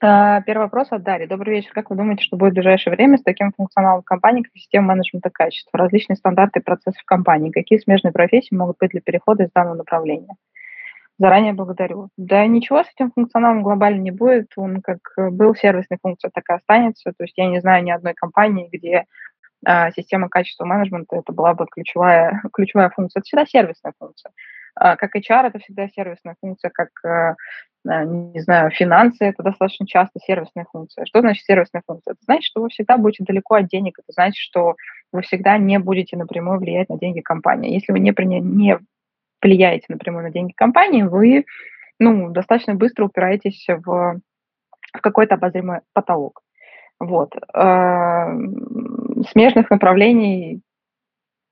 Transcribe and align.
А, 0.00 0.42
первый 0.42 0.64
вопрос 0.64 0.88
от 0.90 1.02
Дарьи. 1.02 1.26
Добрый 1.26 1.56
вечер. 1.56 1.70
Как 1.72 1.88
вы 1.90 1.96
думаете, 1.96 2.22
что 2.22 2.36
будет 2.36 2.52
в 2.52 2.56
ближайшее 2.56 2.94
время 2.94 3.16
с 3.16 3.22
таким 3.22 3.52
функционалом 3.52 4.02
компании, 4.02 4.42
как 4.42 4.52
система 4.54 4.88
менеджмента 4.88 5.30
качества, 5.30 5.78
различные 5.78 6.16
стандарты 6.16 6.60
и 6.60 6.62
процессы 6.62 6.98
в 7.00 7.04
компании? 7.04 7.50
Какие 7.50 7.78
смежные 7.78 8.12
профессии 8.12 8.54
могут 8.54 8.76
быть 8.78 8.90
для 8.90 9.00
перехода 9.00 9.44
из 9.44 9.50
данного 9.52 9.76
направления? 9.76 10.34
Заранее 11.18 11.54
благодарю. 11.54 12.10
Да 12.18 12.46
ничего 12.46 12.84
с 12.84 12.88
этим 12.94 13.10
функционалом 13.10 13.62
глобально 13.62 14.02
не 14.02 14.10
будет. 14.10 14.52
Он 14.56 14.82
как 14.82 14.98
был 15.32 15.54
сервисной 15.54 15.98
функцией, 16.02 16.30
так 16.34 16.44
и 16.50 16.52
останется. 16.52 17.12
То 17.16 17.24
есть 17.24 17.34
я 17.38 17.46
не 17.46 17.60
знаю 17.60 17.82
ни 17.82 17.90
одной 17.90 18.12
компании, 18.12 18.68
где 18.70 19.06
а, 19.64 19.90
система 19.92 20.28
качества 20.28 20.66
менеджмента 20.66 21.16
это 21.16 21.32
была 21.32 21.54
бы 21.54 21.66
ключевая, 21.70 22.42
ключевая 22.52 22.90
функция. 22.90 23.20
Это 23.20 23.26
всегда 23.26 23.46
сервисная 23.46 23.94
функция. 23.98 24.32
А, 24.76 24.96
как 24.96 25.16
HR 25.16 25.48
это 25.48 25.58
всегда 25.58 25.88
сервисная 25.88 26.36
функция, 26.40 26.70
как 26.70 26.90
э, 27.04 27.34
Э, 27.86 28.04
не 28.04 28.40
знаю, 28.40 28.70
финансы– 28.70 29.18
это 29.24 29.42
достаточно 29.42 29.86
часто 29.86 30.18
сервисная 30.20 30.66
функция. 30.70 31.06
Что 31.06 31.20
значит 31.20 31.44
сервисная 31.44 31.82
функция? 31.86 32.12
Это 32.12 32.20
значит, 32.24 32.44
что 32.44 32.62
вы 32.62 32.68
всегда 32.68 32.96
будете 32.96 33.24
далеко 33.24 33.54
от 33.56 33.68
денег, 33.68 33.98
это 33.98 34.12
значит, 34.12 34.36
что 34.36 34.76
вы 35.12 35.22
всегда 35.22 35.58
не 35.58 35.78
будете 35.78 36.16
напрямую 36.16 36.58
влиять 36.58 36.88
на 36.88 36.98
деньги 36.98 37.20
компании. 37.20 37.74
Если 37.74 37.92
вы 37.92 38.00
не, 38.00 38.12
не 38.40 38.78
влияете 39.42 39.86
напрямую 39.88 40.24
на 40.24 40.30
деньги 40.30 40.52
компании, 40.52 41.02
вы 41.02 41.44
ну, 41.98 42.30
достаточно 42.30 42.74
быстро 42.74 43.04
упираетесь 43.06 43.64
в, 43.68 43.84
в 43.84 45.00
какой-то 45.00 45.36
обозримый 45.36 45.80
потолок. 45.92 46.42
Вот. 46.98 47.32
Эм, 47.54 49.24
смежных 49.30 49.70
направлений 49.70 50.60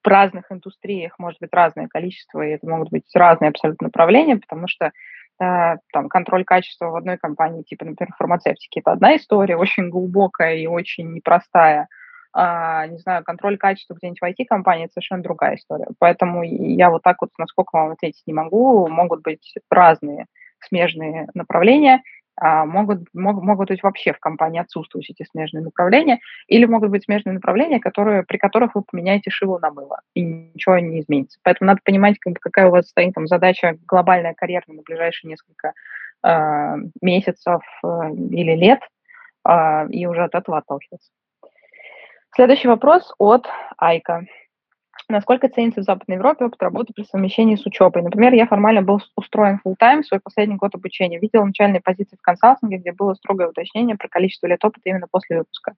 в 0.04 0.08
разных 0.08 0.44
индустриях 0.50 1.18
может 1.18 1.40
быть 1.40 1.52
разное 1.52 1.88
количество, 1.88 2.42
и 2.42 2.50
это 2.50 2.68
могут 2.68 2.90
быть 2.90 3.04
разные 3.14 3.48
абсолютно 3.48 3.86
направления, 3.86 4.36
потому 4.36 4.68
что 4.68 4.92
Э, 5.40 5.78
там, 5.92 6.08
контроль 6.08 6.44
качества 6.44 6.90
в 6.90 6.96
одной 6.96 7.18
компании, 7.18 7.62
типа, 7.62 7.84
например, 7.84 8.14
фармацевтики, 8.16 8.78
это 8.78 8.92
одна 8.92 9.16
история, 9.16 9.56
очень 9.56 9.90
глубокая 9.90 10.56
и 10.56 10.66
очень 10.66 11.12
непростая. 11.12 11.88
А, 12.36 12.86
не 12.88 12.98
знаю, 12.98 13.22
контроль 13.24 13.56
качества 13.56 13.94
где-нибудь 13.94 14.20
в 14.20 14.24
IT-компании– 14.24 14.84
это 14.86 14.94
совершенно 14.94 15.22
другая 15.22 15.54
история. 15.56 15.86
Поэтому 16.00 16.42
я 16.42 16.90
вот 16.90 17.02
так 17.02 17.16
вот, 17.20 17.30
насколько 17.38 17.76
вам 17.76 17.92
ответить 17.92 18.24
не 18.26 18.34
могу, 18.34 18.88
могут 18.88 19.22
быть 19.22 19.54
разные 19.70 20.26
смежные 20.60 21.28
направления– 21.34 22.02
могут, 22.40 23.08
мог, 23.14 23.42
могут 23.42 23.68
быть 23.68 23.82
вообще 23.82 24.12
в 24.12 24.18
компании 24.18 24.60
отсутствуют 24.60 25.08
эти 25.08 25.26
смежные 25.28 25.62
направления, 25.62 26.18
или 26.48 26.64
могут 26.64 26.90
быть 26.90 27.04
смежные 27.04 27.34
направления, 27.34 27.80
которые, 27.80 28.24
при 28.24 28.38
которых 28.38 28.74
вы 28.74 28.82
поменяете 28.82 29.30
шило 29.30 29.58
на 29.58 29.70
мыло, 29.70 30.00
и 30.14 30.22
ничего 30.22 30.78
не 30.78 31.00
изменится. 31.00 31.38
Поэтому 31.42 31.68
надо 31.68 31.80
понимать, 31.84 32.18
как, 32.18 32.34
какая 32.40 32.68
у 32.68 32.70
вас 32.70 32.88
стоит 32.88 33.14
там 33.14 33.26
задача 33.26 33.76
глобальная 33.86 34.34
карьерная 34.34 34.76
на 34.76 34.82
ближайшие 34.82 35.30
несколько 35.30 35.72
э, 36.26 36.76
месяцев 37.00 37.62
э, 37.84 37.88
или 38.30 38.56
лет, 38.56 38.80
э, 39.48 39.88
и 39.90 40.06
уже 40.06 40.24
от 40.24 40.34
этого 40.34 40.58
отталкиваться. 40.58 41.10
Следующий 42.34 42.66
вопрос 42.66 43.14
от 43.18 43.46
Айка. 43.78 44.24
Насколько 45.08 45.48
ценится 45.48 45.82
в 45.82 45.84
Западной 45.84 46.16
Европе 46.16 46.46
опыт 46.46 46.62
работы 46.62 46.94
при 46.94 47.04
совмещении 47.04 47.56
с 47.56 47.66
учебой? 47.66 48.02
Например, 48.02 48.32
я 48.32 48.46
формально 48.46 48.80
был 48.80 49.00
устроен 49.16 49.60
full-time 49.64 50.02
в 50.02 50.06
свой 50.06 50.20
последний 50.20 50.56
год 50.56 50.74
обучения. 50.74 51.18
Видел 51.18 51.44
начальные 51.44 51.82
позиции 51.82 52.16
в 52.16 52.22
консалтинге, 52.22 52.78
где 52.78 52.92
было 52.92 53.12
строгое 53.14 53.48
уточнение 53.48 53.96
про 53.96 54.08
количество 54.08 54.46
лет 54.46 54.64
опыта 54.64 54.88
именно 54.88 55.06
после 55.10 55.38
выпуска. 55.38 55.74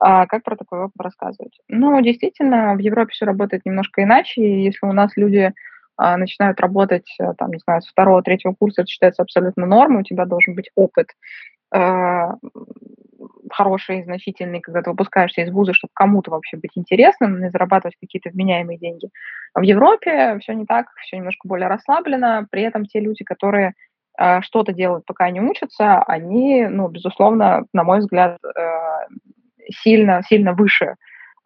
А 0.00 0.26
как 0.26 0.44
про 0.44 0.56
такой 0.56 0.84
опыт 0.84 1.00
рассказывать? 1.00 1.58
Ну, 1.68 2.00
действительно, 2.00 2.74
в 2.74 2.78
Европе 2.78 3.10
все 3.12 3.24
работает 3.26 3.66
немножко 3.66 4.04
иначе. 4.04 4.42
И 4.42 4.62
если 4.62 4.86
у 4.86 4.92
нас 4.92 5.10
люди 5.16 5.52
а, 5.96 6.16
начинают 6.16 6.60
работать, 6.60 7.12
а, 7.20 7.34
там, 7.34 7.50
не 7.50 7.58
знаю, 7.58 7.82
с 7.82 7.88
второго, 7.88 8.22
третьего 8.22 8.54
курса, 8.54 8.82
это 8.82 8.90
считается 8.90 9.22
абсолютно 9.22 9.66
нормой, 9.66 10.02
у 10.02 10.04
тебя 10.04 10.24
должен 10.24 10.54
быть 10.54 10.70
опыт 10.76 11.08
а, 11.74 12.36
хороший, 13.50 14.02
значительный, 14.04 14.60
когда 14.60 14.82
ты 14.82 14.90
выпускаешься 14.90 15.42
из 15.42 15.50
вуза, 15.50 15.74
чтобы 15.74 15.90
кому-то 15.94 16.30
вообще 16.30 16.56
быть 16.56 16.72
интересным 16.74 17.44
и 17.44 17.50
зарабатывать 17.50 17.96
какие-то 18.00 18.30
вменяемые 18.30 18.78
деньги. 18.78 19.10
А 19.54 19.60
в 19.60 19.62
Европе 19.62 20.38
все 20.40 20.52
не 20.52 20.66
так, 20.66 20.86
все 21.02 21.16
немножко 21.16 21.48
более 21.48 21.68
расслаблено, 21.68 22.46
при 22.50 22.62
этом 22.62 22.86
те 22.86 23.00
люди, 23.00 23.24
которые 23.24 23.74
э, 24.18 24.40
что-то 24.42 24.72
делают, 24.72 25.04
пока 25.06 25.26
они 25.26 25.40
учатся, 25.40 26.02
они, 26.02 26.66
ну, 26.66 26.88
безусловно, 26.88 27.64
на 27.72 27.84
мой 27.84 28.00
взгляд, 28.00 28.38
э, 28.44 28.60
сильно, 29.70 30.22
сильно 30.28 30.52
выше 30.52 30.94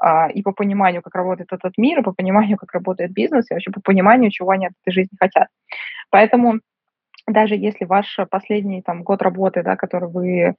э, 0.04 0.32
и 0.32 0.42
по 0.42 0.52
пониманию, 0.52 1.02
как 1.02 1.14
работает 1.14 1.52
этот 1.52 1.78
мир, 1.78 2.00
и 2.00 2.02
по 2.02 2.12
пониманию, 2.12 2.56
как 2.56 2.72
работает 2.72 3.12
бизнес, 3.12 3.50
и 3.50 3.54
вообще 3.54 3.70
по 3.70 3.80
пониманию, 3.80 4.30
чего 4.30 4.50
они 4.50 4.66
от 4.66 4.72
этой 4.82 4.92
жизни 4.92 5.16
хотят. 5.18 5.48
Поэтому 6.10 6.60
даже 7.32 7.54
если 7.56 7.84
ваш 7.84 8.18
последний 8.30 8.82
там, 8.82 9.02
год 9.02 9.22
работы, 9.22 9.62
да, 9.62 9.76
который 9.76 10.08
вы 10.08 10.38
э, 10.40 10.54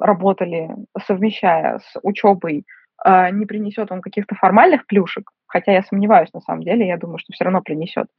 работали, 0.00 0.70
совмещая 1.06 1.78
с 1.78 1.98
учебой, 2.02 2.64
э, 3.04 3.30
не 3.30 3.46
принесет 3.46 3.90
вам 3.90 4.00
каких-то 4.00 4.34
формальных 4.34 4.86
плюшек, 4.86 5.30
хотя 5.46 5.72
я 5.72 5.82
сомневаюсь 5.82 6.32
на 6.32 6.40
самом 6.40 6.62
деле, 6.62 6.86
я 6.86 6.96
думаю, 6.96 7.18
что 7.18 7.32
все 7.32 7.44
равно 7.44 7.62
принесет, 7.62 8.06
а, 8.06 8.12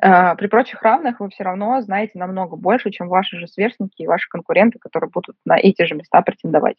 при 0.00 0.46
прочих 0.48 0.82
равных 0.82 1.20
вы 1.20 1.30
все 1.30 1.44
равно 1.44 1.80
знаете 1.80 2.18
намного 2.18 2.56
больше, 2.56 2.90
чем 2.90 3.08
ваши 3.08 3.38
же 3.38 3.48
сверстники 3.48 4.02
и 4.02 4.06
ваши 4.06 4.28
конкуренты, 4.28 4.78
которые 4.78 5.10
будут 5.10 5.36
на 5.44 5.56
эти 5.56 5.84
же 5.84 5.94
места 5.94 6.20
претендовать. 6.22 6.76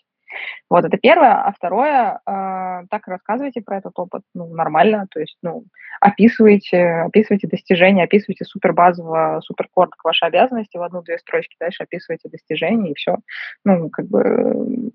Вот 0.69 0.86
это 0.86 0.98
первое. 0.98 1.34
А 1.34 1.52
второе, 1.52 2.19
э, 2.25 2.86
так 2.90 3.08
и 3.08 3.12
рассказывайте 3.12 3.62
про 3.62 3.78
этот 3.78 3.98
опыт, 3.98 4.22
ну, 4.36 4.48
нормально, 4.54 5.08
то 5.10 5.19
есть, 5.19 5.38
ну, 5.42 5.64
описывайте, 6.02 7.06
описывайте 7.06 7.48
достижения, 7.48 8.04
описывайте 8.04 8.46
супер 8.46 8.74
базово, 8.74 9.40
супер 9.44 9.68
коротко 9.74 10.02
ваши 10.04 10.25
обязанности 10.25 10.78
в 10.78 10.84
одну-две 10.84 11.18
строчки, 11.19 11.56
дальше 11.60 11.84
описывайте 11.84 12.30
достижения, 12.30 12.92
и 12.92 12.96
все. 12.96 13.18
Ну, 13.66 13.90
как 13.90 14.08
бы 14.08 14.92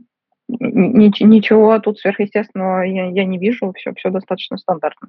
ничего 0.48 1.78
тут 1.78 1.98
сверхъестественного 1.98 2.82
я, 2.82 3.06
я 3.06 3.24
не 3.24 3.38
вижу, 3.38 3.72
все, 3.72 3.92
все 3.94 4.10
достаточно 4.10 4.58
стандартно. 4.58 5.08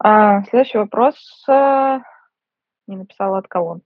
А, 0.00 0.42
следующий 0.44 0.78
вопрос. 0.78 1.16
Э, 1.48 1.98
не 2.86 2.96
написала 2.96 3.38
от 3.38 3.48
кого. 3.48 3.80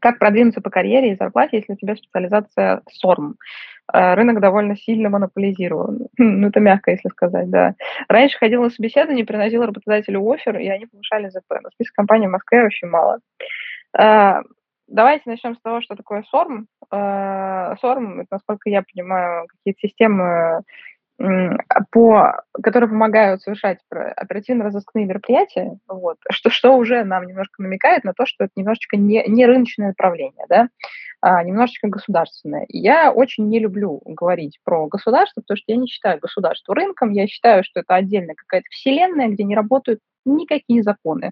Как 0.00 0.18
продвинуться 0.18 0.60
по 0.60 0.70
карьере 0.70 1.12
и 1.12 1.16
зарплате, 1.16 1.58
если 1.58 1.72
у 1.72 1.76
тебя 1.76 1.96
специализация 1.96 2.82
SORM? 3.04 3.34
Э, 3.92 4.14
рынок 4.14 4.40
довольно 4.40 4.76
сильно 4.76 5.08
монополизирован. 5.08 6.08
Ну, 6.18 6.48
это 6.48 6.60
мягко, 6.60 6.92
если 6.92 7.08
сказать, 7.08 7.50
да. 7.50 7.74
Раньше 8.08 8.38
ходила 8.38 8.64
на 8.64 8.70
собеседование, 8.70 9.24
приносила 9.24 9.66
работодателю 9.66 10.24
офер, 10.30 10.58
и 10.58 10.68
они 10.68 10.86
повышали 10.86 11.28
ЗП. 11.28 11.60
Но 11.62 11.70
список 11.70 11.94
компаний 11.94 12.28
в 12.28 12.32
Москве 12.32 12.64
очень 12.64 12.88
мало. 12.88 13.18
Э, 13.98 14.42
давайте 14.86 15.24
начнем 15.26 15.56
с 15.56 15.60
того, 15.62 15.80
что 15.80 15.96
такое 15.96 16.24
SORM. 16.32 16.66
SORM, 16.92 18.20
это, 18.20 18.28
насколько 18.30 18.70
я 18.70 18.82
понимаю, 18.82 19.48
какие-то 19.48 19.80
системы 19.80 20.62
по, 21.90 22.42
которые 22.62 22.90
помогают 22.90 23.42
совершать 23.42 23.78
оперативно-розыскные 23.90 25.06
мероприятия, 25.06 25.78
вот, 25.88 26.18
что, 26.30 26.50
что 26.50 26.76
уже 26.76 27.04
нам 27.04 27.26
немножко 27.26 27.62
намекает 27.62 28.04
на 28.04 28.12
то, 28.14 28.26
что 28.26 28.44
это 28.44 28.52
немножечко 28.56 28.96
не, 28.96 29.24
не 29.28 29.46
рыночное 29.46 29.88
направление, 29.88 30.44
да, 30.48 30.68
а 31.20 31.42
немножечко 31.42 31.88
государственное. 31.88 32.64
И 32.68 32.78
я 32.78 33.12
очень 33.12 33.48
не 33.48 33.60
люблю 33.60 34.02
говорить 34.04 34.58
про 34.64 34.88
государство, 34.88 35.40
потому 35.40 35.56
что 35.56 35.72
я 35.72 35.76
не 35.76 35.86
считаю 35.86 36.18
государство 36.18 36.74
рынком, 36.74 37.12
я 37.12 37.26
считаю, 37.26 37.64
что 37.64 37.80
это 37.80 37.94
отдельная 37.94 38.34
какая-то 38.34 38.66
вселенная, 38.70 39.28
где 39.28 39.44
не 39.44 39.54
работают 39.54 40.00
никакие 40.24 40.82
законы. 40.82 41.30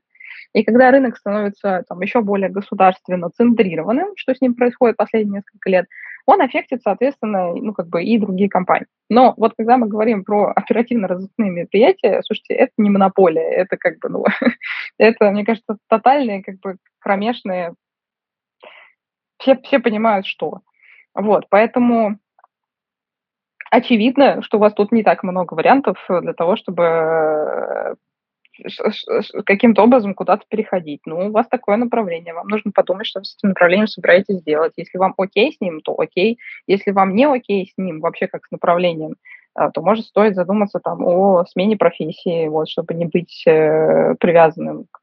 И 0.53 0.65
когда 0.65 0.91
рынок 0.91 1.17
становится 1.17 1.85
там, 1.89 2.01
еще 2.01 2.21
более 2.21 2.51
государственно 2.51 3.31
центрированным, 3.31 4.13
что 4.17 4.35
с 4.35 4.41
ним 4.41 4.55
происходит 4.55 4.97
последние 4.97 5.37
несколько 5.37 5.71
лет, 5.71 5.87
он 6.27 6.41
аффектит, 6.41 6.83
соответственно, 6.83 7.53
ну, 7.53 7.73
как 7.73 7.89
бы 7.89 8.03
и 8.03 8.19
другие 8.19 8.49
компании. 8.49 8.87
Но 9.09 9.35
вот 9.37 9.55
когда 9.57 9.77
мы 9.77 9.89
говорим 9.89 10.25
про 10.25 10.53
оперативно-розыскные 10.55 11.51
мероприятия, 11.51 12.23
слушайте, 12.25 12.55
это 12.55 12.73
не 12.77 12.91
монополия, 12.91 13.49
это 13.51 13.77
как 13.77 13.99
бы, 13.99 14.09
ну, 14.09 14.25
это, 14.99 15.31
мне 15.31 15.45
кажется, 15.45 15.79
тотальные, 15.89 16.43
как 16.43 16.61
бы, 16.61 16.77
кромешные, 17.01 17.75
все, 19.39 19.57
все 19.63 19.81
понимают, 19.81 20.27
что. 20.27 20.61
Вот, 21.15 21.47
поэтому 21.51 22.19
очевидно, 23.71 24.43
что 24.43 24.59
у 24.59 24.61
вас 24.61 24.73
тут 24.75 24.93
не 24.93 25.03
так 25.03 25.23
много 25.23 25.55
вариантов 25.55 25.99
для 26.09 26.33
того, 26.33 26.57
чтобы 26.57 27.97
каким-то 29.45 29.83
образом 29.83 30.15
куда-то 30.15 30.45
переходить. 30.49 31.01
Ну, 31.07 31.29
у 31.29 31.31
вас 31.31 31.47
такое 31.49 31.77
направление, 31.77 32.35
вам 32.35 32.49
нужно 32.49 32.71
подумать, 32.73 33.07
что 33.07 33.21
вы 33.21 33.25
с 33.25 33.37
этим 33.37 33.51
направлением 33.51 33.87
собираетесь 33.87 34.37
сделать. 34.37 34.73
Если 34.77 34.99
вам 34.99 35.15
окей 35.17 35.53
с 35.53 35.61
ним, 35.61 35.81
то 35.81 35.99
окей. 35.99 36.39
Если 36.67 36.91
вам 36.91 37.15
не 37.15 37.27
окей 37.27 37.67
с 37.67 37.79
ним, 37.79 38.01
вообще 38.01 38.27
как 38.27 38.47
с 38.47 38.51
направлением, 38.51 39.15
а, 39.55 39.71
то 39.71 39.83
может 39.83 40.07
стоит 40.07 40.35
задуматься 40.35 40.81
там 40.81 41.05
о 41.05 41.45
смене 41.45 41.77
профессии, 41.77 42.49
вот, 42.49 42.69
чтобы 42.69 42.95
не 42.95 43.07
быть 43.07 43.43
э, 43.47 44.15
привязанным 44.19 44.87
к, 44.91 45.01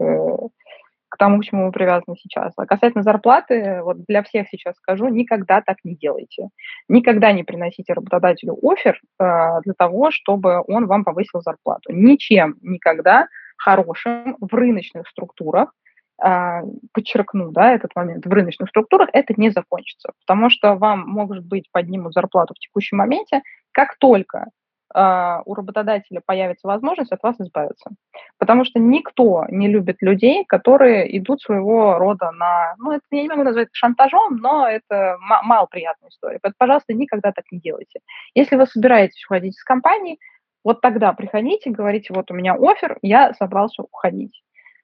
к 1.10 1.18
тому, 1.18 1.40
к 1.40 1.44
чему 1.44 1.68
вы 1.68 1.72
привязаны 1.72 2.16
сейчас. 2.18 2.54
А 2.58 2.66
касательно 2.66 3.04
зарплаты, 3.04 3.82
вот 3.84 4.06
для 4.08 4.24
всех 4.24 4.48
сейчас 4.50 4.76
скажу, 4.78 5.08
никогда 5.08 5.62
так 5.62 5.78
не 5.84 5.96
делайте. 5.96 6.50
Никогда 6.88 7.32
не 7.32 7.44
приносите 7.44 7.94
работодателю 7.94 8.58
офер 8.64 9.00
э, 9.20 9.24
для 9.64 9.74
того, 9.78 10.10
чтобы 10.10 10.64
он 10.68 10.88
вам 10.88 11.04
повысил 11.04 11.42
зарплату. 11.42 11.92
Ничем 11.94 12.56
никогда 12.62 13.28
хорошим 13.60 14.38
в 14.40 14.54
рыночных 14.54 15.08
структурах, 15.08 15.74
а, 16.22 16.64
подчеркну, 16.94 17.52
да, 17.52 17.74
этот 17.74 17.96
момент, 17.96 18.26
в 18.26 18.30
рыночных 18.30 18.70
структурах 18.70 19.10
это 19.14 19.34
не 19.38 19.52
закончится, 19.52 20.12
потому 20.26 20.50
что 20.50 20.76
вам, 20.76 21.08
может 21.08 21.46
быть, 21.46 21.70
поднимут 21.72 22.14
зарплату 22.14 22.54
в 22.56 22.60
текущем 22.60 22.98
моменте, 22.98 23.42
как 23.72 23.98
только 23.98 24.48
Uh, 24.92 25.44
у 25.46 25.54
работодателя 25.54 26.20
появится 26.26 26.68
возможность 26.68 27.12
от 27.12 27.22
вас 27.22 27.36
избавиться. 27.40 27.92
Потому 28.40 28.66
что 28.66 28.80
никто 28.80 29.46
не 29.50 29.68
любит 29.68 29.98
людей, 30.02 30.46
которые 30.46 31.16
идут 31.16 31.44
своего 31.44 32.00
рода 32.00 32.32
на... 32.32 32.74
Ну, 32.80 32.94
это 32.94 33.04
я 33.12 33.22
не 33.22 33.30
могу 33.30 33.44
назвать 33.44 33.68
шантажом, 33.72 34.38
но 34.38 34.68
это 34.68 35.18
малоприятная 35.44 36.10
история. 36.10 36.40
Поэтому, 36.42 36.56
пожалуйста, 36.58 36.96
никогда 36.96 37.32
так 37.32 37.46
не 37.52 37.60
делайте. 37.60 38.00
Если 38.34 38.56
вы 38.56 38.66
собираетесь 38.66 39.24
уходить 39.26 39.56
из 39.56 39.64
компании, 39.64 40.18
вот 40.64 40.82
тогда 40.82 41.14
приходите, 41.14 41.70
говорите, 41.70 42.14
вот 42.14 42.32
у 42.32 42.34
меня 42.34 42.56
офер, 42.56 42.98
я 43.02 43.34
собрался 43.34 43.84
уходить. 43.84 44.42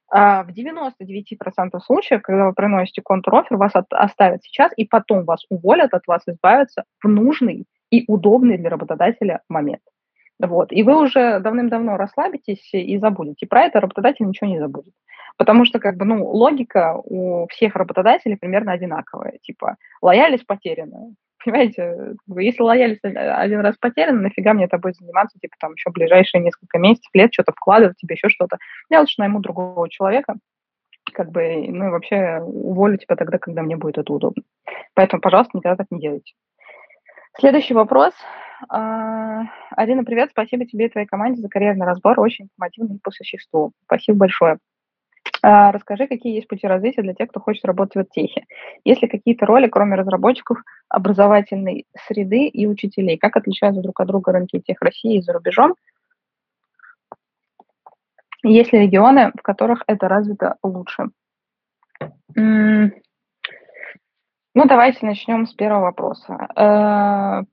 А 0.10 0.44
в 0.44 0.50
99% 0.50 1.80
случаев, 1.84 2.22
когда 2.22 2.46
вы 2.46 2.54
приносите 2.54 3.02
контр-офер, 3.02 3.58
вас 3.58 3.72
от, 3.76 3.86
оставят 3.92 4.44
сейчас, 4.44 4.72
и 4.78 4.86
потом 4.86 5.26
вас 5.26 5.46
уволят, 5.50 5.94
от 5.94 6.06
вас 6.08 6.22
избавятся 6.28 6.84
в 7.02 7.08
нужный 7.08 7.66
и 7.90 8.06
удобный 8.08 8.58
для 8.58 8.70
работодателя 8.70 9.42
момент. 9.50 9.82
Вот. 10.40 10.72
И 10.72 10.84
вы 10.84 11.02
уже 11.02 11.40
давным-давно 11.40 11.98
расслабитесь 11.98 12.74
и 12.74 12.98
забудете. 12.98 13.48
Про 13.48 13.64
это 13.64 13.80
работодатель 13.80 14.26
ничего 14.26 14.50
не 14.50 14.60
забудет. 14.60 14.94
Потому 15.38 15.66
что, 15.66 15.80
как 15.80 15.98
бы, 15.98 16.06
ну, 16.06 16.26
логика 16.26 16.96
у 17.04 17.48
всех 17.48 17.76
работодателей 17.76 18.38
примерно 18.38 18.74
одинаковая. 18.74 19.38
Типа, 19.42 19.76
лояльность 20.02 20.46
потеряна. 20.46 21.14
Понимаете, 21.46 22.16
если 22.38 22.64
лояльность 22.64 23.02
один 23.04 23.60
раз 23.60 23.78
потеряна, 23.78 24.20
нафига 24.20 24.54
мне 24.54 24.68
будет 24.68 24.96
заниматься, 24.96 25.38
типа, 25.40 25.56
там, 25.60 25.74
еще 25.74 25.92
ближайшие 25.92 26.42
несколько 26.42 26.80
месяцев, 26.80 27.12
лет, 27.14 27.32
что-то 27.32 27.52
вкладывать 27.52 27.98
тебе, 27.98 28.16
еще 28.16 28.30
что-то. 28.30 28.58
Я 28.90 29.00
лучше 29.00 29.16
найму 29.20 29.40
другого 29.42 29.88
человека, 29.88 30.36
как 31.14 31.30
бы, 31.30 31.68
ну 31.68 31.88
и 31.88 31.92
вообще 31.92 32.40
уволю 32.42 32.98
тебя 32.98 33.16
тогда, 33.16 33.38
когда 33.38 33.62
мне 33.62 33.78
будет 33.78 34.00
это 34.00 34.12
удобно. 34.12 34.42
Поэтому, 34.96 35.22
пожалуйста, 35.22 35.56
никогда 35.56 35.76
так 35.76 35.88
не 35.92 36.00
делайте. 36.00 36.34
Следующий 37.38 37.76
вопрос. 37.76 38.14
А, 38.70 39.44
Арина, 39.76 40.04
привет, 40.04 40.32
спасибо 40.32 40.66
тебе 40.66 40.88
и 40.88 40.90
твоей 40.90 41.06
команде 41.06 41.42
за 41.42 41.50
карьерный 41.50 41.86
разбор, 41.86 42.20
очень 42.20 42.46
информативный 42.46 43.00
по 43.04 43.12
существу. 43.12 43.72
Спасибо 43.86 44.18
большое. 44.18 44.58
А, 45.48 45.72
расскажи, 45.72 46.08
какие 46.08 46.34
есть 46.34 46.48
пути 46.48 46.66
развития 46.66 47.04
для 47.04 47.14
тех, 47.14 47.30
кто 47.30 47.40
хочет 47.40 47.66
работать 47.66 48.08
в 48.08 48.12
техе. 48.12 48.46
Есть 48.84 49.04
ли 49.04 49.08
какие-то 49.08 49.46
роли, 49.46 49.68
кроме 49.68 49.96
разработчиков, 49.96 50.58
образовательной 50.90 51.86
среды 52.08 52.48
и 52.48 52.66
учителей? 52.66 53.20
Как 53.20 53.38
отличаются 53.38 53.84
друг 53.84 54.00
от 54.00 54.08
друга 54.08 54.32
рынки 54.32 54.60
тех 54.60 54.82
России 54.82 55.18
и 55.18 55.22
за 55.22 55.34
рубежом? 55.34 55.76
Есть 58.42 58.74
ли 58.74 58.80
регионы, 58.80 59.34
в 59.38 59.44
которых 59.44 59.84
это 59.86 60.08
развито 60.08 60.56
лучше? 60.64 61.10
Ну, 62.34 62.92
давайте 64.56 65.06
начнем 65.06 65.46
с 65.46 65.54
первого 65.54 65.92
вопроса. 65.92 67.46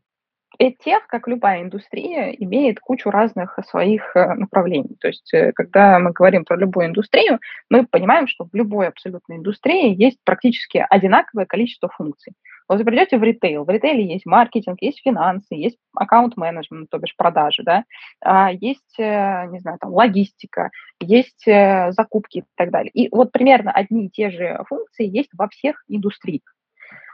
Эдтех, 0.63 1.09
как 1.09 1.27
любая 1.27 1.63
индустрия, 1.63 2.31
имеет 2.31 2.79
кучу 2.79 3.11
разных 3.11 3.59
своих 3.69 4.15
э, 4.15 4.35
направлений. 4.35 4.97
То 5.01 5.09
есть, 5.09 5.35
э, 5.35 5.51
когда 5.53 5.99
мы 5.99 6.13
говорим 6.13 6.45
про 6.45 6.57
любую 6.57 6.87
индустрию, 6.87 7.41
мы 7.69 7.85
понимаем, 7.85 8.29
что 8.29 8.45
в 8.45 8.55
любой 8.55 8.87
абсолютной 8.87 9.39
индустрии 9.39 9.93
есть 9.93 10.19
практически 10.23 10.87
одинаковое 10.89 11.47
количество 11.47 11.89
функций. 11.89 12.35
Вот 12.69 12.79
вы 12.79 12.85
придете 12.85 13.19
в 13.19 13.25
ритейл, 13.25 13.65
в 13.65 13.71
ритейле 13.71 14.07
есть 14.07 14.25
маркетинг, 14.25 14.81
есть 14.81 15.01
финансы, 15.03 15.57
есть 15.57 15.79
аккаунт-менеджмент, 15.97 16.91
то 16.91 16.99
бишь 16.99 17.17
продажи, 17.17 17.65
да, 17.65 17.83
а, 18.25 18.53
есть, 18.53 19.01
э, 19.01 19.47
не 19.51 19.59
знаю, 19.59 19.79
там, 19.81 19.93
логистика, 19.93 20.71
есть 21.01 21.45
закупки 21.45 22.39
и 22.39 22.45
так 22.55 22.71
далее. 22.71 22.93
И 22.93 23.09
вот 23.11 23.33
примерно 23.33 23.73
одни 23.73 24.07
и 24.07 24.11
те 24.11 24.31
же 24.31 24.61
функции 24.69 25.09
есть 25.09 25.31
во 25.37 25.49
всех 25.49 25.83
индустриях. 25.89 26.45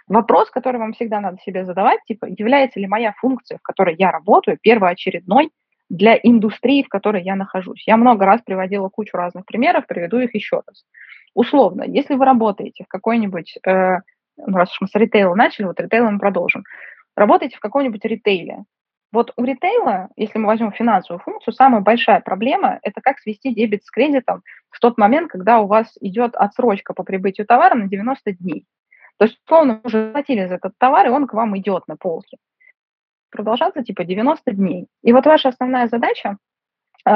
Вопрос, 0.09 0.51
который 0.51 0.79
вам 0.79 0.95
всегда 0.95 1.21
надо 1.21 1.39
себе 1.45 1.65
задавать, 1.65 2.01
типа, 2.07 2.27
является 2.27 2.81
ли 2.81 2.87
моя 2.87 3.13
функция, 3.13 3.59
в 3.59 3.63
которой 3.63 3.95
я 3.97 4.11
работаю, 4.11 4.59
первоочередной 4.61 5.51
для 5.91 6.19
индустрии, 6.23 6.83
в 6.83 6.89
которой 6.89 7.23
я 7.23 7.35
нахожусь. 7.35 7.87
Я 7.87 7.97
много 7.97 8.25
раз 8.25 8.41
приводила 8.43 8.89
кучу 8.89 9.17
разных 9.17 9.45
примеров, 9.45 9.87
приведу 9.87 10.19
их 10.19 10.35
еще 10.35 10.63
раз. 10.67 10.85
Условно, 11.35 11.85
если 11.87 12.15
вы 12.15 12.25
работаете 12.25 12.85
в 12.85 12.89
какой-нибудь, 12.89 13.59
э, 13.67 13.99
ну, 14.39 14.57
раз 14.57 14.71
уж 14.73 14.81
мы 14.81 14.89
с 14.89 14.95
ритейла 14.95 15.35
начали, 15.35 15.67
вот 15.67 15.81
ритейлом 15.81 16.19
продолжим, 16.19 16.65
работаете 17.15 17.57
в 17.57 17.61
какой-нибудь 17.61 18.05
ритейле, 18.05 18.65
вот 19.11 19.33
у 19.37 19.45
ритейла, 19.45 20.09
если 20.17 20.39
мы 20.39 20.47
возьмем 20.47 20.73
финансовую 20.73 21.23
функцию, 21.23 21.55
самая 21.55 21.81
большая 21.81 22.21
проблема– 22.21 22.79
это 22.83 23.01
как 23.01 23.19
свести 23.21 23.55
дебет 23.55 23.83
с 23.85 23.91
кредитом 23.91 24.43
в 24.71 24.79
тот 24.81 24.99
момент, 24.99 25.31
когда 25.31 25.61
у 25.61 25.67
вас 25.67 25.97
идет 26.01 26.35
отсрочка 26.35 26.93
по 26.93 27.05
прибытию 27.05 27.47
товара 27.47 27.75
на 27.75 27.89
90 27.89 28.33
дней. 28.33 28.67
То 29.19 29.25
есть, 29.25 29.39
условно, 29.45 29.81
уже 29.85 30.07
заплатили 30.07 30.47
за 30.47 30.55
этот 30.55 30.73
товар, 30.79 31.07
и 31.07 31.11
он 31.11 31.27
к 31.27 31.35
вам 31.35 31.59
идет 31.59 31.89
на 31.89 31.97
полке. 31.97 32.39
Продолжаться 33.31 33.83
типа 33.83 34.05
90 34.05 34.53
дней. 34.53 34.87
И 35.03 35.13
вот 35.13 35.27
ваша 35.27 35.49
основная 35.51 35.89
задача, 35.89 36.39
э, 37.05 37.11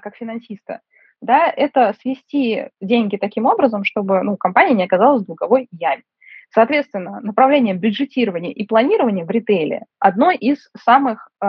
как 0.00 0.16
финансиста, 0.16 0.80
да, 1.20 1.52
это 1.54 1.94
свести 2.00 2.68
деньги 2.80 3.16
таким 3.16 3.46
образом, 3.46 3.84
чтобы 3.84 4.22
ну, 4.22 4.36
компания 4.36 4.74
не 4.74 4.84
оказалась 4.84 5.24
в 5.24 5.26
долговой 5.26 5.68
яме. 5.72 6.04
Соответственно, 6.50 7.20
направление 7.20 7.74
бюджетирования 7.74 8.52
и 8.52 8.64
планирования 8.64 9.24
в 9.24 9.30
ритейле 9.30 9.84
одно 9.98 10.30
из 10.30 10.70
самых 10.76 11.28
э, 11.42 11.46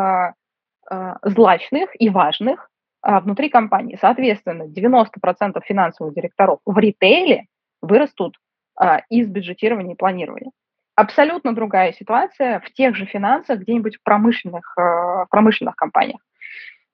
э, 0.89 1.13
злачных 1.21 1.89
и 2.01 2.09
важных 2.09 2.69
э, 3.03 3.19
внутри 3.19 3.49
компании. 3.49 3.97
Соответственно, 4.01 4.63
90% 4.63 5.61
финансовых 5.63 6.15
директоров 6.15 6.59
в 6.65 6.77
ритейле 6.77 7.45
вырастут 7.81 8.35
а, 8.35 8.48
из 9.09 9.27
бюджетирования 9.27 9.93
и 9.93 9.97
планирования. 9.97 10.51
Абсолютно 10.99 11.55
другая 11.55 11.93
ситуация 11.93 12.59
в 12.59 12.73
тех 12.73 12.93
же 12.93 13.05
финансах, 13.05 13.61
где-нибудь 13.61 13.95
в 13.95 14.03
промышленных, 14.03 14.73
а, 14.77 15.23
в 15.23 15.27
промышленных 15.29 15.77
компаниях. 15.77 16.19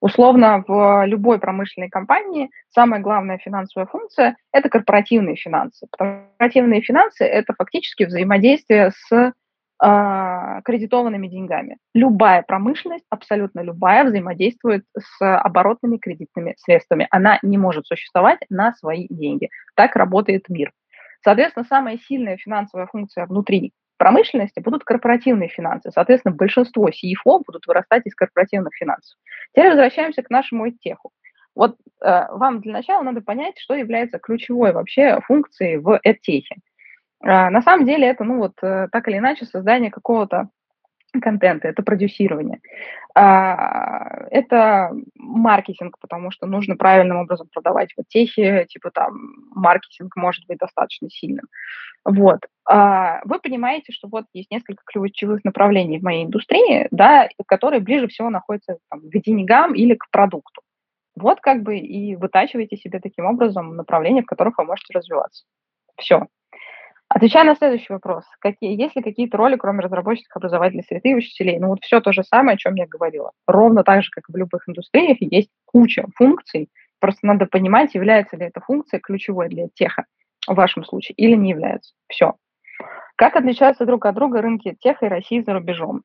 Условно, 0.00 0.62
в 0.68 1.06
любой 1.06 1.40
промышленной 1.40 1.88
компании 1.88 2.50
самая 2.68 3.00
главная 3.00 3.38
финансовая 3.38 3.88
функция– 3.88 4.36
это 4.52 4.68
корпоративные 4.68 5.34
финансы. 5.34 5.88
Корпоративные 5.90 6.82
финансы– 6.82 7.24
это 7.24 7.52
фактически 7.58 8.04
взаимодействие 8.04 8.92
с 8.92 9.12
э, 9.12 10.60
кредитованными 10.64 11.26
деньгами. 11.26 11.78
Любая 11.92 12.42
промышленность, 12.42 13.06
абсолютно 13.10 13.60
любая, 13.60 14.04
взаимодействует 14.04 14.84
с 14.96 15.20
оборотными 15.20 15.96
кредитными 15.96 16.54
средствами. 16.58 17.08
Она 17.10 17.40
не 17.42 17.58
может 17.58 17.86
существовать 17.86 18.38
на 18.50 18.72
свои 18.74 19.08
деньги. 19.10 19.48
Так 19.74 19.96
работает 19.96 20.48
мир. 20.48 20.70
Соответственно, 21.26 21.66
самая 21.68 21.98
сильная 21.98 22.36
финансовая 22.36 22.86
функция 22.86 23.26
внутри 23.26 23.72
промышленности 23.96 24.60
будут 24.60 24.84
корпоративные 24.84 25.48
финансы. 25.48 25.90
Соответственно, 25.90 26.36
большинство 26.36 26.88
CFO 26.88 27.42
будут 27.44 27.66
вырастать 27.66 28.02
из 28.06 28.14
корпоративных 28.14 28.72
финансов. 28.76 29.18
Теперь 29.52 29.70
возвращаемся 29.70 30.22
к 30.22 30.30
нашему 30.30 30.70
теху. 30.70 31.10
Вот 31.56 31.78
э, 32.00 32.26
вам 32.30 32.60
для 32.60 32.74
начала 32.74 33.02
надо 33.02 33.22
понять, 33.22 33.58
что 33.58 33.74
является 33.74 34.20
ключевой 34.20 34.72
вообще 34.72 35.18
функцией 35.26 35.78
в 35.78 36.00
EdTech. 36.06 36.44
Э, 37.24 37.50
на 37.50 37.60
самом 37.60 37.86
деле 37.86 38.06
это, 38.06 38.22
ну 38.22 38.38
вот, 38.38 38.52
э, 38.62 38.86
так 38.92 39.08
или 39.08 39.18
иначе, 39.18 39.46
создание 39.46 39.90
какого-то 39.90 40.50
контента, 41.20 41.66
это 41.66 41.82
продюсирование. 41.82 42.60
А, 43.14 44.26
это 44.30 44.92
маркетинг, 45.16 45.98
потому 45.98 46.30
что 46.30 46.46
нужно 46.46 46.76
правильным 46.76 47.18
образом 47.18 47.48
продавать 47.52 47.90
в 47.96 48.04
техе, 48.08 48.66
типа 48.68 48.90
там 48.90 49.14
маркетинг 49.56 50.14
может 50.16 50.46
быть 50.46 50.58
достаточно 50.58 51.10
сильным. 51.10 51.46
Вот. 52.04 52.40
А, 52.68 53.20
вы 53.24 53.40
понимаете, 53.40 53.92
что 53.92 54.08
вот 54.08 54.26
есть 54.32 54.50
несколько 54.50 54.82
ключевых 54.86 55.44
направлений 55.44 55.98
в 55.98 56.02
моей 56.02 56.24
индустрии, 56.24 56.86
да, 56.90 57.28
которые 57.46 57.80
ближе 57.80 58.06
всего 58.08 58.30
находятся 58.30 58.78
там, 58.90 59.00
к 59.00 59.24
деньгам 59.24 59.74
или 59.74 59.94
к 59.94 60.08
продукту. 60.10 60.62
Вот 61.16 61.40
как 61.40 61.62
бы 61.62 61.78
и 61.78 62.14
вытачиваете 62.14 62.76
себе 62.76 63.00
таким 63.00 63.24
образом 63.24 63.74
направления, 63.74 64.22
в 64.22 64.26
которых 64.26 64.58
вы 64.58 64.64
можете 64.64 64.92
развиваться. 64.92 65.44
Все. 65.96 66.26
Отвечая 67.08 67.44
на 67.44 67.54
следующий 67.54 67.92
вопрос, 67.92 68.24
какие, 68.40 68.80
есть 68.80 68.96
ли 68.96 69.02
какие-то 69.02 69.36
роли, 69.36 69.56
кроме 69.56 69.80
разработчиков, 69.80 70.36
образовательной 70.36 70.82
среды 70.84 71.10
и 71.10 71.14
учителей? 71.14 71.58
Ну 71.58 71.68
вот 71.68 71.78
все 71.82 72.00
то 72.00 72.12
же 72.12 72.24
самое, 72.24 72.56
о 72.56 72.58
чем 72.58 72.74
я 72.74 72.86
говорила. 72.86 73.30
Ровно 73.46 73.84
так 73.84 74.02
же, 74.02 74.10
как 74.10 74.24
и 74.28 74.32
в 74.32 74.36
любых 74.36 74.68
индустриях, 74.68 75.18
есть 75.20 75.50
куча 75.64 76.04
функций. 76.16 76.68
Просто 77.00 77.26
надо 77.26 77.46
понимать, 77.46 77.94
является 77.94 78.36
ли 78.36 78.46
эта 78.46 78.60
функция 78.60 79.00
ключевой 79.00 79.48
для 79.48 79.68
теха 79.68 80.04
в 80.46 80.54
вашем 80.54 80.84
случае 80.84 81.14
или 81.16 81.34
не 81.34 81.50
является. 81.50 81.94
Все. 82.08 82.34
Как 83.16 83.36
отличаются 83.36 83.86
друг 83.86 84.06
от 84.06 84.14
друга 84.14 84.42
рынки 84.42 84.76
теха 84.80 85.06
и 85.06 85.08
России 85.08 85.40
за 85.40 85.54
рубежом? 85.54 86.02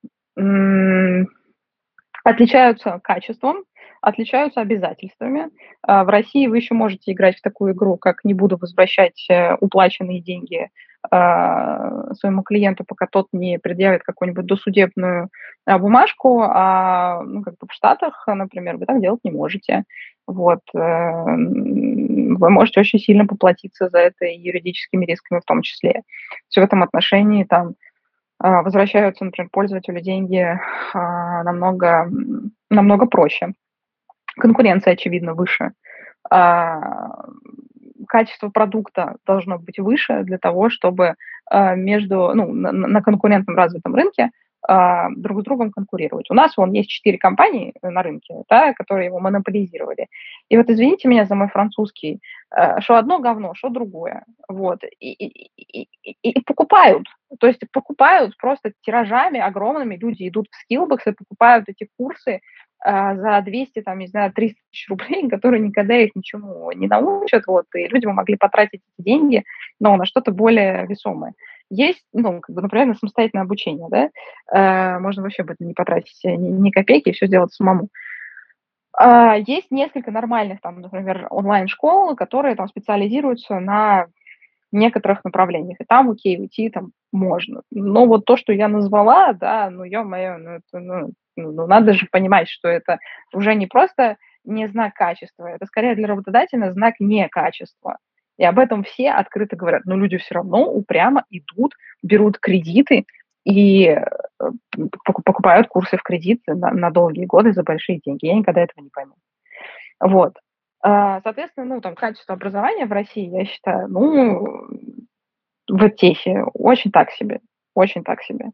Отличаются 2.23 2.99
качеством, 3.03 3.63
отличаются 4.01 4.61
обязательствами. 4.61 5.49
А, 5.83 6.03
в 6.03 6.09
России 6.09 6.47
вы 6.47 6.57
еще 6.57 6.73
можете 6.73 7.11
играть 7.11 7.37
в 7.37 7.41
такую 7.41 7.73
игру, 7.73 7.97
как 7.97 8.23
не 8.23 8.33
буду 8.33 8.57
возвращать 8.57 9.25
э, 9.29 9.55
уплаченные 9.59 10.19
деньги 10.19 10.69
а, 11.09 12.13
своему 12.15 12.41
клиенту, 12.41 12.83
пока 12.83 13.05
тот 13.07 13.27
не 13.31 13.59
предъявит 13.59 14.03
какую-нибудь 14.03 14.45
досудебную 14.45 15.29
а, 15.65 15.77
бумажку, 15.77 16.41
а 16.41 17.21
ну, 17.21 17.43
как 17.43 17.53
бы 17.59 17.67
в 17.69 17.73
Штатах, 17.73 18.23
например, 18.27 18.77
вы 18.77 18.85
так 18.87 18.99
делать 19.01 19.21
не 19.23 19.31
можете. 19.31 19.83
Вот. 20.27 20.61
Э, 20.75 21.25
вы 21.25 22.49
можете 22.49 22.79
очень 22.79 22.99
сильно 22.99 23.27
поплатиться 23.27 23.89
за 23.89 23.99
это 23.99 24.25
и 24.25 24.39
юридическими 24.39 25.05
рисками 25.05 25.39
в 25.39 25.45
том 25.45 25.61
числе. 25.61 26.01
Все 26.47 26.61
в 26.61 26.63
этом 26.63 26.81
отношении 26.81 27.43
там 27.43 27.75
возвращаются, 28.39 29.23
например, 29.23 29.49
пользователю 29.51 30.01
деньги 30.01 30.59
намного, 30.95 32.09
намного 32.71 33.05
проще 33.05 33.53
конкуренция, 34.37 34.93
очевидно, 34.93 35.33
выше. 35.33 35.71
А, 36.29 37.25
качество 38.07 38.49
продукта 38.49 39.15
должно 39.25 39.57
быть 39.57 39.79
выше 39.79 40.23
для 40.23 40.37
того, 40.37 40.69
чтобы 40.69 41.15
а, 41.49 41.75
между, 41.75 42.31
ну, 42.33 42.51
на, 42.53 43.01
конкурентном 43.01 43.55
развитом 43.55 43.95
рынке 43.95 44.31
а, 44.67 45.09
друг 45.15 45.41
с 45.41 45.43
другом 45.43 45.71
конкурировать. 45.71 46.29
У 46.29 46.33
нас 46.33 46.55
вон 46.55 46.71
есть 46.71 46.89
четыре 46.89 47.17
компании 47.17 47.73
на 47.81 48.03
рынке, 48.03 48.43
да, 48.49 48.73
которые 48.73 49.07
его 49.07 49.19
монополизировали. 49.19 50.07
И 50.49 50.57
вот 50.57 50.69
извините 50.69 51.07
меня 51.07 51.25
за 51.25 51.35
мой 51.35 51.47
французский, 51.47 52.19
что 52.79 52.97
одно 52.97 53.19
говно, 53.19 53.53
что 53.55 53.69
другое. 53.69 54.25
Вот. 54.47 54.83
И, 54.99 55.11
и, 55.13 55.47
и, 55.57 55.87
и 56.21 56.41
покупают. 56.41 57.07
То 57.39 57.47
есть 57.47 57.61
покупают 57.71 58.35
просто 58.37 58.73
тиражами 58.81 59.39
огромными. 59.39 59.95
Люди 59.95 60.27
идут 60.27 60.47
в 60.51 60.73
Skillbox 60.73 60.99
и 61.05 61.11
покупают 61.13 61.69
эти 61.69 61.87
курсы 61.97 62.41
за 62.85 63.41
200, 63.45 63.81
там, 63.81 63.99
не 63.99 64.07
знаю, 64.07 64.31
300 64.33 64.59
тысяч 64.71 64.89
рублей, 64.89 65.29
которые 65.29 65.61
никогда 65.61 65.95
их 65.97 66.11
ничему 66.15 66.71
не 66.73 66.87
научат, 66.87 67.45
вот, 67.47 67.65
и 67.75 67.87
люди 67.87 68.05
бы 68.05 68.13
могли 68.13 68.37
потратить 68.37 68.81
эти 68.97 69.05
деньги, 69.05 69.43
но 69.79 69.95
на 69.97 70.05
что-то 70.05 70.31
более 70.31 70.85
весомое. 70.87 71.33
Есть, 71.69 72.03
ну, 72.13 72.41
как 72.41 72.55
бы, 72.55 72.61
например, 72.61 72.87
на 72.87 72.95
самостоятельное 72.95 73.43
обучение, 73.45 73.87
да, 73.89 74.09
э, 74.53 74.99
можно 74.99 75.23
вообще 75.23 75.43
будет 75.43 75.59
не 75.61 75.73
потратить 75.73 76.19
ни, 76.25 76.69
копейки 76.71 77.11
все 77.13 77.27
сделать 77.27 77.53
самому. 77.53 77.89
Э, 78.99 79.35
есть 79.45 79.71
несколько 79.71 80.11
нормальных, 80.11 80.61
там, 80.61 80.81
например, 80.81 81.27
онлайн-школ, 81.29 82.15
которые 82.15 82.55
там 82.55 82.67
специализируются 82.67 83.59
на 83.59 84.07
некоторых 84.71 85.23
направлениях, 85.25 85.77
и 85.81 85.85
там, 85.85 86.11
окей, 86.11 86.39
уйти 86.39 86.69
там 86.69 86.91
можно. 87.13 87.61
Но 87.71 88.05
вот 88.07 88.25
то, 88.25 88.37
что 88.37 88.53
я 88.53 88.67
назвала, 88.69 89.33
да, 89.33 89.69
ну, 89.71 89.83
ё-моё, 89.85 90.37
ну, 90.39 90.49
это, 90.51 90.79
ну, 90.79 91.11
ну, 91.35 91.51
ну, 91.51 91.67
надо 91.67 91.93
же 91.93 92.07
понимать, 92.11 92.49
что 92.49 92.67
это 92.67 92.99
уже 93.33 93.55
не 93.55 93.67
просто 93.67 94.17
не 94.43 94.67
знак 94.67 94.93
качества, 94.93 95.47
это 95.47 95.65
скорее 95.65 95.95
для 95.95 96.07
работодателя 96.07 96.71
знак 96.71 96.95
некачества. 96.99 97.97
И 98.37 98.43
об 98.43 98.57
этом 98.57 98.83
все 98.83 99.11
открыто 99.11 99.55
говорят. 99.55 99.83
Но 99.85 99.95
люди 99.95 100.17
все 100.17 100.35
равно 100.35 100.67
упрямо 100.67 101.25
идут, 101.29 101.73
берут 102.01 102.39
кредиты 102.39 103.05
и 103.43 103.85
э, 103.87 104.01
покупают 105.03 105.67
курсы 105.67 105.97
в 105.97 106.03
кредит 106.03 106.41
на, 106.47 106.71
на 106.71 106.89
долгие 106.89 107.25
годы 107.25 107.53
за 107.53 107.63
большие 107.63 107.99
деньги. 107.99 108.25
Я 108.25 108.35
никогда 108.35 108.61
этого 108.61 108.83
не 108.83 108.89
пойму. 108.89 109.13
Вот. 109.99 110.37
А, 110.83 111.21
соответственно, 111.21 111.75
ну, 111.75 111.81
там, 111.81 111.93
качество 111.93 112.33
образования 112.33 112.85
в 112.85 112.91
России, 112.91 113.29
я 113.29 113.45
считаю, 113.45 113.87
ну, 113.87 114.67
в 115.69 115.89
ТЕХе 115.89 116.43
очень 116.53 116.91
так 116.91 117.11
себе, 117.11 117.41
очень 117.75 118.03
так 118.03 118.23
себе. 118.23 118.51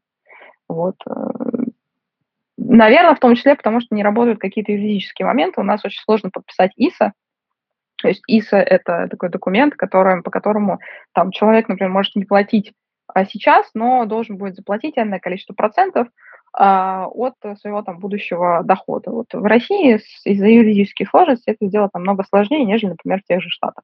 Вот. 0.67 0.96
Наверное, 2.57 3.15
в 3.15 3.19
том 3.19 3.35
числе, 3.35 3.55
потому 3.55 3.81
что 3.81 3.95
не 3.95 4.03
работают 4.03 4.39
какие-то 4.39 4.71
юридические 4.71 5.27
моменты. 5.27 5.61
У 5.61 5.63
нас 5.63 5.85
очень 5.85 6.01
сложно 6.01 6.31
подписать 6.31 6.71
ИСа. 6.75 7.13
То 8.01 8.07
есть 8.07 8.23
ИСа– 8.27 8.57
это 8.57 9.07
такой 9.09 9.29
документ, 9.29 9.75
который, 9.75 10.21
по 10.21 10.31
которому 10.31 10.79
там, 11.13 11.31
человек, 11.31 11.67
например, 11.67 11.91
может 11.91 12.15
не 12.15 12.25
платить 12.25 12.73
а 13.07 13.25
сейчас, 13.25 13.69
но 13.73 14.05
должен 14.05 14.37
будет 14.37 14.55
заплатить 14.55 14.97
энное 14.97 15.19
количество 15.19 15.53
процентов 15.53 16.07
а, 16.53 17.07
от 17.07 17.35
своего 17.59 17.81
там 17.81 17.99
будущего 17.99 18.63
дохода. 18.63 19.11
Вот 19.11 19.27
в 19.31 19.43
России 19.43 19.99
из-за 20.25 20.45
юридических 20.45 21.09
сложностей 21.09 21.53
это 21.53 21.67
сделать 21.67 21.93
намного 21.93 22.23
сложнее, 22.23 22.65
нежели, 22.65 22.91
например, 22.91 23.21
в 23.21 23.27
тех 23.27 23.41
же 23.41 23.49
Штатах. 23.49 23.83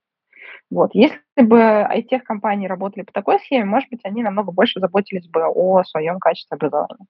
Вот. 0.70 0.92
Если 0.94 1.20
бы 1.38 1.58
IT-компании 1.58 2.68
работали 2.68 3.04
по 3.04 3.14
такой 3.14 3.40
схеме, 3.40 3.66
может 3.66 3.90
быть, 3.90 4.02
они 4.04 4.24
намного 4.24 4.52
больше 4.52 4.80
заботились 4.80 5.28
бы 5.28 5.46
о 5.46 5.84
своем 5.84 6.20
качестве 6.20 6.56
образования. 6.56 7.06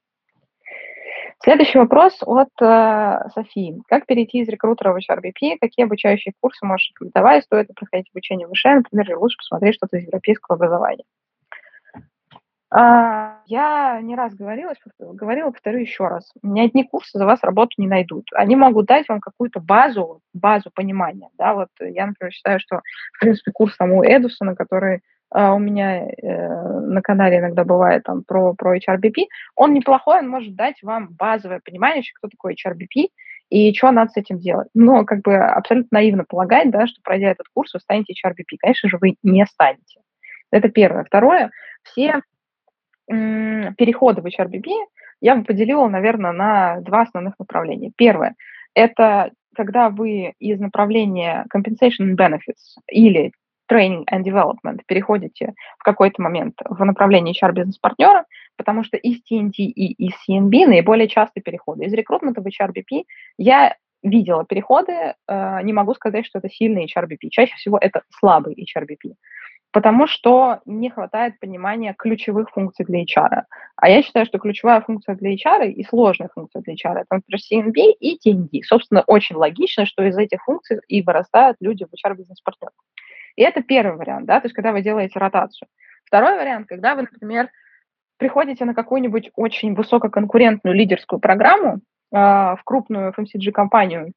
Следующий 1.43 1.77
вопрос 1.77 2.17
от 2.21 2.51
э, 2.61 3.27
Софии. 3.35 3.81
Как 3.89 4.05
перейти 4.05 4.39
из 4.39 4.47
рекрутера 4.47 4.93
в 4.93 4.97
HRBP? 4.97 5.57
Какие 5.59 5.83
обучающие 5.83 6.33
курсы 6.39 6.65
можешь 6.65 6.91
рекомендовать? 6.91 7.43
Стоит 7.43 7.67
ли 7.67 7.73
проходить 7.75 8.09
обучение 8.13 8.47
в 8.47 8.53
ВШ, 8.53 8.63
например, 8.63 9.07
или 9.07 9.15
лучше 9.15 9.35
посмотреть 9.35 9.75
что-то 9.75 9.97
из 9.97 10.05
европейского 10.05 10.55
образования? 10.55 11.03
А, 12.69 13.39
я 13.47 13.99
не 14.01 14.15
раз 14.15 14.33
говорила, 14.33 14.73
говорила, 14.97 15.51
повторю 15.51 15.79
еще 15.79 16.07
раз. 16.07 16.31
Ни 16.43 16.61
одни 16.61 16.85
курсы 16.85 17.17
за 17.17 17.25
вас 17.25 17.43
работу 17.43 17.73
не 17.77 17.87
найдут. 17.87 18.25
Они 18.33 18.55
могут 18.55 18.85
дать 18.85 19.09
вам 19.09 19.19
какую-то 19.19 19.59
базу, 19.59 20.21
базу 20.33 20.71
понимания. 20.73 21.29
Да? 21.37 21.55
Вот 21.55 21.67
я, 21.81 22.07
например, 22.07 22.31
считаю, 22.31 22.61
что, 22.61 22.81
в 23.17 23.19
принципе, 23.19 23.51
курс 23.51 23.75
там 23.75 23.91
у 23.91 24.01
Эдусона, 24.01 24.55
который 24.55 25.01
у 25.33 25.59
меня 25.59 26.07
uh, 26.07 26.79
на 26.81 27.01
канале 27.01 27.39
иногда 27.39 27.63
бывает 27.63 28.03
там 28.03 28.23
про, 28.23 28.53
про 28.53 28.77
HRBP, 28.77 29.25
он 29.55 29.73
неплохой, 29.73 30.19
он 30.19 30.29
может 30.29 30.55
дать 30.55 30.81
вам 30.83 31.09
базовое 31.09 31.59
понимание, 31.63 32.03
кто 32.15 32.27
такой 32.27 32.55
HRBP 32.55 33.07
и 33.49 33.73
что 33.73 33.91
надо 33.91 34.11
с 34.11 34.17
этим 34.17 34.39
делать. 34.39 34.67
Но 34.73 35.05
как 35.05 35.21
бы 35.21 35.35
абсолютно 35.35 35.97
наивно 35.97 36.23
полагать, 36.23 36.71
да, 36.71 36.87
что 36.87 37.01
пройдя 37.03 37.31
этот 37.31 37.47
курс, 37.53 37.73
вы 37.73 37.79
станете 37.79 38.13
HRBP. 38.13 38.57
Конечно 38.59 38.89
же, 38.89 38.97
вы 38.99 39.15
не 39.23 39.45
станете. 39.45 40.01
Это 40.51 40.69
первое. 40.69 41.03
Второе, 41.03 41.51
все 41.83 42.21
переходы 43.07 44.21
в 44.21 44.25
HRBP 44.25 44.69
я 45.21 45.35
бы 45.35 45.43
поделила, 45.43 45.87
наверное, 45.87 46.31
на 46.31 46.79
два 46.81 47.01
основных 47.01 47.37
направления. 47.39 47.91
Первое– 47.95 48.35
это 48.73 49.31
когда 49.55 49.89
вы 49.89 50.33
из 50.39 50.59
направления 50.59 51.45
compensation 51.53 52.15
benefits 52.15 52.77
или 52.89 53.31
training 53.73 54.05
and 54.11 54.23
development 54.23 54.81
переходите 54.85 55.53
в 55.79 55.83
какой-то 55.83 56.21
момент 56.21 56.55
в 56.63 56.83
направление 56.83 57.33
HR-бизнес-партнера, 57.33 58.25
потому 58.57 58.83
что 58.83 58.97
из 58.97 59.17
TNT 59.29 59.53
и 59.57 60.07
из 60.07 60.13
CNB 60.27 60.67
наиболее 60.67 61.07
частые 61.07 61.43
переходы. 61.43 61.85
Из 61.85 61.93
рекрутмента 61.93 62.41
в 62.41 62.47
HRBP 62.47 63.03
я 63.37 63.75
видела 64.03 64.45
переходы, 64.45 65.15
э, 65.27 65.61
не 65.63 65.73
могу 65.73 65.93
сказать, 65.93 66.25
что 66.25 66.39
это 66.39 66.49
сильный 66.49 66.85
HRBP. 66.85 67.29
Чаще 67.29 67.55
всего 67.55 67.77
это 67.79 68.03
слабый 68.19 68.53
HRBP, 68.53 69.13
потому 69.71 70.07
что 70.07 70.59
не 70.65 70.89
хватает 70.89 71.39
понимания 71.39 71.95
ключевых 71.97 72.49
функций 72.51 72.85
для 72.85 73.03
HR. 73.03 73.43
А 73.77 73.89
я 73.89 74.03
считаю, 74.03 74.25
что 74.25 74.39
ключевая 74.39 74.81
функция 74.81 75.15
для 75.15 75.33
HR 75.33 75.69
и 75.69 75.83
сложная 75.85 76.29
функция 76.33 76.61
для 76.61 76.73
HR 76.73 76.99
это, 76.99 77.07
например, 77.11 77.39
CNB 77.39 77.93
и 77.99 78.19
TND. 78.19 78.61
Собственно, 78.63 79.03
очень 79.07 79.35
логично, 79.35 79.85
что 79.85 80.03
из 80.03 80.17
этих 80.17 80.43
функций 80.43 80.79
и 80.87 81.01
вырастают 81.01 81.57
люди 81.59 81.85
в 81.85 81.93
HR-бизнес-партнерах. 81.93 82.73
И 83.35 83.41
это 83.41 83.61
первый 83.63 83.97
вариант, 83.97 84.25
да, 84.25 84.39
то 84.39 84.45
есть 84.45 84.55
когда 84.55 84.71
вы 84.71 84.81
делаете 84.81 85.19
ротацию. 85.19 85.67
Второй 86.05 86.37
вариант, 86.37 86.67
когда 86.67 86.95
вы, 86.95 87.03
например, 87.03 87.49
приходите 88.17 88.65
на 88.65 88.73
какую-нибудь 88.73 89.31
очень 89.35 89.73
высококонкурентную 89.73 90.75
лидерскую 90.75 91.19
программу 91.19 91.75
э, 91.75 91.79
в 92.11 92.59
крупную 92.63 93.11
FMCG-компанию, 93.11 94.13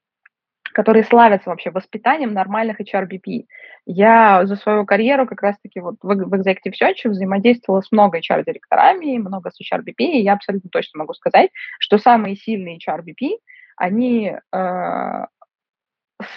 которые 0.73 1.05
славятся 1.05 1.49
вообще 1.49 1.71
воспитанием 1.71 2.35
нормальных 2.35 2.81
HRBP. 2.81 3.47
Я 3.87 4.45
за 4.45 4.57
свою 4.57 4.85
карьеру 4.85 5.27
как 5.27 5.41
раз-таки 5.41 5.81
вот 5.81 5.97
в, 6.03 6.07
в 6.07 6.35
Executive 6.35 6.75
Search 6.81 7.09
взаимодействовала 7.09 7.81
с 7.81 7.91
много 7.91 8.19
HR-директорами, 8.19 9.17
много 9.17 9.51
с 9.51 9.59
HRBP, 9.61 9.95
и 9.99 10.23
я 10.23 10.35
абсолютно 10.35 10.69
точно 10.69 10.99
могу 10.99 11.15
сказать, 11.15 11.51
что 11.79 11.97
самые 11.97 12.37
сильные 12.37 12.79
HRBP, 12.79 13.39
они 13.77 14.35
э, 14.53 15.27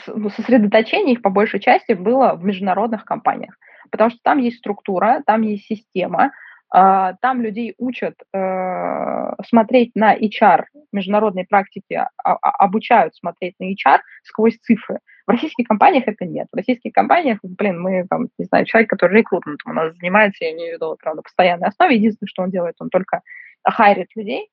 сосредоточение 0.06 1.14
их 1.14 1.22
по 1.22 1.30
большей 1.30 1.60
части 1.60 1.94
было 1.94 2.34
в 2.36 2.44
международных 2.44 3.06
компаниях, 3.06 3.58
потому 3.92 4.10
что 4.10 4.20
там 4.24 4.40
есть 4.40 4.58
структура, 4.58 5.24
там 5.26 5.42
есть 5.42 5.66
система, 5.66 6.32
а, 6.72 7.14
там 7.22 7.42
людей 7.42 7.74
учат 7.80 8.14
э, 8.32 9.34
смотреть 9.48 9.92
на 9.96 10.16
HR, 10.16 10.66
международной 10.92 11.46
практики 11.46 11.94
а, 11.94 12.10
а, 12.24 12.36
обучают 12.64 13.16
смотреть 13.16 13.56
на 13.60 13.72
HR 13.72 14.00
сквозь 14.24 14.58
цифры. 14.62 15.00
В 15.26 15.32
российских 15.32 15.68
компаниях 15.68 16.08
это 16.08 16.26
нет. 16.26 16.48
В 16.52 16.56
российских 16.56 16.92
компаниях, 16.94 17.40
блин, 17.44 17.82
мы, 17.82 18.06
там, 18.08 18.28
не 18.38 18.46
знаю, 18.46 18.66
человек, 18.66 18.90
который 18.90 19.20
рекрутментом 19.20 19.72
у 19.72 19.76
нас 19.76 19.96
занимается, 19.96 20.46
я 20.46 20.52
имею 20.54 20.74
в 20.74 20.76
виду, 20.76 20.98
правда, 21.02 21.22
постоянной 21.24 21.68
основе, 21.68 21.96
единственное, 21.96 22.30
что 22.30 22.44
он 22.44 22.52
делает, 22.52 22.76
он 22.80 22.90
только 22.90 23.22
хайрит 23.64 24.10
людей, 24.16 24.50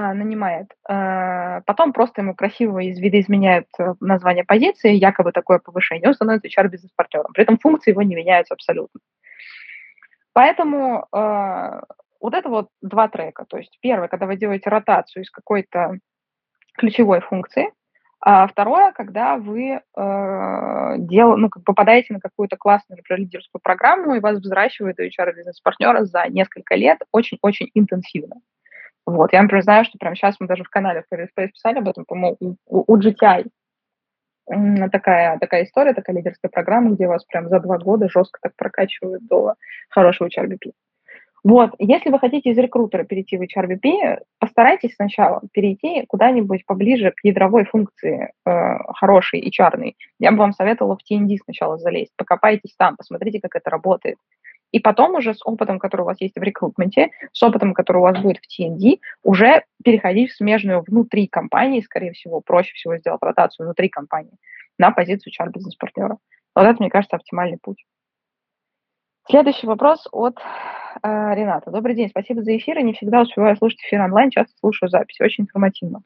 нанимает. 0.00 0.72
Потом 1.66 1.92
просто 1.92 2.22
ему 2.22 2.34
красиво 2.34 2.78
из 2.78 2.98
вида 2.98 3.18
э, 3.18 3.94
название 4.00 4.44
позиции, 4.44 4.92
якобы 4.92 5.32
такое 5.32 5.58
повышение, 5.58 6.08
он 6.08 6.14
становится 6.14 6.48
HR-бизнес-партнером. 6.48 7.32
При 7.32 7.42
этом 7.42 7.58
функции 7.58 7.90
его 7.90 8.02
не 8.02 8.14
меняются 8.14 8.54
абсолютно. 8.54 9.00
Поэтому 10.32 11.06
э, 11.12 11.80
вот 12.20 12.34
это 12.34 12.48
вот 12.48 12.68
два 12.80 13.08
трека. 13.08 13.44
То 13.48 13.58
есть 13.58 13.76
первое, 13.80 14.08
когда 14.08 14.26
вы 14.26 14.36
делаете 14.36 14.70
ротацию 14.70 15.24
из 15.24 15.30
какой-то 15.30 15.98
ключевой 16.76 17.20
функции, 17.20 17.72
а 18.20 18.46
второе, 18.48 18.92
когда 18.92 19.36
вы 19.36 19.80
э, 19.80 19.80
дел, 20.98 21.36
ну, 21.36 21.48
как 21.48 21.64
попадаете 21.64 22.14
на 22.14 22.20
какую-то 22.20 22.56
классную, 22.56 22.98
например, 22.98 23.20
лидерскую 23.20 23.60
программу, 23.62 24.14
и 24.14 24.20
вас 24.20 24.38
взращивает 24.38 24.98
HR-бизнес-партнера 24.98 26.04
за 26.04 26.24
несколько 26.28 26.74
лет 26.74 26.98
очень-очень 27.12 27.70
интенсивно. 27.74 28.36
Вот. 29.08 29.32
Я, 29.32 29.42
например, 29.42 29.62
знаю, 29.62 29.84
что 29.84 29.96
прямо 29.98 30.14
сейчас 30.14 30.36
мы 30.38 30.46
даже 30.46 30.64
в 30.64 30.68
канале 30.68 31.02
в 31.02 31.14
Space 31.14 31.48
писали 31.48 31.78
об 31.78 31.88
этом, 31.88 32.04
по-моему, 32.04 32.36
у, 32.66 32.84
у 32.92 32.98
GTI 32.98 33.48
такая, 34.90 35.38
такая 35.38 35.64
история, 35.64 35.94
такая 35.94 36.16
лидерская 36.16 36.50
программа, 36.50 36.90
где 36.90 37.06
вас 37.06 37.24
прям 37.24 37.48
за 37.48 37.60
два 37.60 37.78
года 37.78 38.08
жестко 38.08 38.38
так 38.42 38.52
прокачивают 38.56 39.26
до 39.26 39.54
хорошего 39.88 40.28
HRBP. 40.28 40.72
Вот, 41.44 41.70
если 41.78 42.10
вы 42.10 42.18
хотите 42.18 42.50
из 42.50 42.58
рекрутера 42.58 43.04
перейти 43.04 43.38
в 43.38 43.42
HRBP, 43.42 44.18
постарайтесь 44.38 44.94
сначала 44.94 45.40
перейти 45.52 46.04
куда-нибудь 46.06 46.66
поближе 46.66 47.12
к 47.12 47.24
ядровой 47.24 47.64
функции 47.64 48.32
э, 48.44 48.50
хорошей 48.96 49.48
HR. 49.48 49.94
Я 50.18 50.32
бы 50.32 50.38
вам 50.38 50.52
советовала 50.52 50.98
в 50.98 51.10
TND 51.10 51.36
сначала 51.44 51.78
залезть, 51.78 52.12
покопайтесь 52.16 52.74
там, 52.76 52.96
посмотрите, 52.96 53.40
как 53.40 53.54
это 53.54 53.70
работает. 53.70 54.16
И 54.72 54.80
потом 54.80 55.14
уже 55.14 55.34
с 55.34 55.40
опытом, 55.44 55.78
который 55.78 56.02
у 56.02 56.04
вас 56.04 56.20
есть 56.20 56.36
в 56.36 56.42
рекрутменте, 56.42 57.10
с 57.32 57.42
опытом, 57.42 57.74
который 57.74 57.98
у 57.98 58.02
вас 58.02 58.18
будет 58.20 58.38
в 58.38 58.60
TND, 58.60 59.00
уже 59.22 59.64
переходить 59.82 60.30
в 60.30 60.36
смежную 60.36 60.82
внутри 60.86 61.26
компании, 61.26 61.80
скорее 61.80 62.12
всего, 62.12 62.40
проще 62.40 62.72
всего 62.74 62.96
сделать 62.96 63.22
ротацию 63.22 63.66
внутри 63.66 63.88
компании 63.88 64.36
на 64.78 64.90
позицию 64.90 65.32
HR-бизнес-партнера. 65.32 66.18
Вот 66.54 66.62
это, 66.62 66.76
мне 66.80 66.90
кажется, 66.90 67.16
оптимальный 67.16 67.58
путь. 67.60 67.84
Следующий 69.30 69.66
вопрос 69.66 70.06
от 70.10 70.38
э, 71.02 71.34
Рената. 71.34 71.70
Добрый 71.70 71.94
день, 71.94 72.08
спасибо 72.08 72.42
за 72.42 72.56
эфир. 72.56 72.78
Я 72.78 72.82
не 72.82 72.94
всегда 72.94 73.20
успеваю 73.22 73.56
слушать 73.56 73.80
эфир 73.80 74.00
онлайн, 74.00 74.30
часто 74.30 74.56
слушаю 74.58 74.88
запись. 74.88 75.20
Очень 75.20 75.44
информативно. 75.44 76.00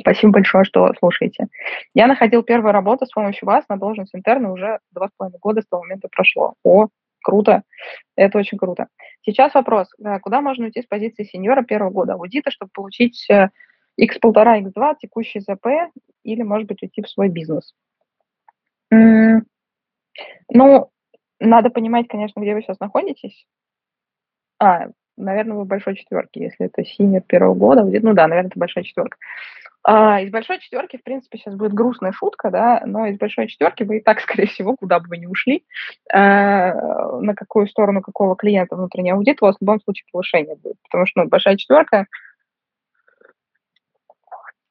Спасибо 0.00 0.32
большое, 0.32 0.64
что 0.64 0.92
слушаете. 0.98 1.48
Я 1.94 2.06
находил 2.06 2.42
первую 2.42 2.72
работу 2.72 3.06
с 3.06 3.10
помощью 3.10 3.46
вас 3.46 3.64
на 3.68 3.76
должность 3.76 4.14
интерна 4.14 4.50
уже 4.50 4.78
два 4.90 5.08
с 5.08 5.10
половиной 5.16 5.38
года 5.38 5.60
с 5.60 5.66
того 5.66 5.82
момента 5.82 6.08
прошло. 6.10 6.54
О, 6.64 6.88
Круто. 7.22 7.62
Это 8.16 8.38
очень 8.38 8.58
круто. 8.58 8.88
Сейчас 9.24 9.54
вопрос. 9.54 9.88
Куда 10.22 10.40
можно 10.40 10.66
уйти 10.66 10.82
с 10.82 10.86
позиции 10.86 11.24
сеньора 11.24 11.62
первого 11.62 11.90
года 11.90 12.14
аудита, 12.14 12.50
чтобы 12.50 12.70
получить 12.74 13.26
x1,5, 13.30 13.48
э, 13.98 14.62
x2, 14.62 14.96
текущий 15.00 15.40
ЗП, 15.40 15.66
или, 16.24 16.42
может 16.42 16.68
быть, 16.68 16.82
уйти 16.82 17.02
в 17.02 17.08
свой 17.08 17.28
бизнес? 17.28 17.74
Ну, 18.90 20.90
надо 21.40 21.70
понимать, 21.70 22.08
конечно, 22.08 22.40
где 22.40 22.54
вы 22.54 22.62
сейчас 22.62 22.78
находитесь. 22.80 23.46
А, 24.58 24.88
наверное, 25.16 25.56
вы 25.56 25.64
в 25.64 25.68
большой 25.68 25.96
четверке, 25.96 26.44
если 26.44 26.66
это 26.66 26.84
синер 26.84 27.22
первого 27.22 27.54
года. 27.54 27.84
Ну 27.84 28.14
да, 28.14 28.28
наверное, 28.28 28.50
это 28.50 28.58
большая 28.58 28.84
четверка. 28.84 29.16
А, 29.84 30.20
из 30.20 30.30
большой 30.30 30.60
четверки, 30.60 30.96
в 30.96 31.02
принципе, 31.02 31.38
сейчас 31.38 31.56
будет 31.56 31.72
грустная 31.72 32.12
шутка, 32.12 32.50
да, 32.50 32.82
но 32.86 33.06
из 33.06 33.18
большой 33.18 33.48
четверки 33.48 33.82
вы 33.82 33.98
и 33.98 34.00
так, 34.00 34.20
скорее 34.22 34.46
всего, 34.46 34.76
куда 34.76 35.00
бы 35.00 35.08
вы 35.08 35.18
ни 35.18 35.26
ушли, 35.26 35.64
э, 36.12 36.18
на 36.18 37.34
какую 37.34 37.66
сторону 37.66 38.00
какого 38.00 38.36
клиента 38.36 38.76
внутренний 38.76 39.10
аудит, 39.10 39.42
у 39.42 39.46
вас 39.46 39.56
в 39.56 39.60
любом 39.60 39.80
случае 39.80 40.06
повышение 40.12 40.56
будет. 40.56 40.76
Потому 40.84 41.06
что 41.06 41.22
ну, 41.22 41.28
большая 41.28 41.56
четверка, 41.56 42.06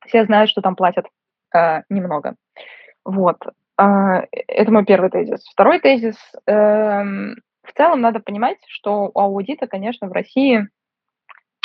все 0.05 0.25
знают, 0.25 0.49
что 0.49 0.61
там 0.61 0.75
платят 0.75 1.07
э, 1.53 1.81
немного. 1.89 2.35
Вот. 3.03 3.37
Это 3.77 4.71
мой 4.71 4.85
первый 4.85 5.09
тезис. 5.09 5.43
Второй 5.51 5.79
тезис. 5.79 6.15
Э, 6.45 7.03
в 7.63 7.73
целом 7.75 8.01
надо 8.01 8.19
понимать, 8.19 8.57
что 8.67 9.11
у 9.13 9.19
аудита, 9.19 9.67
конечно, 9.67 10.07
в 10.07 10.11
России 10.11 10.67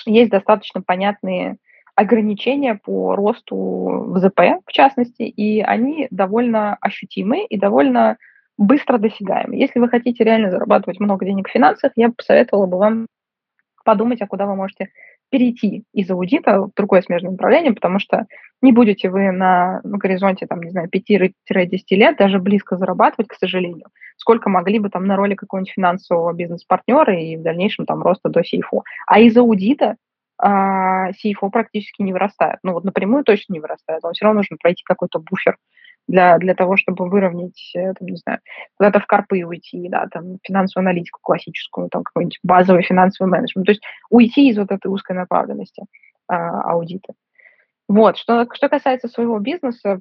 есть 0.05 0.31
достаточно 0.31 0.83
понятные 0.83 1.59
ограничения 1.97 2.75
по 2.75 3.17
росту 3.17 3.57
в 3.57 4.19
ЗП, 4.19 4.63
в 4.67 4.71
частности, 4.71 5.23
и 5.23 5.61
они 5.63 6.07
довольно 6.11 6.77
ощутимы 6.81 7.45
и 7.45 7.59
довольно 7.59 8.19
быстро 8.59 8.99
досягаемы. 8.99 9.57
Если 9.57 9.81
вы 9.81 9.89
хотите 9.89 10.23
реально 10.23 10.51
зарабатывать 10.51 11.01
много 11.01 11.25
денег 11.25 11.49
в 11.49 11.53
финансах, 11.53 11.93
я 11.97 12.09
бы 12.09 12.15
посоветовала 12.15 12.67
бы 12.67 12.79
вам 12.79 13.07
подумать, 13.85 14.21
а 14.21 14.27
куда 14.27 14.47
вы 14.47 14.57
можете 14.57 14.91
перейти 15.31 15.85
из 15.93 16.11
аудита 16.11 16.61
в 16.61 16.71
другое 16.77 17.03
смежное 17.03 17.33
направление, 17.33 17.73
потому 17.73 17.99
что 17.99 18.27
не 18.63 18.73
будете 18.73 19.09
вы 19.09 19.33
на, 19.33 19.81
на 19.83 19.99
горизонте, 19.99 20.47
там, 20.47 20.63
не 20.63 20.71
знаю, 20.71 20.89
5-10 20.89 21.31
лет 21.91 22.17
даже 22.17 22.39
близко 22.39 22.77
зарабатывать, 22.77 23.29
к 23.29 23.35
сожалению, 23.35 23.87
сколько 24.17 24.49
могли 24.51 24.79
бы 24.79 24.91
там 24.91 25.07
на 25.07 25.17
роли 25.17 25.35
какого-нибудь 25.35 25.73
финансового 25.73 26.33
бизнес-партнера 26.33 27.19
и 27.19 27.37
в 27.37 27.43
дальнейшем 27.43 27.87
там 27.87 28.03
роста 28.03 28.29
до 28.29 28.41
CFO. 28.41 28.83
А 29.07 29.19
из 29.19 29.37
аудита 29.37 29.97
а, 30.39 31.11
CFO 31.11 31.51
практически 31.51 32.03
не 32.03 32.13
вырастает. 32.13 32.59
Ну 32.63 32.73
вот 32.73 32.85
напрямую 32.85 33.25
точно 33.25 33.55
не 33.55 33.61
вырастает. 33.61 34.03
Вам 34.03 34.13
все 34.13 34.25
равно 34.25 34.41
нужно 34.41 34.57
пройти 34.57 34.83
какой-то 34.85 35.19
буфер 35.19 35.57
для, 36.09 36.39
для 36.39 36.55
того, 36.55 36.77
чтобы 36.77 37.09
выровнять, 37.09 37.73
э, 37.75 37.95
там, 37.95 38.09
не 38.09 38.17
знаю, 38.17 38.39
куда-то 38.77 39.01
в 39.01 39.07
карпы 39.07 39.43
уйти, 39.45 39.89
да, 39.89 40.07
там, 40.11 40.39
финансовую 40.43 40.89
аналитику 40.89 41.21
классическую, 41.23 41.89
там, 41.89 42.05
какой-нибудь 42.05 42.39
базовый 42.43 42.83
финансовый 42.83 43.29
менеджмент. 43.29 43.67
То 43.67 43.73
есть 43.73 43.83
уйти 44.11 44.49
из 44.49 44.59
вот 44.59 44.71
этой 44.71 44.89
узкой 44.89 45.17
направленности 45.17 45.85
а, 46.29 46.73
аудита. 46.73 47.15
Вот, 47.89 48.19
что, 48.19 48.47
что 48.53 48.69
касается 48.69 49.09
своего 49.09 49.39
бизнеса, 49.39 50.01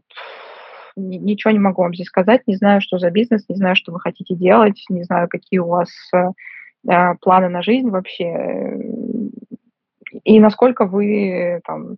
ничего 0.95 1.52
не 1.52 1.60
могу 1.60 1.82
вам 1.82 1.93
здесь 1.93 2.08
сказать, 2.08 2.43
не 2.48 2.56
знаю, 2.56 2.82
что 2.82 2.98
за 2.98 3.10
бизнес, 3.12 3.45
не 3.50 3.56
знаю, 3.56 3.76
что 3.76 3.91
вы 3.91 4.00
хотите 4.00 4.36
делать, 4.36 4.84
не 4.89 5.04
знаю, 5.04 5.28
какие 5.28 5.60
у 5.60 5.67
вас 5.67 5.89
э, 6.13 7.15
планы 7.21 7.50
на 7.50 7.62
жизнь 7.62 7.89
вообще 7.89 8.78
и 10.23 10.39
насколько 10.39 10.86
вы 10.86 11.62
там 11.65 11.97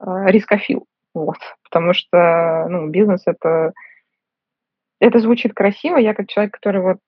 э, 0.00 0.26
рискофил. 0.26 0.86
Вот. 1.14 1.38
Потому 1.64 1.92
что 1.94 2.66
ну, 2.68 2.88
бизнес 2.88 3.22
это, 3.26 3.72
это 5.00 5.18
звучит 5.18 5.54
красиво. 5.54 5.96
Я 5.96 6.14
как 6.14 6.28
человек, 6.28 6.54
который 6.54 6.80
вот 6.80 6.98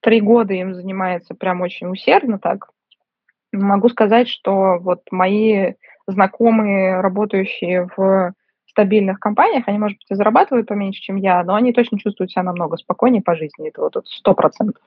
три 0.00 0.20
года 0.20 0.52
им 0.54 0.74
занимается 0.74 1.34
прям 1.34 1.60
очень 1.60 1.88
усердно 1.88 2.38
так, 2.38 2.68
могу 3.52 3.88
сказать, 3.88 4.28
что 4.28 4.78
вот 4.78 5.02
мои 5.10 5.74
знакомые, 6.06 7.00
работающие 7.00 7.88
в 7.96 8.34
стабильных 8.66 9.20
компаниях, 9.20 9.64
они, 9.66 9.78
может 9.78 9.98
быть, 9.98 10.10
и 10.10 10.14
зарабатывают 10.14 10.66
поменьше, 10.66 11.00
чем 11.00 11.16
я, 11.16 11.42
но 11.44 11.54
они 11.54 11.72
точно 11.72 11.98
чувствуют 11.98 12.32
себя 12.32 12.42
намного 12.42 12.76
спокойнее 12.76 13.22
по 13.22 13.36
жизни. 13.36 13.68
Это 13.68 13.80
вот 13.82 14.06
сто 14.06 14.34
процентов. 14.34 14.82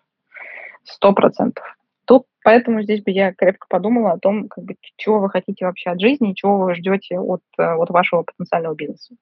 Сто 0.83 1.13
процентов. 1.13 1.76
Тут 2.07 2.25
поэтому 2.41 2.81
здесь 2.81 3.03
бы 3.03 3.11
я 3.11 3.33
крепко 3.33 3.67
подумала 3.69 4.13
о 4.13 4.19
том, 4.19 4.47
как 4.47 4.63
бы, 4.63 4.75
чего 4.95 5.19
вы 5.19 5.29
хотите 5.29 5.65
вообще 5.65 5.89
от 5.89 5.99
жизни 5.99 6.33
чего 6.33 6.57
вы 6.57 6.73
ждете 6.73 7.19
от, 7.19 7.41
э, 7.59 7.63
от 7.63 7.89
вашего 7.89 8.23
потенциального 8.23 8.75
бизнеса. 8.75 9.15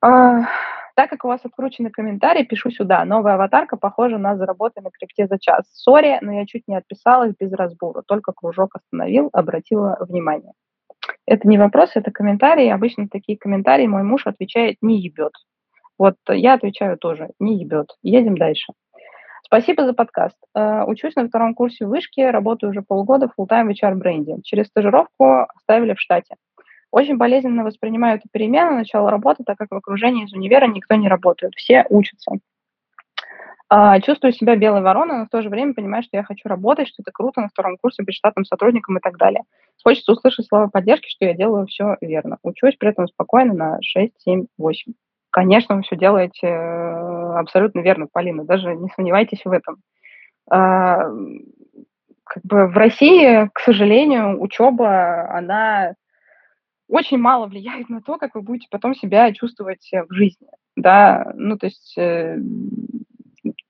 А, 0.00 0.46
так 0.94 1.10
как 1.10 1.24
у 1.24 1.28
вас 1.28 1.40
откручены 1.44 1.90
комментарии, 1.90 2.44
пишу 2.44 2.70
сюда. 2.70 3.04
Новая 3.04 3.34
аватарка 3.34 3.76
похожа 3.76 4.18
на 4.18 4.36
заработай 4.36 4.80
на 4.80 4.90
крипте 4.90 5.26
за 5.26 5.40
час. 5.40 5.64
Сори, 5.72 6.18
но 6.20 6.32
я 6.32 6.46
чуть 6.46 6.68
не 6.68 6.76
отписалась 6.76 7.34
без 7.38 7.52
разбора. 7.52 8.02
Только 8.06 8.32
кружок 8.32 8.76
остановил, 8.76 9.30
обратила 9.32 9.96
внимание. 10.00 10.52
Это 11.26 11.48
не 11.48 11.58
вопрос, 11.58 11.90
это 11.94 12.12
комментарии. 12.12 12.68
Обычно 12.68 13.08
такие 13.08 13.36
комментарии 13.36 13.88
мой 13.88 14.04
муж 14.04 14.28
отвечает 14.28 14.76
«не 14.80 15.00
ебет». 15.00 15.32
Вот 15.98 16.14
я 16.28 16.54
отвечаю 16.54 16.96
тоже, 16.96 17.30
не 17.40 17.58
ебет. 17.58 17.96
Едем 18.02 18.38
дальше. 18.38 18.72
Спасибо 19.48 19.86
за 19.86 19.94
подкаст. 19.94 20.36
Uh, 20.54 20.84
учусь 20.84 21.16
на 21.16 21.26
втором 21.26 21.54
курсе 21.54 21.86
вышки, 21.86 22.20
работаю 22.20 22.68
уже 22.68 22.82
полгода 22.82 23.30
full-time 23.34 23.64
в 23.64 23.82
HR-бренде. 23.82 24.42
Через 24.44 24.66
стажировку 24.66 25.46
оставили 25.56 25.94
в 25.94 26.00
штате. 26.00 26.34
Очень 26.90 27.16
болезненно 27.16 27.64
воспринимаю 27.64 28.18
эту 28.18 28.28
перемену, 28.30 28.72
начало 28.72 29.10
работы, 29.10 29.44
так 29.44 29.56
как 29.56 29.68
в 29.70 29.74
окружении 29.74 30.26
из 30.26 30.34
универа 30.34 30.66
никто 30.66 30.96
не 30.96 31.08
работает, 31.08 31.54
все 31.54 31.86
учатся. 31.88 32.32
Uh, 33.72 34.02
чувствую 34.02 34.32
себя 34.34 34.54
белой 34.54 34.82
вороной, 34.82 35.16
но 35.16 35.24
в 35.24 35.30
то 35.30 35.40
же 35.40 35.48
время 35.48 35.72
понимаю, 35.72 36.02
что 36.02 36.18
я 36.18 36.24
хочу 36.24 36.46
работать, 36.46 36.88
что 36.88 37.02
это 37.02 37.10
круто 37.10 37.40
на 37.40 37.48
втором 37.48 37.78
курсе 37.78 38.02
быть 38.02 38.16
штатным 38.16 38.44
сотрудником 38.44 38.98
и 38.98 39.00
так 39.00 39.16
далее. 39.16 39.44
Хочется 39.82 40.12
услышать 40.12 40.46
слова 40.46 40.68
поддержки, 40.68 41.08
что 41.08 41.24
я 41.24 41.32
делаю 41.32 41.66
все 41.68 41.96
верно. 42.02 42.36
Учусь 42.42 42.76
при 42.76 42.90
этом 42.90 43.08
спокойно 43.08 43.54
на 43.54 43.78
6, 43.80 44.12
7, 44.18 44.44
8. 44.58 44.92
Конечно, 45.38 45.76
вы 45.76 45.82
все 45.82 45.94
делаете 45.94 46.48
э, 46.48 47.38
абсолютно 47.38 47.78
верно, 47.78 48.08
Полина, 48.12 48.44
даже 48.44 48.74
не 48.74 48.88
сомневайтесь 48.88 49.44
в 49.44 49.52
этом. 49.52 49.76
А, 50.50 51.04
как 52.24 52.42
бы 52.42 52.66
в 52.66 52.76
России, 52.76 53.48
к 53.54 53.60
сожалению, 53.60 54.42
учеба, 54.42 55.30
она 55.30 55.94
очень 56.88 57.18
мало 57.18 57.46
влияет 57.46 57.88
на 57.88 58.02
то, 58.02 58.18
как 58.18 58.34
вы 58.34 58.42
будете 58.42 58.66
потом 58.68 58.96
себя 58.96 59.32
чувствовать 59.32 59.88
в 60.08 60.12
жизни. 60.12 60.48
Да, 60.74 61.30
ну, 61.36 61.56
то 61.56 61.66
есть 61.66 61.96
э, 61.96 62.38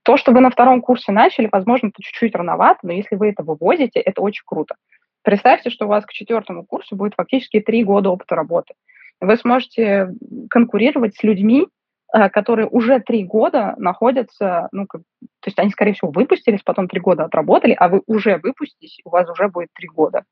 то, 0.04 0.16
что 0.16 0.33
вы 0.33 0.40
на 0.40 0.50
втором 0.50 0.81
курсе 0.81 1.12
начали, 1.12 1.50
возможно, 1.52 1.88
это 1.88 2.02
чуть-чуть 2.02 2.35
рановато, 2.35 2.78
но 2.83 2.94
если 2.94 3.14
вы 3.14 3.28
это 3.28 3.42
вывозите, 3.42 4.00
это 4.00 4.22
очень 4.22 4.44
круто. 4.46 4.76
Представьте, 5.20 5.68
что 5.68 5.85
у 5.85 5.88
вас 5.88 6.07
к 6.07 6.12
четвертому 6.12 6.64
курсу 6.64 6.96
будет 6.96 7.12
фактически 7.14 7.61
три 7.61 7.85
года 7.85 8.09
опыта 8.09 8.37
работы 8.37 8.72
вы 9.20 9.37
сможете 9.37 10.11
конкурировать 10.50 11.16
с 11.16 11.22
людьми, 11.22 11.66
э, 12.14 12.28
которые 12.31 12.68
уже 12.68 13.00
три 13.00 13.24
года 13.24 13.74
находятся, 13.78 14.68
ну, 14.72 14.87
как, 14.87 15.02
то 15.20 15.48
есть 15.48 15.59
они, 15.59 15.70
скорее 15.70 15.94
всего, 15.94 16.11
выпустились, 16.11 16.62
потом 16.62 16.88
три 16.88 17.00
года 17.00 17.24
отработали, 17.24 17.72
а 17.72 17.88
вы 17.88 18.02
уже 18.07 18.38
выпуститесь, 18.38 19.00
у 19.04 19.11
вас 19.11 19.28
уже 19.28 19.48
будет 19.48 19.68
три 19.74 19.88
года. 19.88 20.24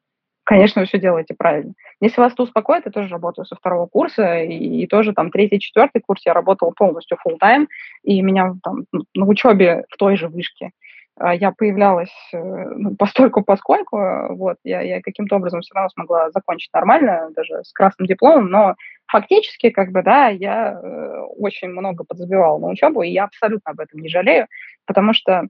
Конечно, 0.45 0.81
вы 0.81 0.87
все 0.87 1.01
делаете 1.01 1.35
правильно. 1.37 1.73
Если 2.01 2.21
вас 2.21 2.33
это 2.33 2.45
успокоит, 2.45 2.87
я 2.87 2.93
тоже 2.93 3.09
работаю 3.09 3.45
со 3.47 3.57
второго 3.57 3.87
курса, 3.87 4.43
и, 4.43 4.83
и 4.83 4.87
тоже 4.87 5.13
там 5.13 5.31
третий, 5.31 5.59
четвертый 5.59 6.01
курс 6.01 6.23
я 6.25 6.35
работала 6.35 6.71
полностью 6.71 7.19
full 7.27 7.37
time, 7.43 7.67
и 8.05 8.23
меня 8.23 8.55
там 8.63 8.85
на 9.15 9.27
учебе 9.27 9.85
в 9.91 9.97
той 9.97 10.17
же 10.17 10.29
вышке 10.29 10.71
я 11.19 11.53
появлялась 11.53 12.13
э, 12.33 12.39
ну, 12.39 12.95
постольку 12.95 13.43
поскольку, 13.43 13.99
вот, 14.35 14.59
я, 14.65 14.83
я 14.83 15.01
каким-то 15.01 15.37
образом 15.37 15.63
все 15.63 15.75
равно 15.75 15.89
смогла 15.91 16.31
закончить 16.31 16.73
нормально, 16.75 17.31
даже 17.35 17.65
с 17.65 17.73
красным 17.73 18.07
дипломом, 18.07 18.51
но 18.51 18.75
фактически, 19.07 19.71
как 19.71 19.93
бы, 19.93 20.03
да, 20.03 20.29
я 20.29 20.73
э, 20.73 21.21
очень 21.39 21.69
много 21.69 22.05
подзабивала 22.05 22.59
на 22.59 22.69
учебу, 22.69 23.03
и 23.03 23.11
я 23.11 23.25
абсолютно 23.25 23.71
об 23.71 23.81
этом 23.81 24.01
не 24.01 24.09
жалею, 24.09 24.47
потому 24.85 25.15
что 25.15 25.49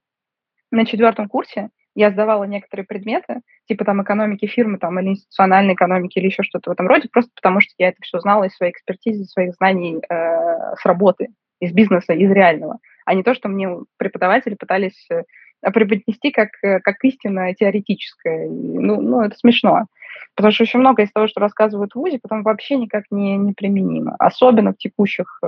на 0.70 0.86
четвертом 0.86 1.28
курсе 1.28 1.70
я 1.96 2.10
сдавала 2.10 2.44
некоторые 2.44 2.86
предметы, 2.86 3.40
типа 3.66 3.84
там 3.84 4.02
экономики 4.02 4.46
фирмы, 4.46 4.78
там, 4.78 5.00
или 5.00 5.08
институциональной 5.08 5.74
экономики, 5.74 6.18
или 6.18 6.26
еще 6.26 6.42
что-то 6.42 6.70
в 6.70 6.72
этом 6.74 6.86
роде, 6.86 7.08
просто 7.10 7.30
потому 7.34 7.60
что 7.60 7.72
я 7.78 7.88
это 7.88 7.98
все 8.02 8.20
знала 8.20 8.44
из 8.44 8.54
своей 8.54 8.72
экспертизы, 8.72 9.22
из 9.22 9.32
своих 9.32 9.54
знаний 9.54 9.96
э, 9.96 10.74
с 10.76 10.84
работы, 10.84 11.28
из 11.58 11.72
бизнеса, 11.72 12.12
из 12.12 12.30
реального, 12.30 12.78
а 13.06 13.14
не 13.14 13.22
то, 13.22 13.34
что 13.34 13.48
мне 13.48 13.68
преподаватели 13.96 14.54
пытались 14.54 15.06
э, 15.10 15.22
преподнести 15.60 16.30
как, 16.30 16.50
э, 16.62 16.80
как 16.80 17.02
истинно 17.04 17.54
теоретическое. 17.54 18.48
Ну, 18.48 19.00
ну, 19.00 19.22
это 19.22 19.36
смешно. 19.36 19.86
Потому 20.34 20.52
что 20.52 20.64
очень 20.64 20.80
много 20.80 21.02
из 21.02 21.12
того, 21.12 21.28
что 21.28 21.40
рассказывают 21.40 21.92
в 21.92 21.96
ВУЗе, 21.96 22.18
потом 22.22 22.42
вообще 22.42 22.76
никак 22.76 23.04
не, 23.10 23.36
не 23.36 23.52
применимо. 23.52 24.16
Особенно 24.18 24.72
в 24.72 24.78
текущих 24.78 25.38
э, 25.42 25.46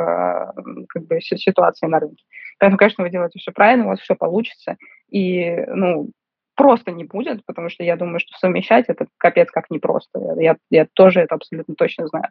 как 0.89 1.07
бы, 1.07 1.21
ситуациях 1.21 1.91
на 1.91 2.01
рынке. 2.01 2.25
Поэтому, 2.59 2.79
конечно, 2.79 3.05
вы 3.05 3.11
делаете 3.11 3.39
все 3.39 3.53
правильно, 3.53 3.85
у 3.85 3.89
вас 3.89 4.01
все 4.01 4.15
получится. 4.15 4.77
И, 5.11 5.65
ну, 5.69 6.11
просто 6.55 6.91
не 6.91 7.05
будет, 7.05 7.45
потому 7.47 7.69
что 7.71 7.85
я 7.85 7.97
думаю, 7.97 8.19
что 8.19 8.37
совмещать 8.37 8.87
это 8.89 9.07
капец 9.17 9.51
как 9.51 9.71
непросто. 9.71 10.21
Я, 10.39 10.57
я 10.71 10.87
тоже 10.93 11.21
это 11.21 11.37
абсолютно 11.37 11.75
точно 11.77 12.09
знаю. 12.09 12.29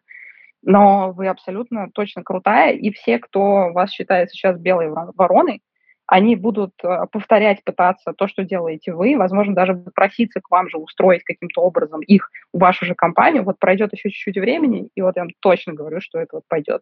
Но 0.63 1.13
вы 1.13 1.27
абсолютно 1.27 1.89
точно 1.93 2.23
крутая, 2.23 2.73
и 2.73 2.91
все, 2.91 3.19
кто 3.19 3.71
вас 3.71 3.91
считает 3.91 4.31
сейчас 4.31 4.59
белой 4.59 4.89
вороной, 4.89 5.61
они 6.07 6.37
будут 6.37 6.71
э, 6.83 7.05
повторять, 7.11 7.63
пытаться 7.65 8.13
то, 8.13 8.27
что 8.27 8.43
делаете 8.43 8.93
вы, 8.93 9.17
возможно, 9.17 9.53
даже 9.53 9.75
проситься 9.93 10.39
к 10.39 10.49
вам 10.49 10.69
же 10.69 10.77
устроить 10.77 11.23
каким-то 11.23 11.61
образом 11.61 12.01
их 12.01 12.31
вашу 12.53 12.85
же 12.85 12.95
компанию. 12.95 13.43
Вот 13.43 13.59
пройдет 13.59 13.91
еще 13.91 14.09
чуть-чуть 14.09 14.37
времени, 14.37 14.89
и 14.95 15.01
вот 15.01 15.17
я 15.17 15.23
вам 15.23 15.31
точно 15.41 15.73
говорю, 15.73 15.99
что 15.99 16.17
это 16.17 16.37
вот 16.37 16.43
пойдет. 16.47 16.81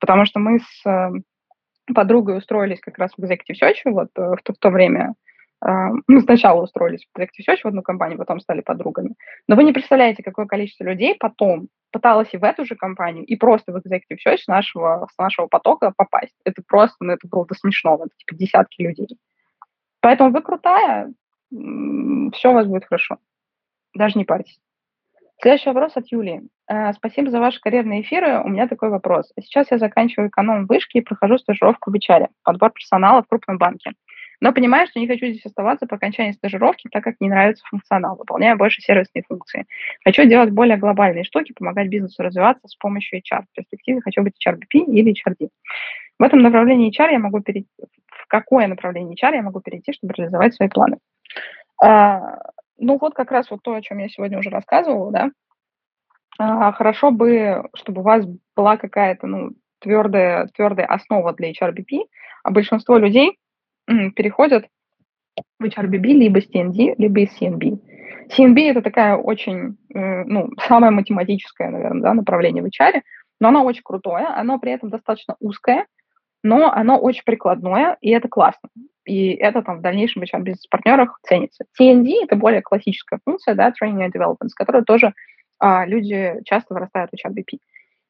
Потому 0.00 0.24
что 0.24 0.40
мы 0.40 0.60
с 0.60 0.86
э, 0.88 1.10
подругой 1.94 2.38
устроились 2.38 2.80
как 2.80 2.96
раз 2.98 3.12
в 3.16 3.22
Executive 3.22 3.60
Search 3.62 3.82
вот 3.84 4.08
э, 4.16 4.34
в 4.36 4.42
то, 4.42 4.54
в 4.54 4.58
то 4.58 4.70
время, 4.70 5.14
мы 5.64 6.20
сначала 6.20 6.62
устроились 6.62 7.06
в 7.06 7.18
Executive 7.18 7.48
Search 7.48 7.60
в 7.64 7.66
одну 7.66 7.82
компанию, 7.82 8.18
потом 8.18 8.40
стали 8.40 8.60
подругами. 8.60 9.14
Но 9.48 9.56
вы 9.56 9.64
не 9.64 9.72
представляете, 9.72 10.22
какое 10.22 10.46
количество 10.46 10.84
людей 10.84 11.14
потом 11.18 11.68
пыталась 11.90 12.28
и 12.32 12.36
в 12.36 12.44
эту 12.44 12.64
же 12.64 12.74
компанию, 12.74 13.24
и 13.24 13.36
просто 13.36 13.72
в 13.72 13.76
Executive 13.76 14.18
Search 14.26 14.42
нашего, 14.46 15.08
с 15.12 15.18
нашего 15.18 15.46
потока 15.46 15.92
попасть. 15.96 16.34
Это 16.44 16.62
просто, 16.66 16.96
ну, 17.00 17.12
это 17.12 17.26
было 17.28 17.46
до 17.46 17.54
смешного, 17.54 18.04
это 18.04 18.14
типа 18.16 18.34
десятки 18.34 18.82
людей. 18.82 19.18
Поэтому 20.00 20.30
вы 20.30 20.42
крутая, 20.42 21.12
все 21.50 22.50
у 22.50 22.54
вас 22.54 22.66
будет 22.66 22.84
хорошо. 22.84 23.18
Даже 23.94 24.18
не 24.18 24.24
парьтесь. 24.24 24.58
Следующий 25.40 25.70
вопрос 25.70 25.96
от 25.96 26.06
Юлии. 26.10 26.42
Э, 26.68 26.92
спасибо 26.94 27.30
за 27.30 27.40
ваши 27.40 27.60
карьерные 27.60 28.02
эфиры. 28.02 28.42
У 28.42 28.48
меня 28.48 28.66
такой 28.66 28.88
вопрос. 28.88 29.32
Сейчас 29.40 29.70
я 29.70 29.78
заканчиваю 29.78 30.28
эконом 30.28 30.66
вышки 30.66 30.98
и 30.98 31.00
прохожу 31.00 31.38
стажировку 31.38 31.90
в 31.90 31.94
HR, 31.94 32.28
подбор 32.42 32.70
персонала 32.72 33.22
в 33.22 33.28
крупном 33.28 33.58
банке. 33.58 33.92
Но 34.44 34.52
понимаю, 34.52 34.86
что 34.86 35.00
не 35.00 35.08
хочу 35.08 35.24
здесь 35.28 35.46
оставаться 35.46 35.86
по 35.86 35.96
окончании 35.96 36.32
стажировки, 36.32 36.90
так 36.92 37.02
как 37.02 37.14
не 37.18 37.30
нравится 37.30 37.64
функционал, 37.66 38.16
выполняя 38.16 38.56
больше 38.56 38.82
сервисные 38.82 39.22
функции. 39.26 39.64
Хочу 40.04 40.24
делать 40.24 40.50
более 40.50 40.76
глобальные 40.76 41.24
штуки, 41.24 41.54
помогать 41.54 41.88
бизнесу 41.88 42.22
развиваться 42.22 42.68
с 42.68 42.76
помощью 42.76 43.20
HR. 43.20 43.44
В 43.50 43.56
перспективе 43.56 44.02
хочу 44.02 44.22
быть 44.22 44.34
HRBP 44.46 44.84
или 44.84 45.14
HRD. 45.14 45.48
В 46.18 46.22
этом 46.22 46.40
направлении 46.40 46.90
HR 46.90 47.12
я 47.12 47.18
могу 47.20 47.40
перейти, 47.40 47.70
в 48.06 48.26
какое 48.28 48.66
направление 48.66 49.16
HR 49.16 49.34
я 49.36 49.42
могу 49.42 49.62
перейти, 49.62 49.94
чтобы 49.94 50.12
реализовать 50.12 50.54
свои 50.54 50.68
планы. 50.68 50.98
А, 51.82 52.20
ну 52.76 52.98
вот 53.00 53.14
как 53.14 53.30
раз 53.30 53.50
вот 53.50 53.62
то, 53.62 53.72
о 53.72 53.80
чем 53.80 53.96
я 53.96 54.10
сегодня 54.10 54.38
уже 54.38 54.50
рассказывала, 54.50 55.10
да. 55.10 55.30
А, 56.38 56.70
хорошо 56.72 57.12
бы, 57.12 57.66
чтобы 57.74 58.02
у 58.02 58.04
вас 58.04 58.26
была 58.54 58.76
какая-то, 58.76 59.26
ну, 59.26 59.52
твердая, 59.78 60.48
твердая 60.48 60.84
основа 60.84 61.32
для 61.32 61.50
HRBP, 61.50 62.00
а 62.42 62.50
большинство 62.50 62.98
людей 62.98 63.38
переходят 63.86 64.66
в 65.58 65.64
HRBB 65.64 66.06
либо 66.12 66.40
с 66.40 66.48
TND, 66.48 66.94
либо 66.98 67.20
из 67.20 67.40
CNB. 67.40 67.80
CNB– 68.28 68.70
это 68.70 68.82
такая 68.82 69.16
очень, 69.16 69.76
э, 69.94 70.24
ну, 70.24 70.50
самое 70.66 70.92
математическое, 70.92 71.70
наверное, 71.70 72.02
да, 72.02 72.14
направление 72.14 72.62
в 72.62 72.66
HR, 72.66 73.02
но 73.40 73.48
оно 73.48 73.64
очень 73.64 73.82
крутое, 73.82 74.26
оно 74.26 74.58
при 74.58 74.72
этом 74.72 74.90
достаточно 74.90 75.36
узкое, 75.40 75.86
но 76.42 76.72
оно 76.72 76.98
очень 76.98 77.24
прикладное, 77.24 77.96
и 78.00 78.10
это 78.10 78.28
классно. 78.28 78.68
И 79.04 79.32
это 79.32 79.62
там 79.62 79.78
в 79.78 79.82
дальнейшем 79.82 80.22
в 80.22 80.24
HR-бизнес-партнерах 80.24 81.18
ценится. 81.22 81.64
TND– 81.78 82.12
это 82.22 82.36
более 82.36 82.62
классическая 82.62 83.18
функция, 83.24 83.54
да, 83.54 83.70
Training 83.70 84.06
and 84.06 84.12
Development, 84.12 84.48
с 84.48 84.54
которой 84.54 84.84
тоже 84.84 85.12
а, 85.58 85.84
люди 85.86 86.40
часто 86.44 86.74
вырастают 86.74 87.10
в 87.10 87.14
HRBP. 87.14 87.58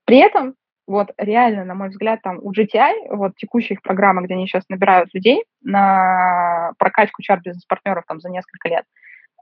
При 0.04 0.18
этом 0.18 0.54
вот 0.87 1.12
реально, 1.16 1.64
на 1.64 1.75
мой 1.75 1.88
взгляд, 1.88 2.20
там 2.23 2.38
у 2.42 2.53
GTI, 2.53 3.16
вот 3.16 3.37
текущая 3.37 3.75
их 3.75 3.83
программа, 3.83 4.23
где 4.23 4.35
они 4.35 4.47
сейчас 4.47 4.64
набирают 4.68 5.14
людей 5.14 5.44
на 5.62 6.73
прокачку 6.79 7.23
чар-бизнес-партнеров 7.23 8.05
там 8.07 8.20
за 8.20 8.29
несколько 8.29 8.68
лет, 8.68 8.85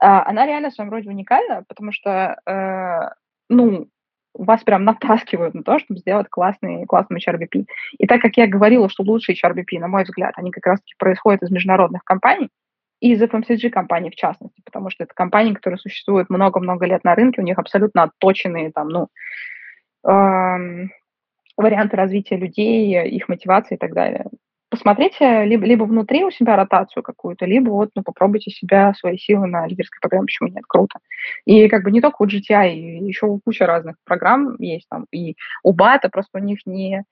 а, 0.01 0.25
она 0.27 0.45
реально 0.45 0.69
в 0.69 0.73
своем 0.73 0.89
роде 0.89 1.09
уникальна, 1.09 1.63
потому 1.67 1.91
что, 1.91 2.37
э, 2.45 3.09
ну, 3.49 3.87
вас 4.33 4.63
прям 4.63 4.83
натаскивают 4.83 5.53
на 5.53 5.63
то, 5.63 5.79
чтобы 5.79 5.99
сделать 5.99 6.27
классный, 6.29 6.85
классный 6.85 7.19
HRBP. 7.19 7.65
И 7.99 8.07
так 8.07 8.21
как 8.21 8.35
я 8.37 8.47
говорила, 8.47 8.89
что 8.89 9.03
лучшие 9.03 9.35
HRBP, 9.35 9.79
на 9.79 9.87
мой 9.87 10.03
взгляд, 10.03 10.33
они 10.37 10.51
как 10.51 10.65
раз-таки 10.65 10.93
происходят 10.97 11.43
из 11.43 11.51
международных 11.51 12.03
компаний, 12.03 12.49
и 12.99 13.11
из 13.11 13.21
FMCG-компаний 13.21 14.09
в 14.09 14.15
частности, 14.15 14.61
потому 14.65 14.89
что 14.89 15.03
это 15.03 15.13
компании, 15.13 15.53
которые 15.53 15.77
существуют 15.77 16.29
много-много 16.29 16.85
лет 16.85 17.03
на 17.03 17.15
рынке, 17.15 17.41
у 17.41 17.43
них 17.43 17.59
абсолютно 17.59 18.03
отточенные 18.03 18.71
там, 18.71 18.87
ну, 18.89 19.07
варианты 21.57 21.97
развития 21.97 22.37
людей, 22.37 23.07
их 23.09 23.29
мотивации 23.29 23.75
и 23.75 23.77
так 23.77 23.93
далее. 23.93 24.25
Посмотрите 24.73 25.45
либо, 25.45 25.65
либо 25.67 25.83
внутри 25.83 26.23
у 26.23 26.31
себя 26.31 26.55
ротацию 26.55 27.03
какую-то, 27.03 27.45
либо 27.45 27.69
вот, 27.69 27.91
ну, 27.93 28.01
попробуйте 28.01 28.49
себя, 28.49 28.93
свои 28.95 29.17
силы 29.17 29.45
на 29.45 29.67
лидерской 29.67 29.99
программе, 30.01 30.25
почему 30.25 30.49
нет, 30.49 30.63
круто. 30.67 30.97
И 31.45 31.67
как 31.67 31.83
бы 31.83 31.91
не 31.91 32.01
только 32.01 32.23
у 32.23 32.25
GTI, 32.25 32.73
еще 33.05 33.39
куча 33.45 33.67
разных 33.67 33.97
программ 34.03 34.55
есть 34.57 34.87
там, 34.89 35.05
и 35.11 35.35
у 35.61 35.73
БАТа 35.73 36.09
просто 36.09 36.39
у 36.39 36.43
них 36.43 36.61
не, 36.65 37.03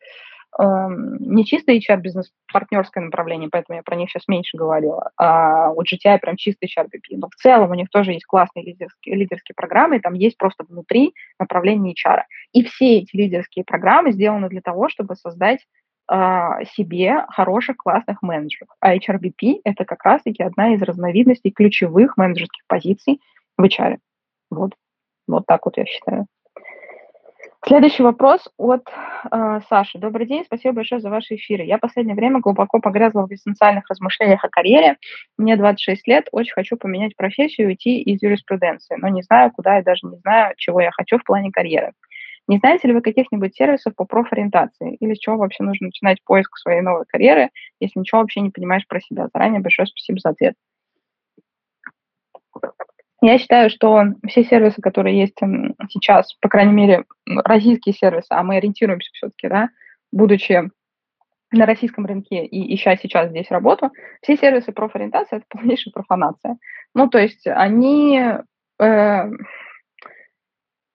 не 0.59 1.45
чисто 1.45 1.71
HR-бизнес, 1.71 2.31
партнерское 2.51 3.03
направление, 3.03 3.49
поэтому 3.49 3.77
я 3.77 3.83
про 3.83 3.95
них 3.95 4.09
сейчас 4.09 4.27
меньше 4.27 4.57
говорила, 4.57 5.11
а 5.17 5.71
у 5.71 5.81
GTI 5.81 6.19
прям 6.19 6.35
чисто 6.35 6.65
HR-BP. 6.65 7.17
Но 7.17 7.29
в 7.29 7.35
целом 7.35 7.71
у 7.71 7.73
них 7.73 7.89
тоже 7.89 8.11
есть 8.11 8.25
классные 8.25 8.65
лидерские, 8.65 9.15
лидерские 9.15 9.55
программы, 9.55 9.97
и 9.97 10.01
там 10.01 10.13
есть 10.13 10.37
просто 10.37 10.65
внутри 10.67 11.13
направление 11.39 11.93
HR. 11.93 12.23
И 12.51 12.63
все 12.63 12.97
эти 12.99 13.15
лидерские 13.15 13.63
программы 13.63 14.11
сделаны 14.11 14.49
для 14.49 14.61
того, 14.61 14.89
чтобы 14.89 15.15
создать 15.15 15.65
а, 16.07 16.65
себе 16.65 17.25
хороших, 17.29 17.77
классных 17.77 18.21
менеджеров. 18.21 18.67
А 18.81 18.97
HRBP– 18.97 19.61
это 19.63 19.85
как 19.85 20.03
раз-таки 20.03 20.43
одна 20.43 20.73
из 20.73 20.81
разновидностей 20.81 21.51
ключевых 21.51 22.17
менеджерских 22.17 22.63
позиций 22.67 23.21
в 23.57 23.63
HR. 23.63 23.99
Вот, 24.49 24.73
вот 25.27 25.45
так 25.45 25.65
вот 25.65 25.77
я 25.77 25.85
считаю. 25.85 26.27
Следующий 27.63 28.01
вопрос 28.01 28.49
от 28.57 28.89
э, 29.31 29.59
Саши. 29.69 29.99
Добрый 29.99 30.25
день, 30.25 30.43
спасибо 30.43 30.73
большое 30.73 30.99
за 30.99 31.11
ваши 31.11 31.35
эфиры. 31.35 31.63
Я 31.63 31.77
в 31.77 31.81
последнее 31.81 32.15
время 32.15 32.39
глубоко 32.39 32.79
погрязла 32.79 33.21
в 33.21 33.27
экзистенциальных 33.27 33.87
размышлениях 33.87 34.43
о 34.43 34.49
карьере. 34.49 34.97
Мне 35.37 35.55
26 35.57 36.07
лет, 36.07 36.27
очень 36.31 36.53
хочу 36.53 36.75
поменять 36.75 37.15
профессию 37.15 37.67
и 37.67 37.69
уйти 37.69 38.01
из 38.01 38.23
юриспруденции, 38.23 38.95
но 38.99 39.09
не 39.09 39.21
знаю, 39.21 39.51
куда 39.51 39.79
и 39.79 39.83
даже 39.83 40.07
не 40.07 40.17
знаю, 40.17 40.55
чего 40.57 40.81
я 40.81 40.89
хочу 40.91 41.19
в 41.19 41.23
плане 41.23 41.51
карьеры. 41.51 41.91
Не 42.47 42.57
знаете 42.57 42.87
ли 42.87 42.95
вы 42.95 43.01
каких-нибудь 43.01 43.55
сервисов 43.55 43.95
по 43.95 44.05
профориентации? 44.05 44.95
Или 44.95 45.13
с 45.13 45.19
чего 45.19 45.37
вообще 45.37 45.63
нужно 45.63 45.85
начинать 45.87 46.17
поиск 46.25 46.57
своей 46.57 46.81
новой 46.81 47.05
карьеры, 47.07 47.49
если 47.79 47.99
ничего 47.99 48.21
вообще 48.21 48.41
не 48.41 48.49
понимаешь 48.49 48.87
про 48.87 48.99
себя? 48.99 49.27
Заранее 49.31 49.61
большое 49.61 49.85
спасибо 49.85 50.19
за 50.19 50.29
ответ. 50.29 50.55
Я 53.21 53.37
считаю, 53.37 53.69
что 53.69 54.03
все 54.27 54.43
сервисы, 54.43 54.81
которые 54.81 55.19
есть 55.19 55.37
сейчас, 55.89 56.33
по 56.41 56.49
крайней 56.49 56.73
мере, 56.73 57.05
российские 57.27 57.93
сервисы, 57.93 58.27
а 58.29 58.41
мы 58.41 58.57
ориентируемся 58.57 59.11
все-таки, 59.13 59.47
да, 59.47 59.69
будучи 60.11 60.69
на 61.51 61.65
российском 61.65 62.05
рынке 62.05 62.45
и 62.45 62.75
ища 62.75 62.95
сейчас 62.97 63.29
здесь 63.29 63.51
работу, 63.51 63.91
все 64.21 64.37
сервисы 64.37 64.71
профориентации– 64.71 65.37
это 65.37 65.45
полнейшая 65.49 65.91
профанация. 65.91 66.57
Ну, 66.95 67.09
то 67.09 67.19
есть 67.19 67.45
они 67.45 68.19
э, 68.79 69.31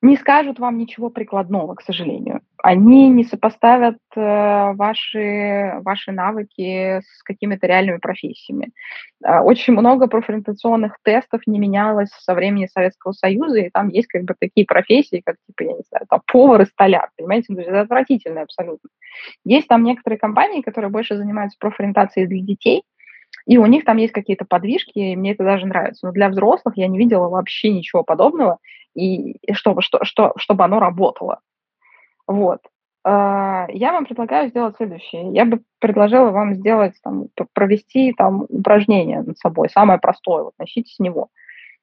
не 0.06 0.16
скажут 0.16 0.58
вам 0.58 0.78
ничего 0.78 1.10
прикладного, 1.10 1.74
к 1.74 1.82
сожалению. 1.82 2.40
Они 2.62 3.08
не 3.08 3.24
сопоставят 3.24 3.98
э, 4.14 4.72
ваши, 4.74 5.78
ваши 5.82 6.12
навыки 6.12 7.00
с 7.00 7.22
какими-то 7.22 7.66
реальными 7.66 7.98
профессиями. 7.98 8.70
Э, 9.24 9.40
очень 9.40 9.74
много 9.74 10.06
профориентационных 10.06 10.96
тестов 11.02 11.42
не 11.46 11.58
менялось 11.58 12.10
со 12.10 12.34
времени 12.34 12.66
Советского 12.66 13.12
Союза, 13.12 13.58
и 13.58 13.70
там 13.70 13.88
есть 13.88 14.08
как 14.08 14.24
бы 14.24 14.34
такие 14.38 14.66
профессии, 14.66 15.22
как, 15.24 15.36
типа, 15.46 15.68
я 15.68 15.76
не 15.76 15.82
знаю, 15.88 16.06
там, 16.08 16.20
повар 16.26 16.62
и 16.62 16.66
столяр, 16.66 17.10
понимаете? 17.16 17.52
Ну, 17.52 17.60
это 17.60 17.80
отвратительно 17.80 18.42
абсолютно. 18.42 18.88
Есть 19.44 19.68
там 19.68 19.84
некоторые 19.84 20.18
компании, 20.18 20.62
которые 20.62 20.90
больше 20.90 21.16
занимаются 21.16 21.58
профориентацией 21.58 22.26
для 22.26 22.40
детей, 22.40 22.82
и 23.46 23.58
у 23.58 23.66
них 23.66 23.84
там 23.84 23.96
есть 23.98 24.12
какие-то 24.12 24.44
подвижки, 24.44 24.98
и 24.98 25.16
мне 25.16 25.32
это 25.32 25.44
даже 25.44 25.66
нравится. 25.66 26.06
Но 26.06 26.12
для 26.12 26.28
взрослых 26.28 26.76
я 26.76 26.88
не 26.88 26.98
видела 26.98 27.28
вообще 27.28 27.72
ничего 27.72 28.02
подобного 28.02 28.58
и 28.94 29.36
чтобы, 29.52 29.82
что, 29.82 30.04
что, 30.04 30.32
чтобы 30.36 30.64
оно 30.64 30.80
работало. 30.80 31.40
Вот. 32.26 32.60
А, 33.08 33.66
я 33.68 33.92
вам 33.92 34.04
предлагаю 34.04 34.48
сделать 34.48 34.76
следующее. 34.76 35.32
Я 35.32 35.44
бы 35.44 35.62
предложила 35.78 36.30
вам 36.30 36.54
сделать, 36.54 36.94
там, 37.04 37.28
провести 37.52 38.12
там 38.12 38.46
упражнение 38.48 39.22
над 39.22 39.38
собой, 39.38 39.68
самое 39.70 40.00
простое, 40.00 40.42
вот 40.42 40.54
начните 40.58 40.92
с 40.92 40.98
него. 40.98 41.28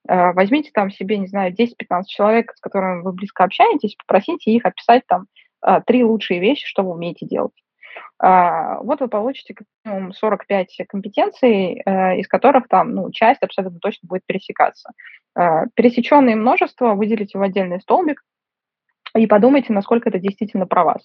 А, 0.05 0.33
возьмите 0.33 0.71
там 0.73 0.91
себе, 0.91 1.17
не 1.17 1.27
знаю, 1.27 1.53
10-15 1.53 2.03
человек, 2.07 2.51
с 2.55 2.59
которыми 2.59 3.03
вы 3.03 3.13
близко 3.13 3.45
общаетесь, 3.45 3.95
попросите 3.95 4.51
их 4.51 4.65
описать 4.65 5.03
там 5.07 5.27
а, 5.61 5.79
три 5.79 6.03
лучшие 6.03 6.41
вещи, 6.41 6.67
что 6.67 6.83
вы 6.83 6.91
умеете 6.91 7.25
делать. 7.25 7.53
Вот 8.19 9.01
вы 9.01 9.07
получите 9.07 9.53
как 9.53 9.67
минимум 9.83 10.13
45 10.13 10.77
компетенций, 10.87 11.81
э, 11.85 12.17
из 12.19 12.27
которых 12.27 12.67
там, 12.67 12.95
ну, 12.95 13.11
часть 13.11 13.43
абсолютно 13.43 13.79
точно 13.79 14.07
будет 14.07 14.25
пересекаться. 14.25 14.91
Э, 15.35 15.65
пересеченные 15.73 16.35
множество 16.35 16.93
выделите 16.93 17.37
в 17.37 17.41
отдельный 17.41 17.81
столбик 17.81 18.23
и 19.15 19.27
подумайте, 19.27 19.73
насколько 19.73 20.09
это 20.09 20.19
действительно 20.19 20.65
про 20.65 20.83
вас. 20.83 21.01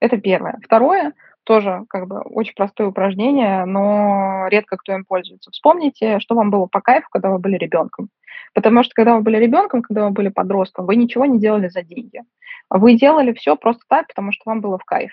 Это 0.00 0.18
первое. 0.18 0.58
Второе, 0.64 1.12
тоже 1.44 1.84
как 1.88 2.06
бы 2.06 2.20
очень 2.20 2.54
простое 2.54 2.88
упражнение, 2.88 3.64
но 3.64 4.46
редко 4.48 4.76
кто 4.76 4.92
им 4.94 5.04
пользуется. 5.04 5.50
Вспомните, 5.50 6.20
что 6.20 6.34
вам 6.34 6.50
было 6.50 6.66
по 6.66 6.80
кайфу, 6.80 7.08
когда 7.10 7.30
вы 7.30 7.38
были 7.38 7.56
ребенком. 7.56 8.08
Потому 8.54 8.82
что 8.82 8.92
когда 8.94 9.16
вы 9.16 9.22
были 9.22 9.36
ребенком, 9.36 9.82
когда 9.82 10.04
вы 10.04 10.10
были 10.10 10.28
подростком, 10.28 10.86
вы 10.86 10.96
ничего 10.96 11.26
не 11.26 11.38
делали 11.38 11.68
за 11.68 11.82
деньги. 11.82 12.22
Вы 12.70 12.94
делали 12.94 13.32
все 13.32 13.56
просто 13.56 13.82
так, 13.88 14.08
потому 14.08 14.32
что 14.32 14.42
вам 14.46 14.60
было 14.60 14.78
в 14.78 14.84
кайф. 14.84 15.12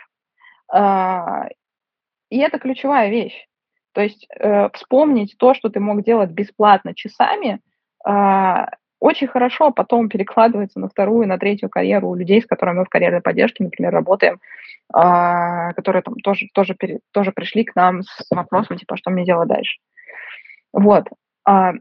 А, 0.72 1.48
и 2.30 2.38
это 2.38 2.60
ключевая 2.60 3.10
вещь. 3.10 3.48
То 3.94 4.02
есть 4.02 4.28
э, 4.30 4.70
вспомнить 4.74 5.36
то, 5.40 5.54
что 5.54 5.70
ты 5.70 5.80
мог 5.80 6.04
делать 6.04 6.30
бесплатно 6.30 6.94
часами, 6.94 7.62
а, 8.06 8.70
очень 9.00 9.28
хорошо 9.28 9.72
потом 9.72 10.10
перекладывается 10.10 10.80
на 10.80 10.90
вторую, 10.90 11.28
на 11.28 11.38
третью 11.38 11.70
карьеру 11.70 12.10
у 12.10 12.16
людей, 12.16 12.42
с 12.42 12.46
которыми 12.46 12.80
мы 12.80 12.86
в 12.86 12.90
карьерной 12.90 13.22
поддержке, 13.22 13.64
например, 13.64 13.94
работаем, 13.94 14.40
а, 14.94 15.74
которые 15.74 16.02
там 16.02 16.16
тоже, 16.16 16.48
тоже, 16.54 16.74
пере, 16.74 17.00
тоже 17.12 17.32
пришли 17.32 17.64
к 17.64 17.76
нам 17.76 18.04
с 18.04 18.26
вопросом, 18.32 18.78
типа, 18.78 18.98
что 18.98 19.12
мне 19.12 19.26
делать 19.26 19.50
дальше. 19.50 19.80
Вот. 20.74 21.08
А, 21.46 21.74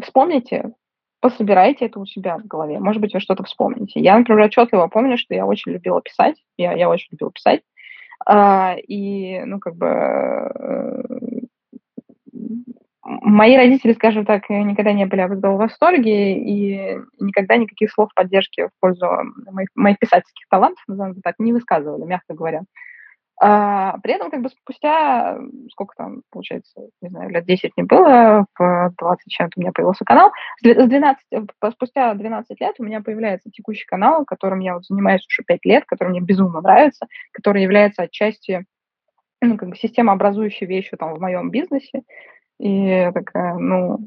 вспомните, 0.00 0.72
пособирайте 1.20 1.86
это 1.86 1.98
у 1.98 2.06
себя 2.06 2.36
в 2.38 2.46
голове. 2.46 2.78
Может 2.78 3.00
быть, 3.00 3.14
вы 3.14 3.20
что-то 3.20 3.44
вспомните. 3.44 4.00
Я, 4.00 4.18
например, 4.18 4.44
отчетливо 4.44 4.88
помню, 4.88 5.16
что 5.16 5.34
я 5.34 5.46
очень 5.46 5.72
любила 5.72 6.02
писать. 6.02 6.36
Я, 6.58 6.72
я 6.72 6.88
очень 6.88 7.08
любила 7.12 7.32
писать. 7.32 7.62
А, 8.26 8.76
и, 8.76 9.40
ну, 9.44 9.58
как 9.58 9.76
бы, 9.76 9.86
э, 9.86 11.02
мои 13.02 13.56
родители, 13.56 13.92
скажем 13.92 14.24
так, 14.24 14.48
никогда 14.48 14.92
не 14.92 15.06
были 15.06 15.22
в 15.24 15.56
восторге 15.56 16.38
и 16.38 16.98
никогда 17.20 17.56
никаких 17.56 17.90
слов 17.92 18.10
поддержки 18.14 18.68
в 18.68 18.70
пользу 18.80 19.06
моих, 19.50 19.68
моих 19.74 19.98
писательских 19.98 20.46
талантов, 20.48 20.82
назовем 20.86 21.20
так, 21.22 21.34
не 21.38 21.52
высказывали, 21.52 22.04
мягко 22.04 22.34
говоря. 22.34 22.62
А, 23.40 23.98
при 23.98 24.14
этом, 24.14 24.30
как 24.30 24.42
бы 24.42 24.48
спустя, 24.48 25.38
сколько 25.70 25.94
там, 25.96 26.22
получается, 26.30 26.80
не 27.02 27.08
знаю, 27.08 27.30
лет 27.30 27.44
10 27.44 27.72
не 27.76 27.82
было, 27.82 28.46
в 28.58 28.94
20 28.98 29.32
чем-то 29.32 29.52
у 29.56 29.60
меня 29.60 29.72
появился 29.72 30.04
канал. 30.04 30.30
С 30.62 30.62
12, 30.62 31.24
спустя 31.72 32.14
12 32.14 32.60
лет 32.60 32.74
у 32.78 32.84
меня 32.84 33.00
появляется 33.00 33.50
текущий 33.50 33.86
канал, 33.86 34.24
которым 34.24 34.60
я 34.60 34.74
вот 34.74 34.84
занимаюсь 34.84 35.26
уже 35.28 35.42
5 35.44 35.64
лет, 35.64 35.84
который 35.86 36.10
мне 36.10 36.20
безумно 36.20 36.60
нравится, 36.60 37.06
который 37.32 37.62
является 37.62 38.02
отчасти 38.02 38.64
ну, 39.40 39.56
как 39.56 39.68
бы 39.68 39.76
системообразующей 39.76 40.66
вещью 40.66 40.98
там 40.98 41.14
в 41.14 41.20
моем 41.20 41.50
бизнесе. 41.50 42.02
И 42.58 43.10
такая, 43.12 43.54
ну, 43.54 43.98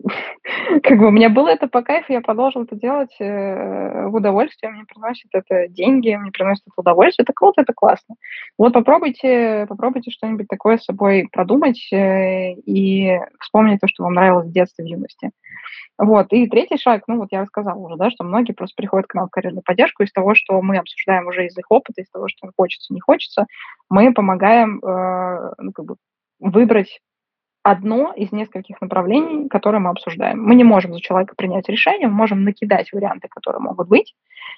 как 0.82 0.98
бы 0.98 1.08
у 1.08 1.10
меня 1.10 1.28
было 1.28 1.48
это 1.48 1.66
по 1.66 1.82
кайфу, 1.82 2.12
я 2.12 2.20
продолжила 2.20 2.62
это 2.62 2.76
делать 2.76 3.14
э, 3.18 4.06
в 4.06 4.14
удовольствие, 4.14 4.70
мне 4.70 4.84
приносит 4.84 5.28
это 5.32 5.68
деньги, 5.68 6.14
мне 6.14 6.30
приносит 6.30 6.62
это 6.66 6.74
удовольствие, 6.76 7.24
это 7.24 7.32
круто, 7.32 7.62
это 7.62 7.72
классно. 7.72 8.14
Вот 8.56 8.72
попробуйте, 8.72 9.66
попробуйте 9.68 10.10
что-нибудь 10.10 10.46
такое 10.48 10.78
с 10.78 10.84
собой 10.84 11.28
продумать 11.32 11.92
э, 11.92 12.52
и 12.52 13.18
вспомнить 13.40 13.80
то, 13.80 13.88
что 13.88 14.04
вам 14.04 14.14
нравилось 14.14 14.46
в 14.46 14.52
детстве, 14.52 14.84
в 14.84 14.88
юности. 14.88 15.30
Вот, 15.98 16.32
и 16.32 16.46
третий 16.46 16.78
шаг, 16.78 17.02
ну 17.08 17.18
вот 17.18 17.28
я 17.32 17.40
рассказала 17.40 17.78
уже, 17.78 17.96
да, 17.96 18.10
что 18.10 18.22
многие 18.22 18.52
просто 18.52 18.74
приходят 18.76 19.08
к 19.08 19.14
нам 19.14 19.26
в 19.26 19.30
карьерную 19.30 19.62
поддержку 19.64 20.04
из 20.04 20.12
того, 20.12 20.34
что 20.36 20.62
мы 20.62 20.78
обсуждаем 20.78 21.26
уже 21.26 21.46
из 21.46 21.58
их 21.58 21.66
опыта, 21.70 22.00
из 22.00 22.10
того, 22.10 22.28
что 22.28 22.46
им 22.46 22.52
хочется, 22.56 22.94
не 22.94 23.00
хочется, 23.00 23.46
мы 23.90 24.12
помогаем 24.14 24.78
э, 24.78 25.54
ну, 25.58 25.72
как 25.72 25.86
бы 25.86 25.96
выбрать 26.38 27.00
одно 27.70 28.14
из 28.14 28.32
нескольких 28.32 28.80
направлений, 28.80 29.46
которые 29.48 29.80
мы 29.80 29.90
обсуждаем. 29.90 30.42
Мы 30.42 30.54
не 30.54 30.64
можем 30.64 30.94
за 30.94 31.00
человека 31.00 31.34
принять 31.36 31.68
решение, 31.68 32.08
мы 32.08 32.14
можем 32.14 32.42
накидать 32.42 32.90
варианты, 32.92 33.28
которые 33.28 33.60
могут 33.60 33.88
быть, 33.88 34.14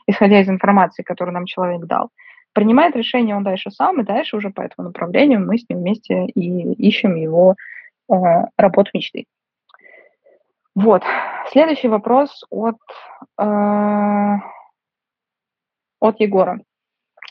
исходя 0.06 0.40
из 0.40 0.48
информации, 0.48 1.02
которую 1.02 1.34
нам 1.34 1.46
человек 1.46 1.84
дал. 1.86 2.10
Принимает 2.52 2.94
решение 2.94 3.34
он 3.34 3.42
дальше 3.42 3.72
сам, 3.72 4.00
и 4.00 4.04
дальше 4.04 4.36
уже 4.36 4.50
по 4.50 4.60
этому 4.60 4.88
направлению 4.88 5.44
мы 5.44 5.58
с 5.58 5.68
ним 5.68 5.80
вместе 5.80 6.26
и 6.26 6.72
ищем 6.74 7.16
его 7.16 7.56
э, 8.08 8.14
работу 8.56 8.90
мечты. 8.94 9.24
Вот. 10.76 11.02
Следующий 11.50 11.88
вопрос 11.88 12.44
от, 12.48 12.78
э, 13.38 14.34
от 16.00 16.20
Егора. 16.20 16.60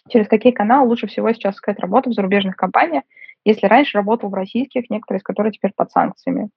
Через 0.10 0.28
какие 0.28 0.52
каналы 0.52 0.90
лучше 0.90 1.08
всего 1.08 1.32
сейчас 1.32 1.56
искать 1.56 1.80
работу 1.80 2.10
в 2.10 2.14
зарубежных 2.14 2.58
компаниях, 2.58 3.04
если 3.46 3.68
раньше 3.68 3.98
работал 3.98 4.30
в 4.30 4.34
российских, 4.34 4.90
некоторые 4.90 5.20
из 5.20 5.24
которых 5.24 5.54
теперь 5.54 5.72
под 5.76 5.92
санкциями. 5.92 6.50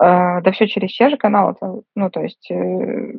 Э, 0.00 0.40
да 0.42 0.52
все 0.52 0.66
через 0.68 0.94
те 0.94 1.10
же 1.10 1.16
каналы. 1.16 1.54
Ну, 1.94 2.10
то 2.10 2.22
есть, 2.22 2.50
э, 2.50 3.12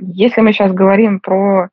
если 0.00 0.40
мы 0.40 0.52
сейчас 0.52 0.72
говорим 0.72 1.20
про 1.20 1.68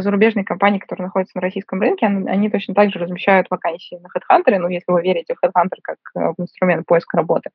зарубежные 0.00 0.44
компании, 0.44 0.78
которые 0.78 1.06
находятся 1.06 1.36
на 1.36 1.42
российском 1.42 1.80
рынке, 1.80 2.06
они, 2.06 2.50
точно 2.50 2.74
так 2.74 2.90
же 2.90 2.98
размещают 2.98 3.46
вакансии 3.50 3.98
на 4.00 4.08
HeadHunter, 4.08 4.58
ну, 4.58 4.68
если 4.68 4.90
вы 4.90 5.02
верите 5.02 5.34
в 5.34 5.44
HeadHunter 5.44 5.78
как 5.82 5.96
э, 6.16 6.32
в 6.36 6.40
инструмент 6.40 6.86
поиска 6.86 7.16
работы. 7.16 7.50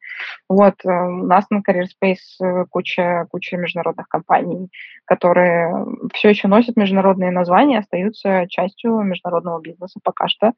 Вот, 0.49 0.75
э, 0.83 0.89
у 0.89 1.25
нас 1.25 1.45
на 1.49 1.57
Career 1.57 1.85
Space 1.85 2.43
э, 2.43 2.65
куча, 2.69 3.25
куча 3.29 3.57
международных 3.57 4.07
компаний, 4.07 4.69
которые 5.05 5.85
все 6.13 6.29
еще 6.29 6.47
носят 6.47 6.75
международные 6.75 7.31
названия, 7.31 7.79
остаются 7.79 8.45
частью 8.47 9.01
международного 9.01 9.59
бизнеса 9.61 9.99
пока 10.03 10.27
что. 10.27 10.53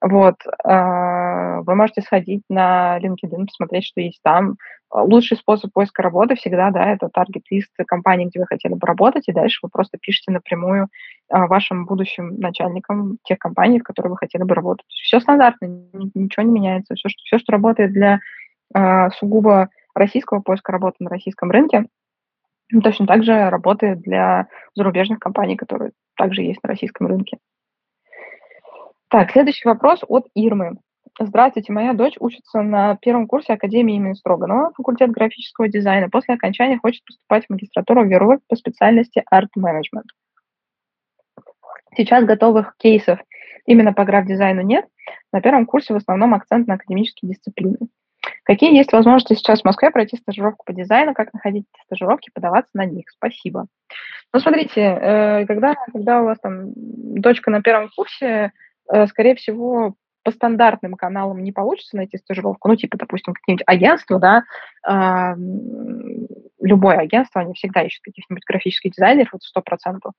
Вот, 0.00 0.36
вы 0.64 1.74
можете 1.74 2.02
сходить 2.02 2.44
на 2.48 3.00
LinkedIn, 3.00 3.46
посмотреть, 3.46 3.84
что 3.84 4.00
есть 4.00 4.20
там. 4.22 4.56
Лучший 4.90 5.36
способ 5.36 5.72
поиска 5.72 6.02
работы 6.02 6.34
всегда, 6.34 6.70
да, 6.70 6.90
это 6.90 7.08
таргет-лист 7.08 7.72
компании, 7.86 8.26
где 8.26 8.40
вы 8.40 8.46
хотели 8.46 8.74
бы 8.74 8.86
работать, 8.86 9.28
и 9.28 9.32
дальше 9.32 9.60
вы 9.62 9.68
просто 9.68 9.98
пишете 9.98 10.32
напрямую 10.32 10.88
а, 11.28 11.46
вашим 11.46 11.84
будущим 11.84 12.38
начальникам 12.38 13.18
тех 13.24 13.38
компаний, 13.38 13.80
в 13.80 13.84
которые 13.84 14.12
вы 14.12 14.16
хотели 14.16 14.42
бы 14.42 14.54
работать. 14.54 14.86
Все 14.88 15.20
стандартно, 15.20 15.66
ничего 16.14 16.42
не 16.42 16.52
меняется. 16.52 16.94
Все, 16.94 17.08
что, 17.08 17.18
все, 17.24 17.38
что 17.38 17.52
работает 17.52 17.92
для 17.92 18.20
а, 18.74 19.10
сугубо 19.10 19.68
российского 19.94 20.40
поиска 20.40 20.72
работы 20.72 20.96
на 21.00 21.10
российском 21.10 21.50
рынке, 21.50 21.84
точно 22.82 23.06
так 23.06 23.24
же 23.24 23.50
работает 23.50 24.00
для 24.00 24.48
зарубежных 24.74 25.18
компаний, 25.18 25.56
которые 25.56 25.92
также 26.16 26.42
есть 26.42 26.62
на 26.62 26.68
российском 26.68 27.06
рынке. 27.06 27.38
Так, 29.08 29.30
следующий 29.30 29.66
вопрос 29.66 30.00
от 30.06 30.26
Ирмы. 30.34 30.76
Здравствуйте, 31.20 31.72
моя 31.72 31.94
дочь 31.94 32.14
учится 32.20 32.62
на 32.62 32.94
первом 32.94 33.26
курсе 33.26 33.54
Академии 33.54 33.96
имени 33.96 34.12
Строганова, 34.12 34.70
факультет 34.76 35.10
графического 35.10 35.66
дизайна. 35.66 36.08
После 36.08 36.34
окончания 36.34 36.78
хочет 36.78 37.04
поступать 37.04 37.46
в 37.46 37.50
магистратуру 37.50 38.04
в 38.04 38.06
ВИРО 38.06 38.38
по 38.46 38.54
специальности 38.54 39.24
арт-менеджмент. 39.28 40.06
Сейчас 41.96 42.24
готовых 42.24 42.76
кейсов 42.76 43.18
именно 43.66 43.92
по 43.92 44.04
граф-дизайну 44.04 44.62
нет. 44.62 44.86
На 45.32 45.40
первом 45.40 45.66
курсе 45.66 45.92
в 45.92 45.96
основном 45.96 46.34
акцент 46.34 46.68
на 46.68 46.74
академические 46.74 47.32
дисциплины. 47.32 47.78
Какие 48.44 48.76
есть 48.76 48.92
возможности 48.92 49.34
сейчас 49.34 49.62
в 49.62 49.64
Москве 49.64 49.90
пройти 49.90 50.16
стажировку 50.16 50.64
по 50.64 50.72
дизайну, 50.72 51.14
как 51.14 51.32
находить 51.32 51.64
эти 51.74 51.84
стажировки, 51.84 52.30
подаваться 52.32 52.70
на 52.74 52.84
них? 52.84 53.10
Спасибо. 53.10 53.66
Ну, 54.32 54.38
смотрите, 54.38 54.80
э, 54.80 55.46
когда, 55.46 55.74
когда 55.92 56.22
у 56.22 56.26
вас 56.26 56.38
там 56.38 56.70
дочка 56.76 57.50
на 57.50 57.60
первом 57.60 57.90
курсе, 57.96 58.52
э, 58.92 59.06
скорее 59.08 59.34
всего, 59.34 59.96
по 60.28 60.32
стандартным 60.32 60.92
каналам 60.92 61.42
не 61.42 61.52
получится 61.52 61.96
найти 61.96 62.18
стажировку, 62.18 62.68
ну, 62.68 62.76
типа, 62.76 62.98
допустим, 62.98 63.32
какие-нибудь 63.32 63.64
агентства, 63.66 64.18
да, 64.18 64.42
э, 64.86 65.34
любое 66.60 66.98
агентство, 66.98 67.40
они 67.40 67.54
всегда 67.54 67.82
ищут 67.82 68.02
каких-нибудь 68.04 68.44
графических 68.46 68.92
дизайнеров, 68.92 69.32
вот 69.32 69.42
сто 69.42 69.62
процентов, 69.62 70.12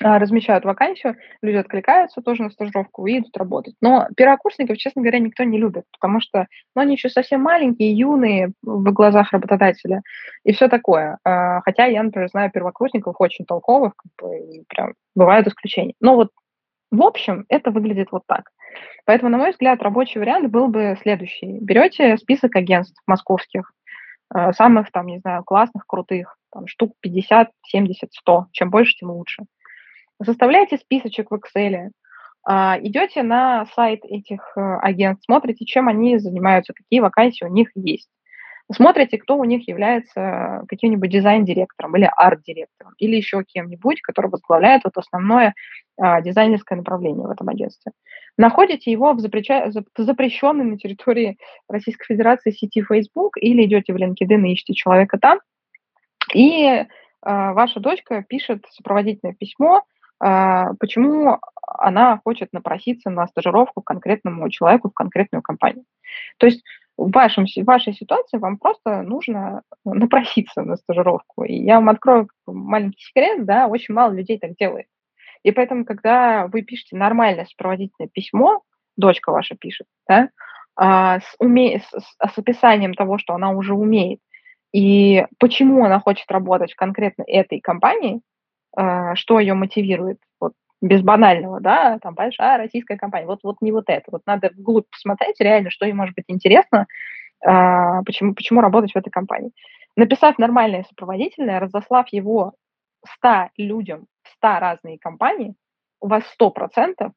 а, 0.00 0.20
размещают 0.20 0.64
вакансию, 0.64 1.16
люди 1.42 1.56
откликаются 1.56 2.20
тоже 2.20 2.44
на 2.44 2.50
стажировку 2.50 3.06
и 3.06 3.18
идут 3.18 3.36
работать. 3.36 3.74
Но 3.80 4.06
первокурсников, 4.16 4.76
честно 4.76 5.02
говоря, 5.02 5.18
никто 5.18 5.42
не 5.42 5.58
любит, 5.58 5.84
потому 5.90 6.20
что 6.20 6.46
ну, 6.76 6.82
они 6.82 6.94
еще 6.94 7.08
совсем 7.08 7.40
маленькие, 7.40 7.96
юные 7.96 8.52
в 8.62 8.92
глазах 8.92 9.32
работодателя 9.32 10.02
и 10.44 10.52
все 10.52 10.68
такое. 10.68 11.18
А, 11.24 11.62
хотя 11.62 11.86
я, 11.86 12.02
например, 12.04 12.28
знаю 12.28 12.52
первокурсников 12.52 13.16
очень 13.18 13.44
толковых, 13.44 13.94
как 13.96 14.12
бы, 14.22 14.64
прям 14.68 14.94
бывают 15.16 15.48
исключения. 15.48 15.94
Но 16.00 16.14
вот 16.14 16.30
в 16.90 17.02
общем, 17.02 17.44
это 17.48 17.70
выглядит 17.70 18.08
вот 18.12 18.22
так. 18.26 18.50
Поэтому, 19.04 19.30
на 19.30 19.38
мой 19.38 19.50
взгляд, 19.50 19.82
рабочий 19.82 20.18
вариант 20.18 20.50
был 20.50 20.68
бы 20.68 20.96
следующий. 21.02 21.58
Берете 21.60 22.16
список 22.16 22.56
агентств 22.56 23.00
московских, 23.06 23.72
э, 24.34 24.52
самых 24.52 24.90
там, 24.92 25.06
не 25.06 25.18
знаю, 25.18 25.44
классных, 25.44 25.86
крутых, 25.86 26.36
там, 26.52 26.66
штук 26.66 26.92
50, 27.00 27.50
70, 27.66 28.12
100. 28.12 28.46
Чем 28.52 28.70
больше, 28.70 28.94
тем 28.96 29.10
лучше. 29.10 29.44
Составляете 30.22 30.78
списочек 30.78 31.30
в 31.30 31.34
Excel, 31.34 31.90
а, 32.48 32.78
идете 32.80 33.24
на 33.24 33.66
сайт 33.74 34.04
этих 34.04 34.52
э, 34.56 34.60
агентств, 34.80 35.24
смотрите, 35.24 35.64
чем 35.64 35.88
они 35.88 36.18
занимаются, 36.18 36.72
какие 36.72 37.00
вакансии 37.00 37.44
у 37.44 37.48
них 37.48 37.70
есть. 37.74 38.08
Смотрите, 38.72 39.18
кто 39.18 39.36
у 39.36 39.44
них 39.44 39.68
является 39.68 40.64
каким-нибудь 40.68 41.10
дизайн-директором 41.10 41.96
или 41.96 42.10
арт-директором, 42.16 42.94
или 42.98 43.14
еще 43.14 43.44
кем-нибудь, 43.44 44.00
который 44.00 44.28
возглавляет 44.28 44.82
вот 44.84 44.96
основное 44.96 45.54
а, 45.98 46.20
дизайнерское 46.20 46.76
направление 46.76 47.28
в 47.28 47.30
этом 47.30 47.48
агентстве. 47.48 47.92
Находите 48.36 48.90
его 48.90 49.12
в, 49.12 49.20
запреща... 49.20 49.70
запрещенной 49.96 50.64
на 50.64 50.78
территории 50.78 51.38
Российской 51.68 52.06
Федерации 52.06 52.50
сети 52.50 52.82
Facebook 52.82 53.36
или 53.40 53.64
идете 53.64 53.92
в 53.92 53.96
LinkedIn 53.96 54.46
и 54.46 54.52
ищете 54.52 54.74
человека 54.74 55.18
там, 55.18 55.38
и 56.34 56.84
а, 57.22 57.52
ваша 57.52 57.78
дочка 57.80 58.24
пишет 58.28 58.64
сопроводительное 58.70 59.34
письмо, 59.34 59.82
а, 60.18 60.74
почему 60.80 61.38
она 61.78 62.20
хочет 62.24 62.52
напроситься 62.52 63.10
на 63.10 63.26
стажировку 63.26 63.82
к 63.82 63.86
конкретному 63.86 64.48
человеку 64.50 64.90
в 64.90 64.94
конкретную 64.94 65.42
компанию. 65.42 65.84
То 66.38 66.46
есть 66.46 66.62
в, 66.96 67.10
вашем, 67.10 67.46
в 67.46 67.64
вашей 67.64 67.92
ситуации 67.92 68.38
вам 68.38 68.58
просто 68.58 69.02
нужно 69.02 69.62
напроситься 69.84 70.62
на 70.62 70.76
стажировку. 70.76 71.44
И 71.44 71.54
я 71.54 71.76
вам 71.76 71.88
открою 71.90 72.28
маленький 72.46 73.02
секрет, 73.02 73.44
да, 73.44 73.66
очень 73.66 73.94
мало 73.94 74.12
людей 74.12 74.38
так 74.38 74.56
делает. 74.56 74.86
И 75.42 75.52
поэтому, 75.52 75.84
когда 75.84 76.46
вы 76.48 76.62
пишете 76.62 76.96
нормальное 76.96 77.46
сопроводительное 77.46 78.08
письмо, 78.08 78.62
дочка 78.96 79.30
ваша 79.30 79.54
пишет, 79.54 79.86
да, 80.08 80.30
а, 80.74 81.20
с, 81.20 81.34
уме... 81.38 81.80
с, 81.80 82.38
описанием 82.38 82.94
того, 82.94 83.18
что 83.18 83.34
она 83.34 83.50
уже 83.50 83.74
умеет, 83.74 84.20
и 84.72 85.24
почему 85.38 85.84
она 85.84 86.00
хочет 86.00 86.30
работать 86.30 86.72
в 86.72 86.76
конкретно 86.76 87.24
этой 87.26 87.60
компании, 87.60 88.20
а, 88.76 89.14
что 89.14 89.38
ее 89.38 89.54
мотивирует, 89.54 90.18
без 90.82 91.02
банального, 91.02 91.60
да, 91.60 91.98
там 92.00 92.14
большая 92.14 92.58
российская 92.58 92.96
компания, 92.96 93.26
вот, 93.26 93.40
вот 93.42 93.56
не 93.60 93.72
вот 93.72 93.84
это, 93.88 94.04
вот 94.10 94.22
надо 94.26 94.50
вглубь 94.54 94.88
посмотреть 94.90 95.36
реально, 95.40 95.70
что 95.70 95.86
ей 95.86 95.92
может 95.92 96.14
быть 96.14 96.26
интересно, 96.28 96.86
а, 97.44 98.02
почему, 98.02 98.34
почему 98.34 98.60
работать 98.60 98.92
в 98.92 98.96
этой 98.96 99.10
компании. 99.10 99.52
Написав 99.96 100.38
нормальное 100.38 100.84
сопроводительное, 100.84 101.60
разослав 101.60 102.06
его 102.08 102.54
100 103.18 103.50
людям, 103.56 104.06
100 104.36 104.58
разные 104.60 104.98
компании, 104.98 105.54
у 106.00 106.08
вас 106.08 106.24
100% 106.38 107.12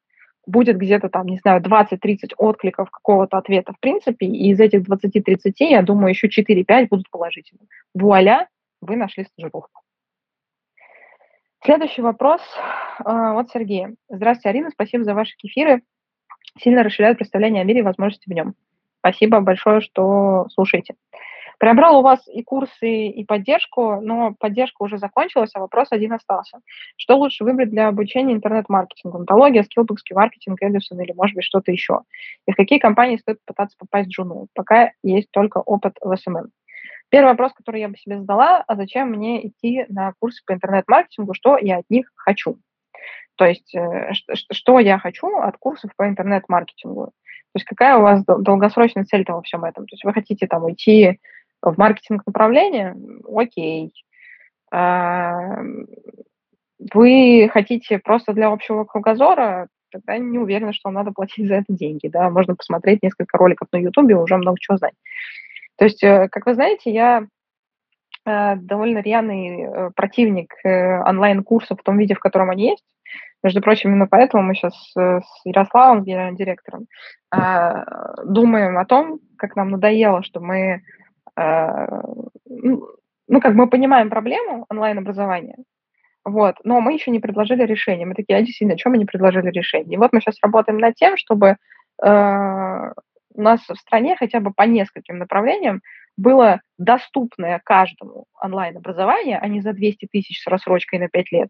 будет 0.46 0.78
где-то 0.78 1.08
там, 1.10 1.26
не 1.26 1.38
знаю, 1.38 1.62
20-30 1.62 2.32
откликов 2.38 2.90
какого-то 2.90 3.36
ответа 3.38 3.72
в 3.72 3.80
принципе, 3.80 4.26
и 4.26 4.50
из 4.50 4.60
этих 4.60 4.80
20-30, 4.88 5.52
я 5.58 5.82
думаю, 5.82 6.10
еще 6.10 6.28
4-5 6.28 6.88
будут 6.88 7.10
положительными. 7.10 7.68
Вуаля, 7.94 8.48
вы 8.80 8.96
нашли 8.96 9.24
стажировку. 9.24 9.82
Следующий 11.62 12.00
вопрос 12.00 12.40
а, 13.04 13.38
от 13.38 13.50
Сергея. 13.50 13.94
Здравствуйте, 14.08 14.48
Арина, 14.48 14.70
спасибо 14.70 15.04
за 15.04 15.12
ваши 15.12 15.36
кефиры. 15.36 15.82
Сильно 16.58 16.82
расширяют 16.82 17.18
представление 17.18 17.60
о 17.60 17.64
мире 17.64 17.80
и 17.80 17.82
возможности 17.82 18.28
в 18.28 18.32
нем. 18.32 18.54
Спасибо 19.00 19.40
большое, 19.40 19.82
что 19.82 20.46
слушаете. 20.54 20.94
Приобрел 21.58 21.98
у 21.98 22.02
вас 22.02 22.26
и 22.26 22.42
курсы, 22.42 23.08
и 23.08 23.24
поддержку, 23.26 24.00
но 24.00 24.34
поддержка 24.40 24.82
уже 24.82 24.96
закончилась, 24.96 25.50
а 25.54 25.60
вопрос 25.60 25.88
один 25.90 26.14
остался. 26.14 26.60
Что 26.96 27.18
лучше 27.18 27.44
выбрать 27.44 27.68
для 27.68 27.88
обучения 27.88 28.32
интернет-маркетингу? 28.32 29.18
Нетология, 29.18 29.62
Skillbox 29.64 29.99
ский 29.99 30.16
маркетинг, 30.16 30.56
Eduson 30.62 30.98
или, 31.02 31.12
может 31.12 31.36
быть, 31.36 31.44
что-то 31.44 31.70
еще? 31.70 32.00
И 32.46 32.52
в 32.52 32.56
какие 32.56 32.78
компании 32.78 33.18
стоит 33.18 33.40
пытаться 33.44 33.76
попасть 33.78 34.08
в 34.08 34.12
джуну? 34.12 34.46
Пока 34.54 34.92
есть 35.02 35.30
только 35.30 35.58
опыт 35.58 35.98
в 36.00 36.16
SMM. 36.16 36.48
Первый 37.10 37.30
вопрос, 37.30 37.52
который 37.52 37.80
я 37.80 37.88
бы 37.88 37.96
себе 37.96 38.18
задала, 38.18 38.62
а 38.66 38.76
зачем 38.76 39.10
мне 39.10 39.46
идти 39.48 39.84
на 39.88 40.12
курсы 40.20 40.42
по 40.46 40.52
интернет-маркетингу, 40.52 41.34
что 41.34 41.58
я 41.58 41.78
от 41.78 41.90
них 41.90 42.10
хочу? 42.14 42.58
То 43.36 43.46
есть, 43.46 43.74
э, 43.74 44.12
что 44.52 44.78
я 44.78 44.98
хочу 44.98 45.26
от 45.38 45.56
курсов 45.58 45.90
по 45.96 46.06
интернет-маркетингу? 46.08 47.06
То 47.06 47.56
есть, 47.56 47.66
какая 47.66 47.96
у 47.96 48.02
вас 48.02 48.24
долгосрочная 48.24 49.04
цель 49.04 49.24
во 49.26 49.42
всем 49.42 49.64
этом? 49.64 49.86
То 49.86 49.94
есть, 49.94 50.04
вы 50.04 50.12
хотите 50.12 50.46
там 50.46 50.64
уйти 50.64 51.18
в 51.62 51.76
маркетинг 51.76 52.22
направление? 52.26 52.94
Окей. 53.26 53.92
Вы 56.92 57.50
хотите 57.52 57.98
просто 57.98 58.32
для 58.32 58.48
общего 58.48 58.84
кругозора? 58.84 59.68
Тогда 59.90 60.16
не 60.18 60.38
уверена, 60.38 60.72
что 60.72 60.90
надо 60.90 61.10
платить 61.10 61.48
за 61.48 61.54
это 61.56 61.72
деньги. 61.72 62.06
Да? 62.06 62.30
Можно 62.30 62.54
посмотреть 62.54 63.02
несколько 63.02 63.36
роликов 63.36 63.68
на 63.72 63.78
YouTube 63.78 64.10
и 64.10 64.14
уже 64.14 64.36
много 64.36 64.58
чего 64.60 64.76
знать. 64.76 64.94
То 65.80 65.86
есть, 65.86 66.04
э, 66.04 66.28
как 66.28 66.44
вы 66.44 66.54
знаете, 66.54 66.92
я 66.92 67.26
э, 68.26 68.56
довольно 68.56 68.98
рьяный 68.98 69.62
э, 69.62 69.90
противник 69.96 70.52
онлайн-курсов 70.62 71.80
в 71.80 71.82
том 71.82 71.96
виде, 71.96 72.14
в 72.14 72.20
котором 72.20 72.50
они 72.50 72.68
есть. 72.68 72.84
Между 73.42 73.62
прочим, 73.62 73.88
именно 73.88 74.06
поэтому 74.06 74.42
мы 74.42 74.54
сейчас 74.54 74.74
с 74.94 75.46
Ярославом, 75.46 76.04
генеральным 76.04 76.36
директором, 76.36 76.86
думаем 77.32 78.76
о 78.76 78.84
том, 78.84 79.18
как 79.38 79.56
нам 79.56 79.70
надоело, 79.70 80.22
что 80.22 80.40
мы, 80.40 80.82
ну, 81.36 83.40
как 83.40 83.54
мы 83.54 83.66
понимаем 83.66 84.10
проблему 84.10 84.66
онлайн-образования, 84.68 85.56
вот, 86.22 86.56
но 86.64 86.82
мы 86.82 86.92
еще 86.92 87.10
не 87.10 87.18
предложили 87.18 87.64
решение. 87.64 88.06
Мы 88.06 88.14
такие, 88.14 88.38
а 88.38 88.42
действительно, 88.42 88.76
чем 88.76 88.92
мы 88.92 88.98
не 88.98 89.06
предложили 89.06 89.48
решение? 89.48 89.94
И 89.94 89.96
вот 89.96 90.12
мы 90.12 90.20
сейчас 90.20 90.36
работаем 90.42 90.78
над 90.78 90.96
тем, 90.96 91.16
чтобы 91.16 91.56
у 93.34 93.42
нас 93.42 93.60
в 93.68 93.76
стране 93.76 94.16
хотя 94.16 94.40
бы 94.40 94.52
по 94.52 94.62
нескольким 94.62 95.18
направлениям 95.18 95.82
было 96.16 96.60
доступное 96.78 97.60
каждому 97.64 98.26
онлайн-образование, 98.40 99.38
а 99.38 99.48
не 99.48 99.60
за 99.60 99.72
200 99.72 100.08
тысяч 100.10 100.42
с 100.42 100.46
рассрочкой 100.46 100.98
на 100.98 101.08
5 101.08 101.32
лет. 101.32 101.48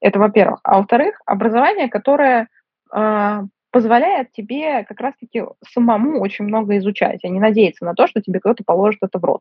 Это 0.00 0.18
во-первых. 0.18 0.60
А 0.64 0.78
во-вторых, 0.78 1.20
образование, 1.26 1.88
которое 1.88 2.48
э, 2.94 3.40
позволяет 3.70 4.32
тебе 4.32 4.84
как 4.84 5.00
раз-таки 5.00 5.44
самому 5.66 6.20
очень 6.20 6.44
много 6.44 6.76
изучать, 6.78 7.24
а 7.24 7.28
не 7.28 7.40
надеяться 7.40 7.84
на 7.84 7.94
то, 7.94 8.06
что 8.06 8.20
тебе 8.20 8.40
кто-то 8.40 8.64
положит 8.64 9.00
это 9.02 9.18
в 9.18 9.24
рот. 9.24 9.40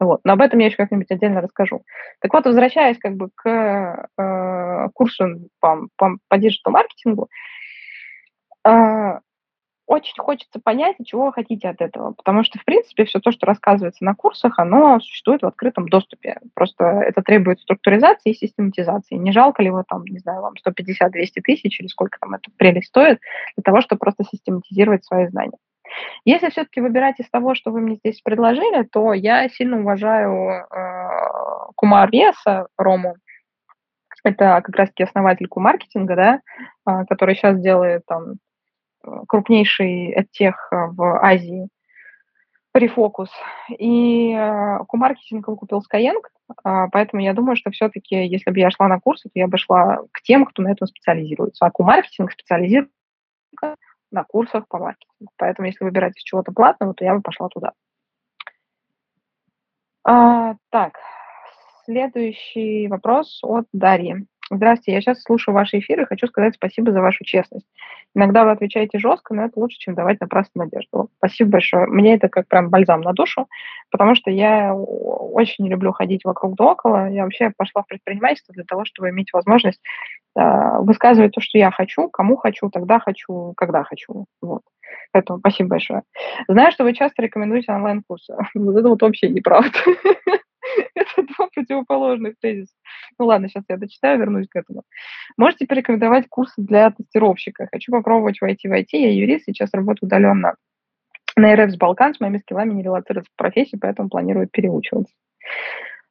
Вот. 0.00 0.20
Но 0.24 0.32
об 0.32 0.40
этом 0.40 0.58
я 0.58 0.66
еще 0.66 0.76
как-нибудь 0.76 1.10
отдельно 1.10 1.40
расскажу. 1.40 1.82
Так 2.20 2.32
вот, 2.32 2.44
возвращаясь 2.44 2.98
как 2.98 3.14
бы 3.14 3.30
к 3.34 4.08
э, 4.18 4.88
курсу 4.92 5.48
по, 5.60 5.86
по, 5.96 6.16
по 6.28 6.38
диджитал-маркетингу, 6.38 7.28
э, 8.66 9.20
очень 9.86 10.20
хочется 10.22 10.60
понять, 10.60 10.96
чего 11.04 11.26
вы 11.26 11.32
хотите 11.32 11.68
от 11.68 11.80
этого, 11.80 12.12
потому 12.12 12.42
что, 12.42 12.58
в 12.58 12.64
принципе, 12.64 13.04
все 13.04 13.20
то, 13.20 13.32
что 13.32 13.46
рассказывается 13.46 14.04
на 14.04 14.14
курсах, 14.14 14.58
оно 14.58 14.98
существует 15.00 15.42
в 15.42 15.46
открытом 15.46 15.88
доступе. 15.88 16.40
Просто 16.54 16.84
это 16.84 17.22
требует 17.22 17.60
структуризации 17.60 18.30
и 18.30 18.34
систематизации. 18.34 19.16
Не 19.16 19.32
жалко 19.32 19.62
ли 19.62 19.70
вы 19.70 19.84
там, 19.86 20.04
не 20.04 20.18
знаю, 20.18 20.42
вам 20.42 20.54
150-200 20.66 21.40
тысяч 21.42 21.80
или 21.80 21.86
сколько 21.88 22.18
там 22.18 22.34
это 22.34 22.50
прелесть 22.56 22.88
стоит 22.88 23.20
для 23.56 23.62
того, 23.62 23.80
чтобы 23.82 23.98
просто 23.98 24.24
систематизировать 24.24 25.04
свои 25.04 25.26
знания? 25.28 25.58
Если 26.24 26.50
все-таки 26.50 26.80
выбирать 26.80 27.20
из 27.20 27.28
того, 27.30 27.54
что 27.54 27.70
вы 27.70 27.80
мне 27.80 27.96
здесь 27.96 28.20
предложили, 28.22 28.82
то 28.84 29.12
я 29.12 29.48
сильно 29.48 29.80
уважаю 29.80 30.50
э, 30.50 30.64
Кумар 31.76 32.10
Веса, 32.10 32.66
Рому, 32.78 33.16
это 34.24 34.62
как 34.64 34.74
раз-таки 34.74 35.04
основатель 35.04 35.46
Q-маркетинга, 35.46 36.16
да, 36.16 36.40
э, 36.88 37.04
который 37.06 37.34
сейчас 37.36 37.60
делает 37.60 38.04
там 38.06 38.36
крупнейший 39.28 40.28
тех 40.32 40.68
э, 40.70 40.76
в 40.88 41.24
Азии, 41.24 41.68
Refocus. 42.76 43.28
И 43.78 44.34
Q-маркетинг 44.88 45.48
э, 45.48 45.56
купил 45.56 45.80
Skyeng, 45.80 46.20
а, 46.62 46.88
поэтому 46.88 47.22
я 47.22 47.32
думаю, 47.32 47.56
что 47.56 47.70
все-таки, 47.70 48.26
если 48.26 48.50
бы 48.50 48.58
я 48.58 48.70
шла 48.70 48.88
на 48.88 49.00
курсы, 49.00 49.28
то 49.28 49.38
я 49.38 49.46
бы 49.46 49.58
шла 49.58 49.98
к 50.12 50.22
тем, 50.22 50.44
кто 50.44 50.62
на 50.62 50.72
этом 50.72 50.86
специализируется. 50.86 51.64
А 51.64 51.70
Q-маркетинг 51.70 52.32
специализируется 52.32 52.90
на 54.10 54.24
курсах 54.24 54.66
по 54.68 54.78
маркетингу. 54.78 55.32
Поэтому, 55.36 55.66
если 55.66 55.84
выбирать 55.84 56.16
из 56.16 56.22
чего-то 56.22 56.52
платного, 56.52 56.94
то 56.94 57.04
я 57.04 57.14
бы 57.14 57.22
пошла 57.22 57.48
туда. 57.48 57.72
А, 60.04 60.54
так, 60.70 60.98
следующий 61.84 62.88
вопрос 62.88 63.40
от 63.42 63.66
Дарьи. 63.72 64.26
Здравствуйте, 64.50 64.92
я 64.92 65.00
сейчас 65.00 65.22
слушаю 65.22 65.54
ваши 65.54 65.78
эфиры 65.78 66.02
и 66.02 66.06
хочу 66.06 66.26
сказать 66.26 66.54
спасибо 66.54 66.92
за 66.92 67.00
вашу 67.00 67.24
честность. 67.24 67.66
Иногда 68.14 68.44
вы 68.44 68.50
отвечаете 68.50 68.98
жестко, 68.98 69.32
но 69.34 69.44
это 69.44 69.58
лучше, 69.58 69.78
чем 69.78 69.94
давать 69.94 70.20
напрасную 70.20 70.66
надежду. 70.66 71.08
Спасибо 71.16 71.52
большое. 71.52 71.86
Мне 71.86 72.14
это 72.14 72.28
как 72.28 72.46
прям 72.46 72.68
бальзам 72.68 73.00
на 73.00 73.14
душу, 73.14 73.48
потому 73.90 74.14
что 74.14 74.30
я 74.30 74.74
очень 74.74 75.64
не 75.64 75.70
люблю 75.70 75.92
ходить 75.92 76.24
вокруг 76.24 76.56
да 76.56 76.64
около. 76.64 77.08
Я 77.08 77.24
вообще 77.24 77.52
пошла 77.56 77.82
в 77.82 77.86
предпринимательство 77.86 78.52
для 78.52 78.64
того, 78.64 78.84
чтобы 78.84 79.08
иметь 79.08 79.32
возможность 79.32 79.80
э, 80.36 80.78
высказывать 80.80 81.32
то, 81.32 81.40
что 81.40 81.56
я 81.56 81.70
хочу, 81.70 82.08
кому 82.10 82.36
хочу, 82.36 82.68
тогда 82.68 82.98
хочу, 82.98 83.54
когда 83.56 83.82
хочу. 83.82 84.26
Вот. 84.42 84.60
Поэтому 85.12 85.38
спасибо 85.38 85.70
большое. 85.70 86.02
Знаю, 86.48 86.70
что 86.70 86.84
вы 86.84 86.92
часто 86.92 87.22
рекомендуете 87.22 87.72
онлайн-курсы. 87.72 88.36
Вот 88.54 88.76
это 88.76 88.88
вот 88.88 89.00
вообще 89.00 89.30
неправда. 89.30 89.70
Это 90.94 91.22
два 91.22 91.48
противоположных 91.54 92.38
тезиса. 92.40 92.74
Ну 93.18 93.26
ладно, 93.26 93.48
сейчас 93.48 93.64
я 93.68 93.76
дочитаю, 93.76 94.18
вернусь 94.18 94.48
к 94.48 94.56
этому. 94.56 94.82
Можете 95.36 95.66
порекомендовать 95.66 96.28
курсы 96.28 96.54
для 96.58 96.90
тестировщика. 96.90 97.68
Хочу 97.72 97.92
попробовать 97.92 98.40
войти 98.40 98.68
в 98.68 98.72
IT. 98.72 98.88
Я 98.92 99.12
юрист, 99.12 99.44
сейчас 99.46 99.70
работаю 99.72 100.06
удаленно 100.06 100.54
на 101.36 101.56
РФ 101.56 101.72
с 101.72 101.76
Балкан, 101.76 102.14
с 102.14 102.20
моими 102.20 102.38
скиллами 102.38 102.72
не 102.72 102.82
релацируется 102.82 103.30
в 103.32 103.36
профессии, 103.36 103.76
поэтому 103.76 104.08
планирую 104.08 104.48
переучиваться. 104.48 105.12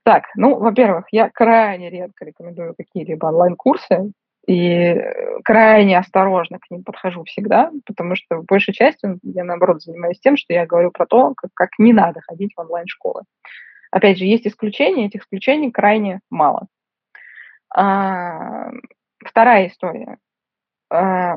Так, 0.04 0.26
ну, 0.36 0.60
во-первых, 0.60 1.06
я 1.12 1.30
крайне 1.30 1.90
редко 1.90 2.26
рекомендую 2.26 2.76
какие-либо 2.76 3.28
онлайн-курсы, 3.28 4.12
и 4.46 5.02
крайне 5.46 5.98
осторожно 5.98 6.60
к 6.60 6.70
ним 6.70 6.84
подхожу 6.84 7.24
всегда, 7.24 7.72
потому 7.86 8.16
что 8.18 8.38
в 8.38 8.46
большей 8.46 8.74
части 8.74 9.08
я, 9.24 9.46
наоборот, 9.46 9.82
занимаюсь 9.82 10.20
тем, 10.20 10.36
что 10.36 10.54
я 10.54 10.66
говорю 10.66 10.92
про 10.92 11.06
то, 11.06 11.34
как, 11.36 11.52
как 11.54 11.70
не 11.80 11.94
надо 11.94 12.20
ходить 12.20 12.52
в 12.54 12.60
онлайн-школы. 12.60 13.22
Опять 13.94 14.18
же, 14.18 14.26
есть 14.26 14.48
исключения, 14.48 15.06
этих 15.06 15.22
исключений 15.22 15.72
крайне 15.72 16.22
мало. 16.32 16.66
А, 17.76 18.72
вторая 19.24 19.68
история. 19.68 20.18
А, 20.90 21.36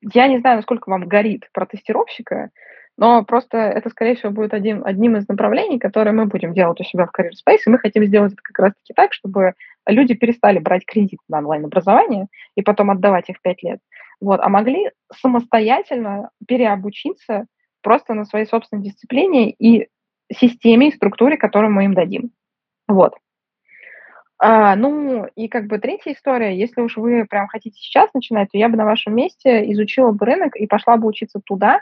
я 0.00 0.26
не 0.26 0.38
знаю, 0.38 0.56
насколько 0.56 0.88
вам 0.88 1.06
горит 1.06 1.50
про 1.52 1.66
тестировщика, 1.66 2.48
но 2.96 3.26
просто 3.26 3.58
это, 3.58 3.90
скорее 3.90 4.16
всего, 4.16 4.32
будет 4.32 4.54
один, 4.54 4.82
одним 4.86 5.18
из 5.18 5.28
направлений, 5.28 5.78
которые 5.78 6.14
мы 6.14 6.24
будем 6.24 6.54
делать 6.54 6.80
у 6.80 6.84
себя 6.84 7.04
в 7.04 7.10
Career 7.10 7.32
Space, 7.32 7.60
и 7.66 7.70
мы 7.70 7.78
хотим 7.78 8.06
сделать 8.06 8.32
это 8.32 8.40
как 8.42 8.58
раз-таки 8.58 8.94
так, 8.94 9.12
чтобы 9.12 9.52
люди 9.86 10.14
перестали 10.14 10.60
брать 10.60 10.86
кредит 10.86 11.20
на 11.28 11.40
онлайн-образование 11.40 12.28
и 12.54 12.62
потом 12.62 12.90
отдавать 12.90 13.28
их 13.28 13.42
пять 13.42 13.62
лет, 13.62 13.80
вот, 14.18 14.40
а 14.40 14.48
могли 14.48 14.92
самостоятельно 15.14 16.30
переобучиться 16.48 17.44
просто 17.82 18.14
на 18.14 18.24
своей 18.24 18.46
собственной 18.46 18.82
дисциплине 18.82 19.50
и 19.50 19.88
системе 20.32 20.88
и 20.88 20.94
структуре, 20.94 21.36
которую 21.36 21.72
мы 21.72 21.84
им 21.84 21.94
дадим. 21.94 22.30
Вот. 22.88 23.14
А, 24.38 24.74
ну, 24.74 25.26
и 25.36 25.46
как 25.46 25.66
бы 25.66 25.78
третья 25.78 26.12
история, 26.12 26.58
если 26.58 26.80
уж 26.80 26.96
вы 26.96 27.26
прям 27.26 27.46
хотите 27.46 27.78
сейчас 27.78 28.12
начинать, 28.12 28.50
то 28.50 28.58
я 28.58 28.68
бы 28.68 28.76
на 28.76 28.84
вашем 28.84 29.14
месте 29.14 29.70
изучила 29.72 30.10
бы 30.10 30.26
рынок 30.26 30.56
и 30.56 30.66
пошла 30.66 30.96
бы 30.96 31.06
учиться 31.06 31.40
туда, 31.44 31.80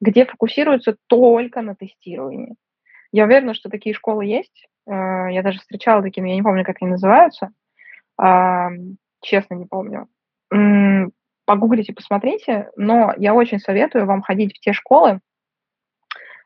где 0.00 0.26
фокусируются 0.26 0.96
только 1.06 1.62
на 1.62 1.74
тестировании. 1.74 2.56
Я 3.12 3.24
уверена, 3.24 3.54
что 3.54 3.70
такие 3.70 3.94
школы 3.94 4.26
есть. 4.26 4.66
А, 4.86 5.30
я 5.30 5.42
даже 5.42 5.60
встречала 5.60 6.02
такие, 6.02 6.22
но 6.22 6.28
я 6.28 6.34
не 6.34 6.42
помню, 6.42 6.64
как 6.64 6.76
они 6.80 6.90
называются. 6.90 7.50
А, 8.18 8.68
честно, 9.22 9.54
не 9.54 9.64
помню. 9.64 10.06
Погуглите, 11.44 11.92
посмотрите, 11.92 12.70
но 12.76 13.14
я 13.16 13.34
очень 13.34 13.58
советую 13.58 14.06
вам 14.06 14.22
ходить 14.22 14.54
в 14.54 14.60
те 14.60 14.72
школы, 14.72 15.20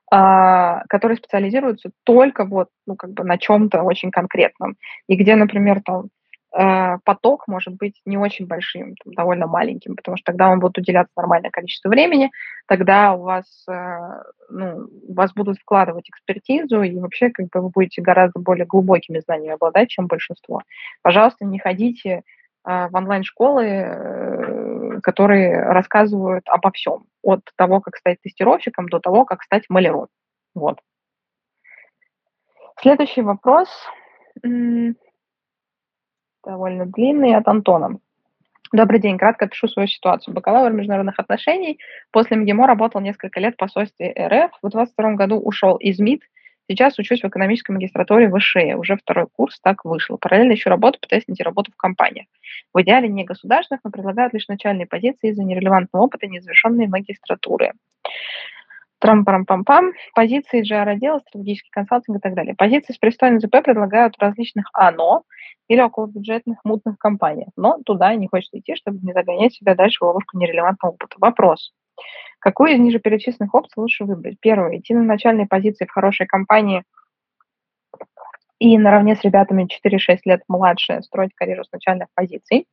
которые 0.09 1.17
специализируются 1.17 1.91
только 2.05 2.45
вот, 2.45 2.69
ну, 2.87 2.95
как 2.95 3.11
бы 3.13 3.25
на 3.25 3.39
чем-то 3.39 3.83
очень 3.83 4.11
конкретном. 4.11 4.77
И 5.09 5.17
где, 5.17 5.35
например, 5.35 5.83
там 5.85 6.11
э, 6.57 6.99
поток 7.05 7.49
может 7.49 7.75
быть 7.75 8.01
не 8.05 8.17
очень 8.17 8.47
большим, 8.47 8.95
там, 8.97 9.15
довольно 9.15 9.47
маленьким, 9.47 9.97
потому 9.97 10.17
что 10.17 10.27
тогда 10.33 10.49
он 10.51 10.61
будет 10.61 10.79
уделяться 10.79 11.13
нормальное 11.17 11.51
количество 11.51 11.89
времени, 11.89 12.31
тогда 12.67 13.15
у 13.15 13.23
вас, 13.23 13.65
э, 13.69 14.23
ну, 14.49 14.89
вас 15.09 15.33
будут 15.35 15.59
вкладывать 15.59 16.09
экспертизу, 16.09 16.83
и 16.83 16.99
вообще 16.99 17.31
как 17.31 17.47
бы 17.49 17.61
вы 17.61 17.71
будете 17.71 18.01
гораздо 18.01 18.39
более 18.41 18.67
глубокими 18.67 19.19
знаниями 19.19 19.55
обладать, 19.55 19.89
чем 19.89 20.07
большинство. 20.07 20.63
Пожалуйста, 21.03 21.45
не 21.45 21.59
ходите 21.59 22.23
э, 22.65 22.89
в 22.89 22.95
онлайн-школы, 22.95 23.63
которые 25.03 25.61
рассказывают 25.61 26.45
обо 26.49 26.71
всем, 26.73 27.05
от 27.23 27.41
того, 27.57 27.81
как 27.81 27.97
стать 27.97 28.21
тестировщиком, 28.21 28.89
до 28.89 29.01
того, 29.01 29.25
как 29.25 29.43
стать 29.43 29.65
маляром. 29.69 30.09
Вот. 30.55 30.81
Следующий 32.81 33.23
вопрос 33.23 33.69
довольно 36.45 36.87
длинный 36.87 37.35
от 37.35 37.49
Антона. 37.49 37.99
Добрый 38.73 39.01
день, 39.01 39.17
кратко 39.17 39.47
опишу 39.47 39.69
свою 39.69 39.89
ситуацию. 39.89 40.35
Бакалавр 40.35 40.73
международных 40.73 41.19
отношений. 41.19 41.79
После 42.11 42.37
МГИМО 42.37 42.67
работал 42.67 43.01
несколько 43.01 43.41
лет 43.41 43.55
в 43.55 43.59
посольстве 43.59 44.13
РФ. 44.13 44.53
В 44.63 44.71
2022 44.71 45.13
году 45.15 45.41
ушел 45.41 45.77
из 45.77 45.99
МИД 45.99 46.23
Сейчас 46.69 46.99
учусь 46.99 47.23
в 47.23 47.29
экономической 47.29 47.73
магистратуре 47.73 48.29
в 48.29 48.37
ИШЕ, 48.39 48.75
уже 48.75 48.97
второй 48.97 49.27
курс 49.33 49.61
так 49.61 49.85
вышло. 49.85 50.17
Параллельно 50.17 50.53
еще 50.53 50.69
работаю, 50.69 51.01
пытаюсь 51.01 51.27
найти 51.29 51.43
работу 51.43 51.71
в 51.71 51.77
компаниях. 51.77 52.27
В 52.75 52.83
идеале 52.83 53.09
не 53.09 53.25
государственных, 53.25 53.83
но 53.85 53.91
предлагают 53.91 54.33
лишь 54.35 54.49
начальные 54.49 54.87
позиции 54.87 55.31
из-за 55.31 55.45
нерелевантного 55.45 56.05
опыта 56.05 56.27
незавершенной 56.27 56.89
магистратуры. 56.89 57.73
Трам-парам-пам-пам. 58.99 59.93
Позиции 60.15 60.63
GR-отдела, 60.63 61.21
стратегический 61.21 61.71
консалтинг 61.71 62.19
и 62.19 62.21
так 62.21 62.35
далее. 62.35 62.55
Позиции 62.57 62.95
с 62.95 62.99
пристойной 62.99 63.41
ЗП 63.41 63.63
предлагают 63.63 64.17
в 64.17 64.23
различных 64.23 64.69
АНО 64.73 65.23
или 65.69 65.81
околобюджетных 65.81 66.59
мутных 66.65 66.99
компаниях. 66.99 67.51
Но 67.57 67.79
туда 67.85 68.15
не 68.15 68.27
хочется 68.27 68.59
идти, 68.59 68.75
чтобы 68.75 68.99
не 69.03 69.13
загонять 69.13 69.53
себя 69.53 69.75
дальше 69.75 69.99
в 70.01 70.07
ловушку 70.07 70.39
нерелевантного 70.39 70.93
опыта. 70.93 71.17
Вопрос. 71.19 71.73
Какую 72.47 72.75
из 72.75 72.79
ниже 72.79 73.01
перечисленных 73.01 73.53
опций 73.57 73.81
лучше 73.81 74.05
выбрать? 74.05 74.37
Первое. 74.39 74.79
Идти 74.79 74.95
на 74.95 75.03
начальной 75.03 75.49
позиции 75.49 75.85
в 75.85 75.91
хорошей 75.91 76.27
компании 76.29 76.85
и 78.61 78.79
наравне 78.79 79.17
с 79.17 79.23
ребятами 79.23 79.67
4-6 79.67 80.19
лет 80.27 80.43
младше 80.47 81.03
строить 81.03 81.35
карьеру 81.35 81.65
с 81.65 81.73
начальных 81.73 82.07
позиций. 82.15 82.69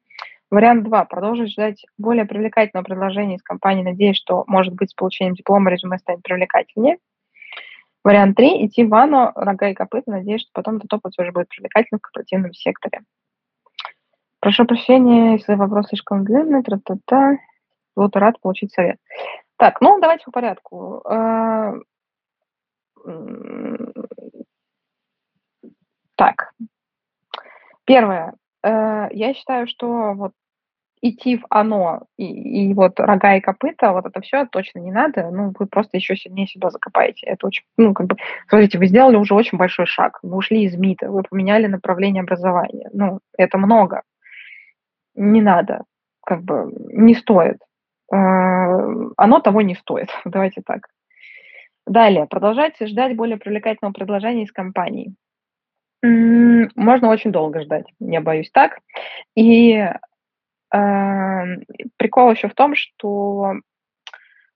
Вариант 0.51 0.83
2. 0.83 1.05
Продолжить 1.05 1.53
ждать 1.53 1.87
более 1.97 2.25
привлекательного 2.25 2.85
предложения 2.85 3.37
из 3.37 3.41
компании, 3.41 3.81
надеясь, 3.81 4.15
что, 4.15 4.43
может 4.45 4.75
быть, 4.75 4.91
с 4.91 4.93
получением 4.93 5.33
диплома 5.33 5.71
резюме 5.71 5.97
станет 5.97 6.21
привлекательнее. 6.21 6.99
Вариант 8.03 8.37
3. 8.37 8.67
Идти 8.67 8.85
в 8.85 8.93
АНО, 8.93 9.31
рога 9.33 9.69
и 9.69 9.73
копыта, 9.73 10.11
надеясь, 10.11 10.41
что 10.41 10.51
потом 10.53 10.77
этот 10.77 10.93
опыт 10.93 11.13
уже 11.17 11.31
будет 11.31 11.49
привлекательным 11.49 11.97
в 11.97 12.03
корпоративном 12.03 12.53
секторе. 12.53 13.01
Прошу 14.39 14.65
прощения, 14.65 15.31
если 15.31 15.55
вопрос 15.55 15.87
слишком 15.87 16.25
длинный. 16.25 16.61
Тра-та-та. 16.61 17.39
Буду 17.95 18.19
рад 18.19 18.39
получить 18.39 18.71
совет. 18.71 18.97
Так, 19.63 19.79
ну 19.79 19.97
давайте 20.01 20.25
по 20.25 20.31
порядку. 20.31 21.01
А, 21.05 21.75
так, 26.17 26.51
первое. 27.85 28.33
Э, 28.61 29.07
я 29.11 29.33
считаю, 29.33 29.67
что 29.67 30.15
вот 30.15 30.33
идти 31.01 31.37
в 31.37 31.45
оно 31.49 32.01
и, 32.17 32.25
и 32.71 32.73
вот 32.73 32.99
рога 32.99 33.37
и 33.37 33.39
копыта, 33.39 33.93
вот 33.93 34.05
это 34.05 34.19
все 34.19 34.45
точно 34.47 34.79
не 34.79 34.91
надо. 34.91 35.31
Ну, 35.31 35.53
вы 35.57 35.65
просто 35.65 35.95
еще 35.95 36.17
сильнее 36.17 36.47
себя 36.47 36.69
закопаете. 36.69 37.25
Это 37.25 37.47
очень, 37.47 37.63
ну, 37.77 37.93
как 37.93 38.07
бы, 38.07 38.17
смотрите, 38.49 38.77
вы 38.77 38.87
сделали 38.87 39.15
уже 39.15 39.33
очень 39.33 39.57
большой 39.57 39.85
шаг. 39.85 40.19
Вы 40.23 40.35
ушли 40.35 40.63
из 40.65 40.75
МИДа, 40.75 41.09
вы 41.09 41.23
поменяли 41.23 41.67
направление 41.67 42.23
образования. 42.23 42.89
Ну, 42.91 43.21
это 43.37 43.57
много. 43.57 44.01
Не 45.15 45.41
надо, 45.41 45.85
как 46.25 46.43
бы, 46.43 46.69
не 46.91 47.15
стоит. 47.15 47.59
Оно 48.13 49.39
того 49.39 49.61
не 49.61 49.75
стоит. 49.75 50.09
Давайте 50.25 50.61
так. 50.61 50.87
Далее, 51.85 52.27
продолжайте 52.27 52.87
ждать 52.87 53.15
более 53.15 53.37
привлекательного 53.37 53.93
предложения 53.93 54.43
из 54.43 54.51
компании. 54.51 55.15
Можно 56.01 57.09
очень 57.09 57.31
долго 57.31 57.61
ждать, 57.61 57.85
я 57.99 58.21
боюсь 58.21 58.51
так. 58.51 58.79
И 59.35 59.73
э, 59.73 59.89
прикол 61.97 62.31
еще 62.31 62.49
в 62.49 62.55
том, 62.55 62.75
что 62.75 63.53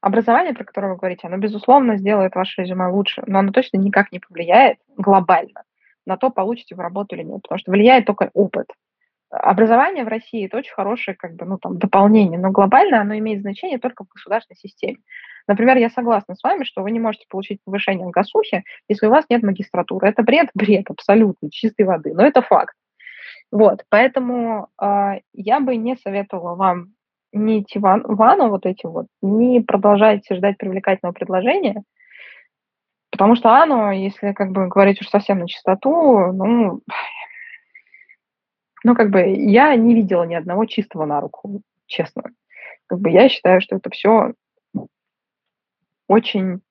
образование, 0.01 0.53
про 0.53 0.65
которое 0.65 0.89
вы 0.93 0.97
говорите, 0.97 1.27
оно, 1.27 1.37
безусловно, 1.37 1.97
сделает 1.97 2.35
ваше 2.35 2.61
резюме 2.61 2.87
лучше, 2.87 3.23
но 3.27 3.39
оно 3.39 3.51
точно 3.51 3.77
никак 3.77 4.11
не 4.11 4.19
повлияет 4.19 4.77
глобально 4.97 5.63
на 6.05 6.17
то, 6.17 6.29
получите 6.29 6.75
вы 6.75 6.83
работу 6.83 7.15
или 7.15 7.23
нет, 7.23 7.41
потому 7.43 7.59
что 7.59 7.71
влияет 7.71 8.05
только 8.05 8.31
опыт. 8.33 8.67
Образование 9.29 10.05
в 10.05 10.07
России– 10.07 10.45
это 10.47 10.57
очень 10.57 10.73
хорошее 10.73 11.17
как 11.17 11.35
бы, 11.35 11.45
ну, 11.45 11.57
там, 11.57 11.77
дополнение, 11.77 12.39
но 12.39 12.51
глобально 12.51 13.01
оно 13.01 13.17
имеет 13.17 13.41
значение 13.41 13.77
только 13.77 14.05
в 14.05 14.07
государственной 14.07 14.57
системе. 14.57 14.97
Например, 15.47 15.77
я 15.77 15.89
согласна 15.89 16.35
с 16.35 16.43
вами, 16.43 16.63
что 16.63 16.81
вы 16.81 16.91
не 16.91 16.99
можете 16.99 17.25
получить 17.29 17.61
повышение 17.63 18.07
в 18.07 18.11
ГАСУХе, 18.11 18.63
если 18.87 19.07
у 19.07 19.09
вас 19.09 19.25
нет 19.29 19.43
магистратуры. 19.43 20.07
Это 20.07 20.23
бред, 20.23 20.49
бред 20.53 20.89
абсолютно, 20.89 21.49
чистой 21.51 21.85
воды, 21.85 22.13
но 22.13 22.25
это 22.25 22.41
факт. 22.41 22.75
Вот, 23.51 23.83
поэтому 23.89 24.67
э, 24.81 25.19
я 25.33 25.59
бы 25.59 25.75
не 25.77 25.95
советовала 25.95 26.55
вам 26.55 26.93
не 27.33 27.61
идти 27.61 27.79
в 27.79 27.81
ванну 27.81 28.49
вот 28.49 28.65
эти 28.65 28.85
вот, 28.85 29.07
не 29.21 29.61
продолжайте 29.61 30.35
ждать 30.35 30.57
привлекательного 30.57 31.13
предложения, 31.13 31.83
потому 33.11 33.35
что 33.35 33.51
оно, 33.51 33.91
если 33.91 34.33
как 34.33 34.51
бы 34.51 34.67
говорить 34.67 35.01
уж 35.01 35.07
совсем 35.07 35.39
на 35.39 35.47
чистоту, 35.47 36.31
ну, 36.33 36.81
ну, 38.87 38.95
как 38.95 39.09
бы 39.09 39.19
я 39.19 39.75
не 39.75 39.93
видела 39.93 40.23
ни 40.23 40.33
одного 40.33 40.63
чистого 40.63 41.05
на 41.05 41.19
руку, 41.19 41.61
честно. 41.87 42.23
Как 42.85 42.99
бы 42.99 43.09
я 43.09 43.27
считаю, 43.27 43.59
что 43.59 43.75
это 43.75 43.89
все 43.89 44.33
очень 46.07 46.61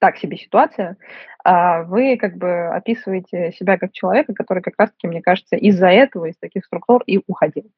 так 0.00 0.16
себе 0.16 0.38
ситуация, 0.38 0.96
а 1.44 1.82
вы 1.82 2.16
как 2.16 2.38
бы 2.38 2.68
описываете 2.68 3.52
себя 3.52 3.76
как 3.76 3.92
человека, 3.92 4.32
который 4.32 4.62
как 4.62 4.76
раз-таки, 4.78 5.08
мне 5.08 5.20
кажется, 5.20 5.56
из-за 5.56 5.88
этого, 5.88 6.24
из 6.24 6.38
таких 6.38 6.64
структур 6.64 7.02
и 7.06 7.20
уходил. 7.26 7.70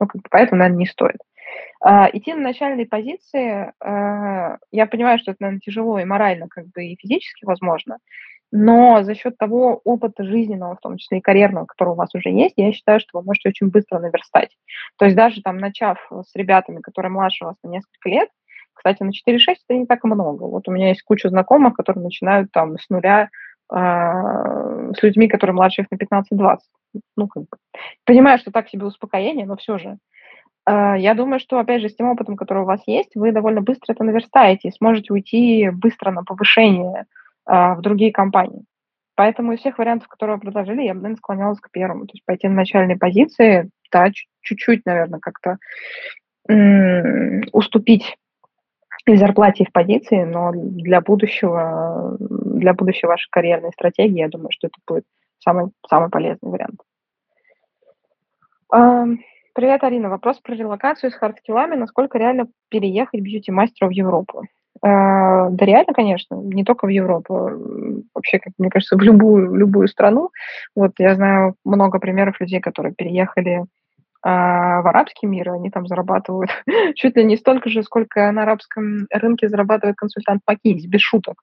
Ну, 0.00 0.08
как 0.08 0.22
бы 0.22 0.28
поэтому, 0.28 0.58
наверное, 0.58 0.80
не 0.80 0.86
стоит. 0.86 1.18
А, 1.80 2.10
идти 2.12 2.34
на 2.34 2.40
начальные 2.40 2.86
позиции, 2.86 3.72
а, 3.78 4.56
я 4.72 4.86
понимаю, 4.86 5.20
что 5.20 5.30
это, 5.30 5.36
наверное, 5.40 5.60
тяжело 5.60 6.00
и 6.00 6.04
морально, 6.04 6.48
как 6.48 6.66
бы 6.70 6.84
и 6.84 6.96
физически 6.96 7.44
возможно, 7.44 7.98
но 8.58 9.02
за 9.02 9.14
счет 9.14 9.36
того 9.36 9.82
опыта 9.84 10.24
жизненного, 10.24 10.76
в 10.76 10.80
том 10.80 10.96
числе 10.96 11.18
и 11.18 11.20
карьерного, 11.20 11.66
который 11.66 11.90
у 11.90 11.94
вас 11.94 12.14
уже 12.14 12.30
есть, 12.30 12.54
я 12.56 12.72
считаю, 12.72 13.00
что 13.00 13.18
вы 13.18 13.24
можете 13.24 13.50
очень 13.50 13.68
быстро 13.68 13.98
наверстать. 13.98 14.56
То 14.98 15.04
есть 15.04 15.16
даже 15.16 15.42
там, 15.42 15.58
начав 15.58 15.98
с 16.10 16.34
ребятами, 16.34 16.80
которые 16.80 17.12
младше 17.12 17.44
вас 17.44 17.56
на 17.62 17.68
несколько 17.68 18.08
лет, 18.08 18.30
кстати, 18.72 19.02
на 19.02 19.10
4,6 19.10 19.56
это 19.68 19.78
не 19.78 19.86
так 19.86 20.04
много. 20.04 20.44
Вот 20.44 20.68
у 20.68 20.70
меня 20.70 20.88
есть 20.88 21.02
куча 21.02 21.28
знакомых, 21.28 21.74
которые 21.74 22.04
начинают 22.04 22.50
там 22.50 22.78
с 22.78 22.88
нуля 22.88 23.28
э, 23.70 23.76
с 23.76 25.02
людьми, 25.02 25.28
которые 25.28 25.54
младше 25.54 25.82
их 25.82 25.88
на 25.90 25.96
15-20. 25.96 26.56
Ну, 27.16 27.28
как 27.28 27.42
бы. 27.42 27.48
Понимаю, 28.04 28.38
что 28.38 28.50
так 28.50 28.68
себе 28.68 28.86
успокоение, 28.86 29.44
но 29.44 29.56
все 29.56 29.76
же. 29.76 29.98
Э, 30.66 30.94
я 30.96 31.14
думаю, 31.14 31.40
что, 31.40 31.58
опять 31.58 31.82
же, 31.82 31.90
с 31.90 31.96
тем 31.96 32.08
опытом, 32.08 32.36
который 32.36 32.62
у 32.62 32.66
вас 32.66 32.80
есть, 32.86 33.16
вы 33.16 33.32
довольно 33.32 33.60
быстро 33.60 33.92
это 33.92 34.04
наверстаете 34.04 34.68
и 34.68 34.72
сможете 34.72 35.12
уйти 35.12 35.70
быстро 35.70 36.10
на 36.10 36.22
повышение 36.22 37.04
в 37.46 37.78
другие 37.80 38.12
компании. 38.12 38.64
Поэтому 39.14 39.52
из 39.52 39.60
всех 39.60 39.78
вариантов, 39.78 40.08
которые 40.08 40.36
вы 40.36 40.42
предложили, 40.42 40.82
я 40.82 40.92
бы, 40.92 41.00
наверное, 41.00 41.16
склонялась 41.16 41.60
к 41.60 41.70
первому. 41.70 42.06
То 42.06 42.12
есть 42.14 42.24
пойти 42.26 42.48
на 42.48 42.54
начальные 42.54 42.98
позиции, 42.98 43.70
да, 43.90 44.10
чуть-чуть, 44.42 44.84
наверное, 44.84 45.20
как-то 45.20 45.58
уступить 47.52 48.16
в 49.06 49.16
зарплате, 49.16 49.62
и 49.62 49.66
в 49.66 49.72
позиции, 49.72 50.24
но 50.24 50.50
для 50.52 51.00
будущего, 51.00 52.16
для 52.18 52.74
будущей 52.74 53.06
вашей 53.06 53.28
карьерной 53.30 53.70
стратегии, 53.72 54.18
я 54.18 54.28
думаю, 54.28 54.50
что 54.50 54.66
это 54.66 54.76
будет 54.86 55.04
самый, 55.38 55.70
самый 55.88 56.10
полезный 56.10 56.50
вариант. 56.50 56.80
Привет, 59.54 59.84
Арина. 59.84 60.10
Вопрос 60.10 60.40
про 60.40 60.54
релокацию 60.54 61.10
с 61.10 61.14
hard 61.14 61.33
skill 61.33 61.57
ами. 61.57 61.76
Насколько 61.76 62.18
реально 62.18 62.48
переехать 62.68 63.20
бьюти-мастеру 63.20 63.88
в 63.88 63.92
Европу? 63.92 64.42
А, 64.82 65.48
да 65.50 65.64
реально, 65.64 65.94
конечно, 65.94 66.34
не 66.36 66.64
только 66.64 66.86
в 66.86 66.90
Европу, 66.90 67.50
вообще, 68.14 68.38
как 68.38 68.52
мне 68.58 68.70
кажется, 68.70 68.96
в 68.96 69.00
любую, 69.00 69.50
в 69.50 69.56
любую 69.56 69.88
страну. 69.88 70.30
Вот 70.74 70.92
я 70.98 71.14
знаю 71.14 71.54
много 71.64 71.98
примеров 71.98 72.40
людей, 72.40 72.60
которые 72.60 72.94
переехали 72.94 73.64
а 74.28 74.82
в 74.82 74.88
арабский 74.88 75.26
мир, 75.26 75.50
они 75.50 75.70
там 75.70 75.86
зарабатывают 75.86 76.50
чуть 76.96 77.16
ли 77.16 77.22
не 77.22 77.36
столько 77.36 77.70
же, 77.70 77.84
сколько 77.84 78.32
на 78.32 78.42
арабском 78.42 79.06
рынке 79.12 79.48
зарабатывает 79.48 79.96
консультант 79.96 80.42
McKinsey, 80.50 80.88
без 80.88 81.00
шуток. 81.00 81.42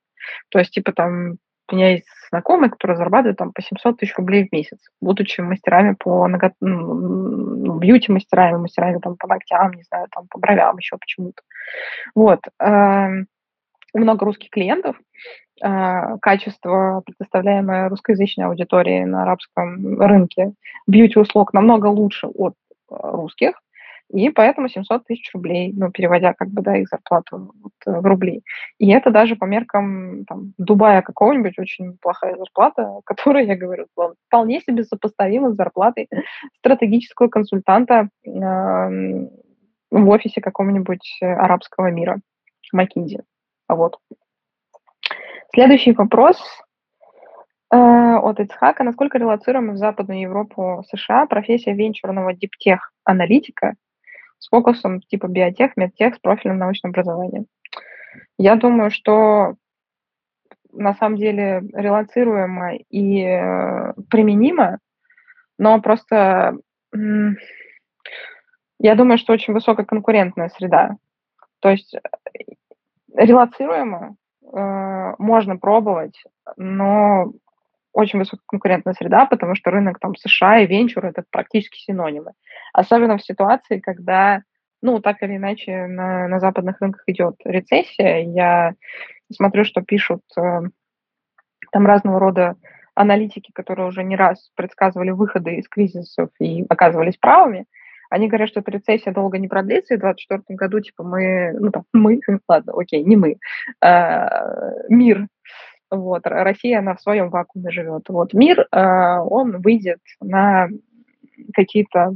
То 0.49 0.59
есть, 0.59 0.71
типа, 0.71 0.91
там, 0.91 1.38
у 1.72 1.76
меня 1.76 1.91
есть 1.91 2.07
знакомые, 2.30 2.70
которые 2.70 2.97
зарабатывают 2.97 3.38
там 3.38 3.53
по 3.53 3.61
700 3.61 3.97
тысяч 3.97 4.16
рублей 4.18 4.47
в 4.47 4.51
месяц, 4.51 4.80
будучи 5.01 5.41
мастерами 5.41 5.95
по 5.97 6.28
ногот... 6.28 6.53
ну, 6.59 7.78
бьюти-мастерами, 7.80 8.57
мастерами 8.57 8.99
там 8.99 9.16
по 9.18 9.28
ногтям, 9.28 9.72
не 9.74 9.84
знаю, 9.84 10.07
там 10.11 10.28
по 10.30 10.39
бровям 10.39 10.78
еще 10.78 10.97
почему-то. 10.97 11.41
Вот. 12.16 12.39
Эм, 12.59 13.28
много 13.93 14.26
русских 14.26 14.49
клиентов, 14.49 14.97
э, 15.64 16.18
качество, 16.22 17.03
предоставляемое 17.05 17.89
русскоязычной 17.89 18.45
аудитории 18.45 19.03
на 19.03 19.24
арабском 19.24 20.01
рынке 20.01 20.53
бьюти-услуг 20.88 21.53
намного 21.53 21.88
лучше 21.88 22.28
от 22.28 22.55
русских, 22.89 23.53
и 24.09 24.29
поэтому 24.29 24.69
700 24.69 25.05
тысяч 25.05 25.31
рублей, 25.33 25.73
ну, 25.75 25.91
переводя 25.91 26.33
как 26.33 26.49
бы, 26.49 26.61
да, 26.61 26.75
их 26.77 26.87
зарплату 26.87 27.51
вот, 27.61 27.73
э, 27.85 27.99
в 27.99 28.05
рубли. 28.05 28.43
И 28.77 28.91
это 28.91 29.11
даже 29.11 29.35
по 29.35 29.45
меркам 29.45 30.25
там, 30.25 30.53
Дубая 30.57 31.01
какого-нибудь 31.01 31.57
очень 31.57 31.97
плохая 32.01 32.35
зарплата, 32.35 32.99
которая, 33.05 33.45
я 33.45 33.55
говорю, 33.55 33.87
вполне 34.27 34.61
себе 34.61 34.83
сопоставима 34.83 35.51
с 35.51 35.55
зарплатой 35.55 36.09
стратегического 36.59 37.27
консультанта 37.27 38.09
э, 38.25 38.29
в 39.91 40.09
офисе 40.09 40.41
какого-нибудь 40.41 41.19
арабского 41.21 41.91
мира, 41.91 42.19
Макинзи. 42.71 43.21
Вот. 43.67 43.97
Следующий 45.53 45.91
вопрос 45.91 46.41
Э, 47.73 48.17
от 48.17 48.39
Ицхака. 48.39 48.83
Насколько 48.83 49.17
релацируема 49.17 49.73
в 49.73 49.77
Западную 49.77 50.21
Европу 50.21 50.83
США 50.91 51.25
профессия 51.25 51.73
венчурного 51.73 52.33
диптех-аналитика 52.33 53.73
с 54.43 54.49
фокусом 54.49 54.99
типа 55.01 55.27
биотех, 55.27 55.77
медтех 55.77 56.15
с 56.15 56.19
профильным 56.19 56.59
научным 56.59 56.89
образованием? 56.91 57.45
Я 58.37 58.55
думаю, 58.57 58.91
что 58.91 59.55
на 60.73 60.93
самом 60.95 61.17
деле 61.17 61.61
релацируемо 61.73 62.75
и 62.89 63.21
э, 63.21 63.93
применимо, 64.09 64.79
но 65.57 65.79
просто 65.79 66.57
я 68.79 68.95
думаю, 68.95 69.17
что 69.17 69.33
очень 69.33 69.53
высокая 69.53 69.85
конкурентная 69.85 70.49
среда. 70.49 70.97
То 71.59 71.69
есть 71.69 71.95
э, 71.95 71.99
релацируемо 73.15 74.15
э, 74.41 75.13
можно 75.19 75.55
пробовать, 75.57 76.21
но 76.57 77.31
очень 77.93 78.19
высококонкурентная 78.19 78.93
среда, 78.95 79.25
потому 79.25 79.55
что 79.55 79.71
рынок 79.71 79.99
там 79.99 80.15
США 80.15 80.59
и 80.59 80.67
венчур– 80.67 81.05
это 81.07 81.23
практически 81.29 81.79
синонимы. 81.79 82.33
Особенно 82.74 83.17
в 83.17 83.24
ситуации, 83.24 83.80
когда, 83.80 84.41
ну, 84.82 84.99
так 84.99 85.21
или 85.24 85.38
иначе, 85.38 85.88
на, 85.88 86.28
на 86.28 86.39
западных 86.39 86.82
рынках 86.82 87.03
идет 87.07 87.36
рецессия. 87.45 88.19
Я 88.19 88.74
смотрю, 89.32 89.63
что 89.63 89.82
пишут 89.82 90.21
э, 90.38 90.61
там 91.71 91.86
разного 91.86 92.19
рода 92.19 92.55
аналитики, 92.95 93.51
которые 93.53 93.88
уже 93.88 94.03
не 94.03 94.15
раз 94.15 94.51
предсказывали 94.55 95.11
выходы 95.11 95.55
из 95.55 95.67
кризисов 95.67 96.30
и 96.39 96.65
оказывались 96.69 97.17
правыми, 97.17 97.65
они 98.09 98.28
говорят, 98.28 98.49
что 98.49 98.59
эта 98.59 98.69
рецессия 98.69 99.11
долго 99.11 99.39
не 99.39 99.47
продлится, 99.47 99.95
и 99.95 99.97
в 99.97 100.01
2024 100.01 100.55
году, 100.55 100.80
типа, 100.82 101.03
мы, 101.03 101.51
ну, 101.53 101.71
там, 101.71 101.84
мы, 101.93 102.19
ладно, 102.47 102.74
окей, 102.76 103.03
не 103.03 103.15
мы, 103.15 103.38
э, 103.84 104.28
мир 104.89 105.28
вот, 105.89 106.21
Россия, 106.26 106.80
она 106.80 106.95
в 106.95 107.01
своем 107.01 107.30
вакууме 107.30 107.71
живет. 107.71 108.09
Вот, 108.09 108.34
мир, 108.34 108.67
э, 108.71 109.17
он 109.17 109.61
выйдет 109.61 109.99
на 110.21 110.69
какие-то 111.55 112.15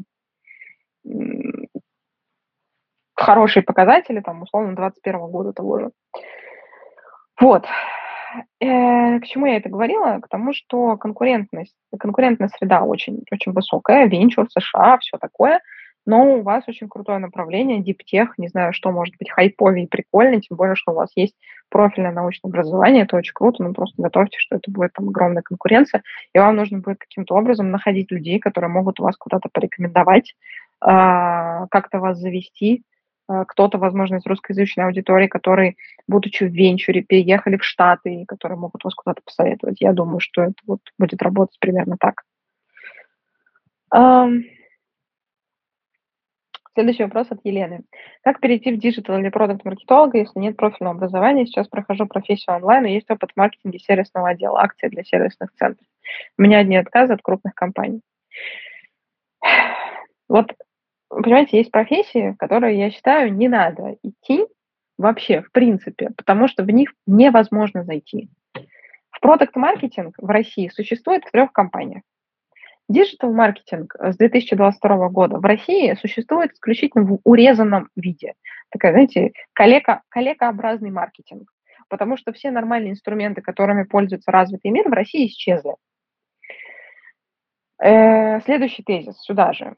хорошие 3.15 3.63
показатели, 3.63 4.19
там, 4.21 4.43
условно, 4.43 4.75
2021 4.75 5.31
года 5.31 5.53
того 5.53 5.79
же. 5.79 5.91
Вот. 7.39 7.65
Э, 8.59 9.19
к 9.19 9.25
чему 9.25 9.45
я 9.47 9.57
это 9.57 9.69
говорила? 9.69 10.19
К 10.19 10.27
тому, 10.27 10.53
что 10.53 10.97
конкурентность, 10.97 11.75
конкурентная 11.99 12.49
среда 12.49 12.83
очень, 12.83 13.23
очень 13.31 13.51
высокая, 13.53 14.07
венчур, 14.07 14.47
США, 14.49 14.97
все 14.99 15.17
такое– 15.17 15.61
но 16.07 16.37
у 16.37 16.41
вас 16.41 16.63
очень 16.67 16.87
крутое 16.87 17.19
направление, 17.19 17.83
диптех, 17.83 18.37
не 18.37 18.47
знаю, 18.47 18.71
что 18.71 18.93
может 18.93 19.13
быть 19.19 19.29
хайповее 19.29 19.85
и 19.85 19.89
прикольнее, 19.89 20.39
тем 20.39 20.55
более, 20.55 20.75
что 20.75 20.93
у 20.93 20.95
вас 20.95 21.11
есть 21.17 21.35
профильное 21.69 22.13
научное 22.13 22.47
образование, 22.49 23.03
это 23.03 23.17
очень 23.17 23.33
круто, 23.33 23.61
но 23.61 23.73
просто 23.73 24.01
готовьте, 24.01 24.37
что 24.39 24.55
это 24.55 24.71
будет 24.71 24.93
там 24.93 25.09
огромная 25.09 25.41
конкуренция, 25.41 26.03
и 26.33 26.39
вам 26.39 26.55
нужно 26.55 26.79
будет 26.79 26.99
каким-то 26.99 27.35
образом 27.35 27.71
находить 27.71 28.09
людей, 28.09 28.39
которые 28.39 28.71
могут 28.71 28.99
вас 28.99 29.17
куда-то 29.17 29.49
порекомендовать, 29.51 30.33
как-то 30.79 31.99
вас 31.99 32.17
завести, 32.19 32.83
э, 33.29 33.43
кто-то, 33.47 33.77
возможно, 33.77 34.17
из 34.17 34.25
русскоязычной 34.25 34.85
аудитории, 34.85 35.27
которые, 35.27 35.75
будучи 36.07 36.43
в 36.43 36.53
венчуре, 36.53 37.01
переехали 37.01 37.57
в 37.57 37.63
Штаты, 37.63 38.21
и 38.21 38.25
которые 38.25 38.57
могут 38.57 38.83
вас 38.83 38.93
куда-то 38.93 39.21
посоветовать. 39.25 39.81
Я 39.81 39.93
думаю, 39.93 40.19
что 40.19 40.43
это 40.43 40.55
вот 40.65 40.81
будет 40.97 41.21
работать 41.21 41.57
примерно 41.59 41.97
так. 41.99 42.23
Следующий 46.77 47.05
вопрос 47.05 47.25
от 47.31 47.39
Елены. 47.43 47.85
Как 48.21 48.39
перейти 48.39 48.71
в 48.71 48.77
digital 48.77 49.17
или 49.17 49.29
продукт 49.29 49.65
маркетолога, 49.65 50.19
если 50.19 50.37
нет 50.37 50.55
профильного 50.57 50.95
образования? 50.95 51.47
Сейчас 51.47 51.67
прохожу 51.67 52.05
профессию 52.05 52.55
онлайн, 52.55 52.85
и 52.85 52.93
есть 52.93 53.09
опыт 53.09 53.31
в 53.31 53.35
маркетинге 53.35 53.79
сервисного 53.79 54.29
отдела, 54.29 54.61
акции 54.61 54.87
для 54.87 55.03
сервисных 55.03 55.51
центров. 55.53 55.87
У 56.37 56.43
меня 56.43 56.59
одни 56.59 56.77
отказы 56.77 57.13
от 57.13 57.23
крупных 57.23 57.55
компаний. 57.55 58.01
Вот, 60.29 60.51
понимаете, 61.09 61.57
есть 61.57 61.71
профессии, 61.71 62.35
которые, 62.39 62.77
я 62.77 62.91
считаю, 62.91 63.33
не 63.33 63.47
надо 63.47 63.97
идти 64.03 64.45
вообще, 64.97 65.41
в 65.41 65.51
принципе, 65.51 66.11
потому 66.15 66.47
что 66.47 66.63
в 66.63 66.69
них 66.69 66.93
невозможно 67.05 67.83
зайти. 67.83 68.29
В 69.11 69.19
product-маркетинг 69.19 70.15
в 70.17 70.27
России 70.27 70.69
существует 70.69 71.23
в 71.23 71.31
трех 71.31 71.51
компаниях. 71.51 72.03
Digital-маркетинг 72.89 73.95
с 73.99 74.15
2022 74.15 75.09
года 75.09 75.39
в 75.39 75.43
России 75.43 75.93
существует 75.95 76.53
исключительно 76.53 77.03
в 77.03 77.19
урезанном 77.25 77.89
виде. 77.95 78.35
Такая, 78.69 78.93
знаете, 78.93 79.33
калека, 79.53 80.03
калекообразный 80.09 80.91
маркетинг. 80.91 81.51
Потому 81.89 82.17
что 82.17 82.31
все 82.31 82.51
нормальные 82.51 82.91
инструменты, 82.91 83.41
которыми 83.41 83.83
пользуется 83.83 84.31
развитый 84.31 84.71
мир, 84.71 84.87
в 84.87 84.93
России 84.93 85.27
исчезли. 85.27 85.75
Э, 87.81 88.39
следующий 88.41 88.83
тезис 88.83 89.19
сюда 89.21 89.53
же. 89.53 89.75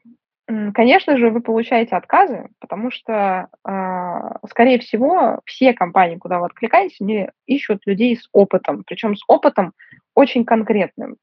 Конечно 0.74 1.16
же, 1.16 1.30
вы 1.30 1.40
получаете 1.40 1.96
отказы, 1.96 2.48
потому 2.60 2.90
что, 2.90 3.48
э, 3.66 4.46
скорее 4.48 4.78
всего, 4.78 5.40
все 5.44 5.72
компании, 5.74 6.16
куда 6.16 6.40
вы 6.40 6.46
откликаетесь, 6.46 7.00
они 7.00 7.28
ищут 7.46 7.80
людей 7.86 8.16
с 8.16 8.28
опытом, 8.32 8.82
причем 8.84 9.16
с 9.16 9.22
опытом 9.28 9.72
очень 10.14 10.44
конкретным. 10.44 11.16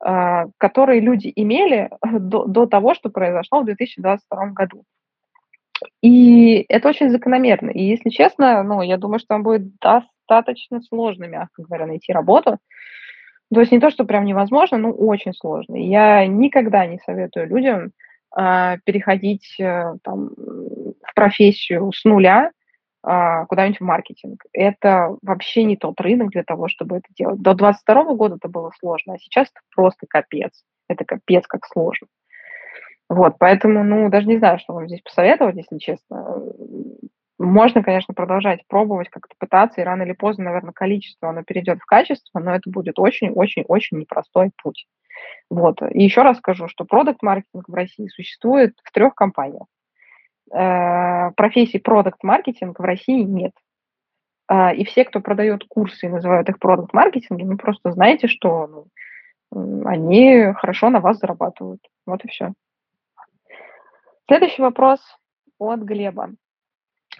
А, 0.00 0.46
которые 0.58 1.00
люди 1.00 1.32
имели 1.34 1.90
до, 2.12 2.44
до 2.44 2.66
того, 2.66 2.94
что 2.94 3.10
произошло 3.10 3.62
в 3.62 3.64
2022 3.64 4.46
году. 4.48 4.84
И 6.02 6.64
это 6.68 6.88
очень 6.88 7.10
закономерно. 7.10 7.70
И 7.70 7.82
если 7.82 8.10
честно, 8.10 8.62
ну, 8.62 8.82
я 8.82 8.96
думаю, 8.96 9.18
что 9.18 9.34
вам 9.34 9.42
будет 9.42 9.76
достаточно 9.78 10.80
сложно, 10.82 11.24
мягко 11.24 11.62
говоря, 11.62 11.86
найти 11.86 12.12
работу. 12.12 12.58
То 13.52 13.60
есть 13.60 13.72
не 13.72 13.80
то, 13.80 13.90
что 13.90 14.04
прям 14.04 14.24
невозможно, 14.24 14.78
но 14.78 14.90
очень 14.90 15.32
сложно. 15.32 15.76
Я 15.76 16.26
никогда 16.26 16.86
не 16.86 16.98
советую 16.98 17.48
людям 17.48 17.92
переходить 18.84 19.58
э, 19.58 19.94
там, 20.04 20.30
в 20.36 21.14
профессию 21.14 21.90
с 21.92 22.04
нуля, 22.04 22.52
а, 23.02 23.46
куда-нибудь 23.46 23.80
в 23.80 23.84
маркетинг. 23.84 24.44
Это 24.52 25.16
вообще 25.22 25.64
не 25.64 25.76
тот 25.76 26.00
рынок 26.00 26.30
для 26.30 26.42
того, 26.42 26.68
чтобы 26.68 26.96
это 26.96 27.06
делать. 27.16 27.40
До 27.40 27.54
22 27.54 28.14
года 28.14 28.36
это 28.36 28.48
было 28.48 28.72
сложно, 28.78 29.14
а 29.14 29.18
сейчас 29.18 29.48
это 29.48 29.60
просто 29.74 30.06
капец. 30.08 30.64
Это 30.88 31.04
капец 31.04 31.46
как 31.46 31.64
сложно. 31.66 32.08
Вот, 33.08 33.36
поэтому, 33.38 33.84
ну, 33.84 34.10
даже 34.10 34.26
не 34.26 34.36
знаю, 34.38 34.58
что 34.58 34.74
вам 34.74 34.88
здесь 34.88 35.00
посоветовать, 35.00 35.56
если 35.56 35.78
честно. 35.78 36.42
Можно, 37.38 37.82
конечно, 37.82 38.12
продолжать 38.14 38.66
пробовать, 38.66 39.08
как-то 39.08 39.34
пытаться, 39.38 39.80
и 39.80 39.84
рано 39.84 40.02
или 40.02 40.12
поздно, 40.12 40.44
наверное, 40.44 40.72
количество, 40.72 41.30
оно 41.30 41.44
перейдет 41.44 41.78
в 41.78 41.86
качество, 41.86 42.40
но 42.40 42.54
это 42.54 42.68
будет 42.68 42.98
очень-очень-очень 42.98 43.98
непростой 43.98 44.50
путь. 44.60 44.86
Вот. 45.50 45.80
И 45.90 46.02
еще 46.02 46.22
раз 46.22 46.38
скажу, 46.38 46.68
что 46.68 46.84
продукт-маркетинг 46.84 47.68
в 47.68 47.74
России 47.74 48.08
существует 48.08 48.74
в 48.84 48.92
трех 48.92 49.14
компаниях 49.14 49.66
э, 50.52 51.30
профессии 51.36 51.78
продукт-маркетинг 51.78 52.78
в 52.78 52.82
России 52.82 53.22
нет. 53.22 53.52
Э, 54.50 54.74
и 54.74 54.84
все, 54.84 55.04
кто 55.04 55.20
продает 55.20 55.64
курсы 55.68 56.06
и 56.06 56.10
называют 56.10 56.48
их 56.48 56.58
продукт-маркетингом, 56.58 57.50
ну, 57.50 57.56
просто 57.56 57.92
знаете, 57.92 58.28
что 58.28 58.66
ну, 58.66 59.86
они 59.86 60.52
хорошо 60.54 60.90
на 60.90 61.00
вас 61.00 61.18
зарабатывают. 61.18 61.80
Вот 62.06 62.24
и 62.24 62.28
все. 62.28 62.52
Следующий 64.26 64.62
вопрос 64.62 65.00
от 65.58 65.80
Глеба. 65.80 66.30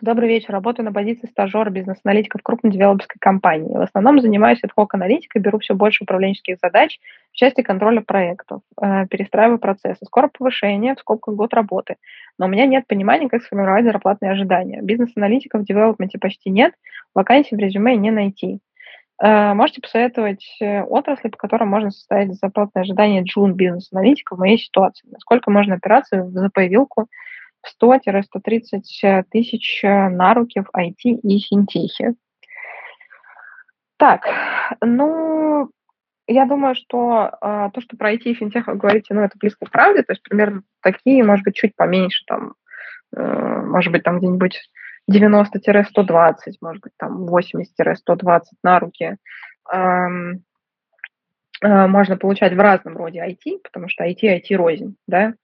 Добрый 0.01 0.28
вечер. 0.28 0.53
Работаю 0.53 0.86
на 0.86 0.92
позиции 0.92 1.26
стажера 1.26 1.70
бизнес-аналитика 1.70 2.38
в 2.38 2.42
крупной 2.42 2.70
девелоперской 2.70 3.16
компании. 3.20 3.76
В 3.76 3.80
основном 3.80 4.20
занимаюсь 4.20 4.61
ad 4.62 4.70
аналитикой, 4.92 5.42
беру 5.42 5.59
все 5.59 5.74
больше 5.74 6.05
управленческих 6.05 6.59
задач 6.62 7.01
в 7.32 7.36
части 7.36 7.62
контроля 7.62 8.01
проектов, 8.01 8.62
э, 8.80 9.07
перестраиваю 9.09 9.59
процессы. 9.59 10.05
Скоро 10.05 10.28
повышение, 10.28 10.94
в 10.94 11.01
скобках 11.01 11.34
год 11.34 11.53
работы. 11.53 11.96
Но 12.38 12.46
у 12.46 12.49
меня 12.49 12.66
нет 12.66 12.86
понимания, 12.86 13.28
как 13.28 13.42
сформировать 13.42 13.84
зарплатные 13.84 14.30
ожидания. 14.30 14.80
Бизнес-аналитиков 14.82 15.62
в 15.62 15.64
девелопменте 15.64 16.18
почти 16.18 16.51
нет, 16.51 16.74
вакансий 17.12 17.57
в 17.57 17.59
резюме 17.59 17.96
не 17.96 18.12
найти. 18.12 18.61
Э, 19.20 19.53
можете 19.55 19.80
посоветовать 19.80 20.46
э, 20.61 20.80
отрасли, 20.82 21.28
по 21.28 21.36
которым 21.36 21.70
можно 21.70 21.90
составить 21.90 22.34
зарплатные 22.34 22.82
ожидания 22.82 23.24
джун 23.24 23.55
бизнес-аналитика 23.55 24.36
в 24.36 24.38
моей 24.38 24.59
ситуации? 24.59 25.09
Насколько 25.11 25.51
можно 25.51 25.74
опираться 25.74 26.22
за 26.22 26.51
появилку 26.51 27.09
100-130 27.82 28.82
э, 29.02 29.22
тысяч 29.30 29.82
э, 29.84 30.09
на 30.09 30.34
руки 30.34 30.61
в 30.61 30.68
IT 30.76 31.02
и 31.02 31.38
финтехе. 31.40 32.14
Так, 33.96 34.28
ну, 34.80 35.70
я 36.28 36.44
думаю, 36.44 36.74
что 36.74 37.30
э, 37.40 37.70
то, 37.72 37.80
что 37.80 37.96
про 37.96 38.12
IT 38.12 38.22
и 38.24 38.34
финтех 38.34 38.66
вы 38.66 38.76
говорите, 38.76 39.14
ну, 39.14 39.22
это 39.22 39.36
близко 39.38 39.66
к 39.66 39.70
правде, 39.70 40.02
то 40.02 40.12
есть 40.12 40.22
примерно 40.22 40.62
такие, 40.82 41.24
может 41.24 41.44
быть, 41.44 41.56
чуть 41.56 41.74
поменьше, 41.74 42.24
там, 42.26 42.54
э, 43.16 43.62
может 43.62 43.90
быть, 43.90 44.04
там 44.04 44.18
где-нибудь 44.18 44.61
90-120, 45.11 46.34
может 46.61 46.82
быть, 46.82 46.92
там 46.98 47.26
80-120 47.26 48.40
на 48.62 48.78
руки 48.78 49.16
эм, 49.72 50.44
э, 51.62 51.86
можно 51.86 52.16
получать 52.16 52.52
в 52.52 52.61
разном 52.61 52.96
роде 52.96 53.20
IT, 53.20 53.61
потому 53.64 53.88
что 53.88 54.04
IT, 54.04 54.22
IT 54.22 54.54
рознь, 54.54 54.96
да, 55.06 55.34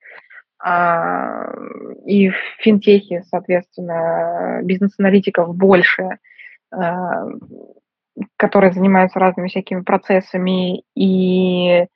и 0.64 2.30
в 2.30 2.36
финтехе, 2.60 3.22
соответственно, 3.24 4.60
бизнес-аналитиков 4.62 5.54
больше, 5.54 6.18
а, 6.70 7.26
которые 8.36 8.72
занимаются 8.72 9.18
разными 9.18 9.48
всякими 9.48 9.82
процессами, 9.82 10.82
и 10.94 11.86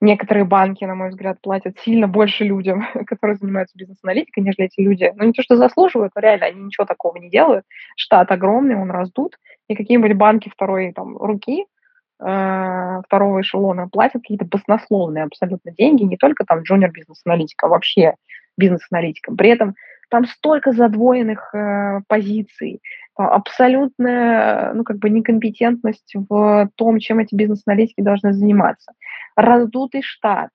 некоторые 0.00 0.44
банки, 0.44 0.84
на 0.84 0.94
мой 0.94 1.10
взгляд, 1.10 1.42
платят 1.42 1.78
сильно 1.80 2.08
больше 2.08 2.44
людям, 2.44 2.86
которые 3.06 3.36
занимаются 3.36 3.76
бизнес-аналитикой, 3.76 4.44
нежели 4.44 4.66
эти 4.66 4.80
люди. 4.80 5.12
Ну, 5.14 5.24
не 5.24 5.32
то, 5.32 5.42
что 5.42 5.56
заслуживают, 5.56 6.12
но 6.14 6.22
реально 6.22 6.46
они 6.46 6.62
ничего 6.62 6.86
такого 6.86 7.18
не 7.18 7.28
делают. 7.28 7.66
Штат 7.96 8.30
огромный, 8.30 8.76
он 8.76 8.90
раздут, 8.90 9.36
и 9.68 9.74
какие-нибудь 9.74 10.14
банки 10.14 10.48
второй 10.48 10.92
там, 10.92 11.18
руки– 11.18 11.66
второго 12.18 13.40
эшелона 13.40 13.88
платят 13.88 14.22
какие-то 14.22 14.44
баснословные 14.44 15.24
абсолютно 15.24 15.72
деньги, 15.72 16.02
не 16.02 16.16
только 16.16 16.44
там 16.44 16.62
джуниор 16.62 16.90
бизнес-аналитика, 16.90 17.66
а 17.66 17.68
вообще 17.70 18.14
бизнес-аналитикам. 18.56 19.36
При 19.36 19.50
этом 19.50 19.74
там 20.10 20.26
столько 20.26 20.72
задвоенных 20.72 21.54
э, 21.54 22.00
позиций, 22.08 22.80
там 23.16 23.26
абсолютная, 23.26 24.72
ну, 24.74 24.84
как 24.84 24.98
бы 24.98 25.10
некомпетентность 25.10 26.14
в 26.14 26.70
том, 26.76 26.98
чем 26.98 27.18
эти 27.18 27.34
бизнес-аналитики 27.34 28.00
должны 28.00 28.32
заниматься. 28.32 28.92
Раздутый 29.36 30.02
штат, 30.02 30.48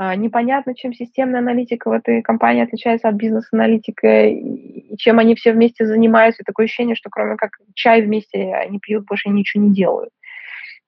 э, 0.00 0.14
непонятно, 0.16 0.74
чем 0.74 0.94
системная 0.94 1.40
аналитика 1.40 1.88
в 1.90 1.92
этой 1.92 2.22
компании 2.22 2.62
отличается 2.62 3.08
от 3.08 3.14
бизнес-аналитика, 3.16 4.26
и 4.26 4.96
чем 4.96 5.18
они 5.18 5.34
все 5.34 5.52
вместе 5.52 5.86
занимаются. 5.86 6.42
И 6.42 6.46
такое 6.46 6.64
ощущение, 6.64 6.96
что 6.96 7.10
кроме 7.10 7.36
как 7.36 7.50
чай 7.74 8.02
вместе 8.02 8.54
они 8.54 8.78
пьют, 8.78 9.04
больше 9.04 9.28
ничего 9.28 9.64
не 9.64 9.74
делают. 9.74 10.10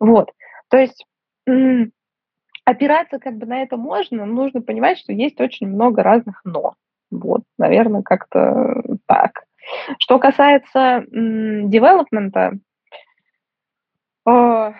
Вот. 0.01 0.33
То 0.69 0.79
есть 0.79 1.07
опираться 2.65 3.19
как 3.19 3.37
бы 3.37 3.47
на 3.47 3.63
это 3.63 3.77
можно, 3.77 4.27
но 4.27 4.33
нужно 4.33 4.61
понимать, 4.61 4.99
что 4.99 5.13
есть 5.13 5.41
очень 5.41 5.69
много 5.69 6.03
разных 6.03 6.41
«но». 6.45 6.75
Вот, 7.11 7.43
наверное, 7.57 8.03
как-то 8.03 8.83
так. 9.07 9.45
Что 9.99 10.19
касается 10.19 11.05
девелопмента, 11.11 12.59
э, 14.29 14.73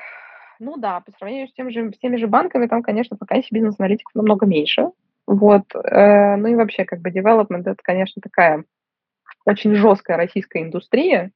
ну 0.59 0.77
да, 0.77 1.01
по 1.01 1.13
сравнению 1.13 1.49
с, 1.49 1.53
тем 1.53 1.71
же, 1.71 1.93
с 1.93 1.99
теми 1.99 2.17
же 2.17 2.27
банками, 2.27 2.67
там, 2.67 2.83
конечно, 2.83 3.17
вакансий 3.21 3.55
бизнес-аналитиков 3.55 4.15
намного 4.15 4.47
меньше. 4.47 4.91
Вот. 5.27 5.65
Э, 5.75 6.37
ну 6.37 6.49
и 6.49 6.55
вообще, 6.57 6.85
как 6.85 7.01
бы, 7.01 7.11
девелопмент– 7.11 7.67
это, 7.69 7.79
конечно, 7.83 8.21
такая 8.21 8.65
очень 9.45 9.75
жесткая 9.75 10.17
российская 10.17 10.63
индустрия, 10.63 11.31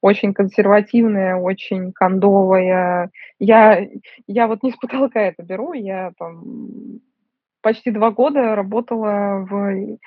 очень 0.00 0.32
консервативная, 0.32 1.36
очень 1.36 1.92
кондовая. 1.92 3.10
Я, 3.38 3.86
я 4.26 4.46
вот 4.46 4.62
не 4.62 4.70
с 4.70 4.76
потолка 4.76 5.20
это 5.20 5.42
беру, 5.42 5.72
я 5.72 6.12
там 6.18 7.00
почти 7.60 7.90
два 7.90 8.10
года 8.10 8.54
работала 8.54 9.46
в, 9.48 9.98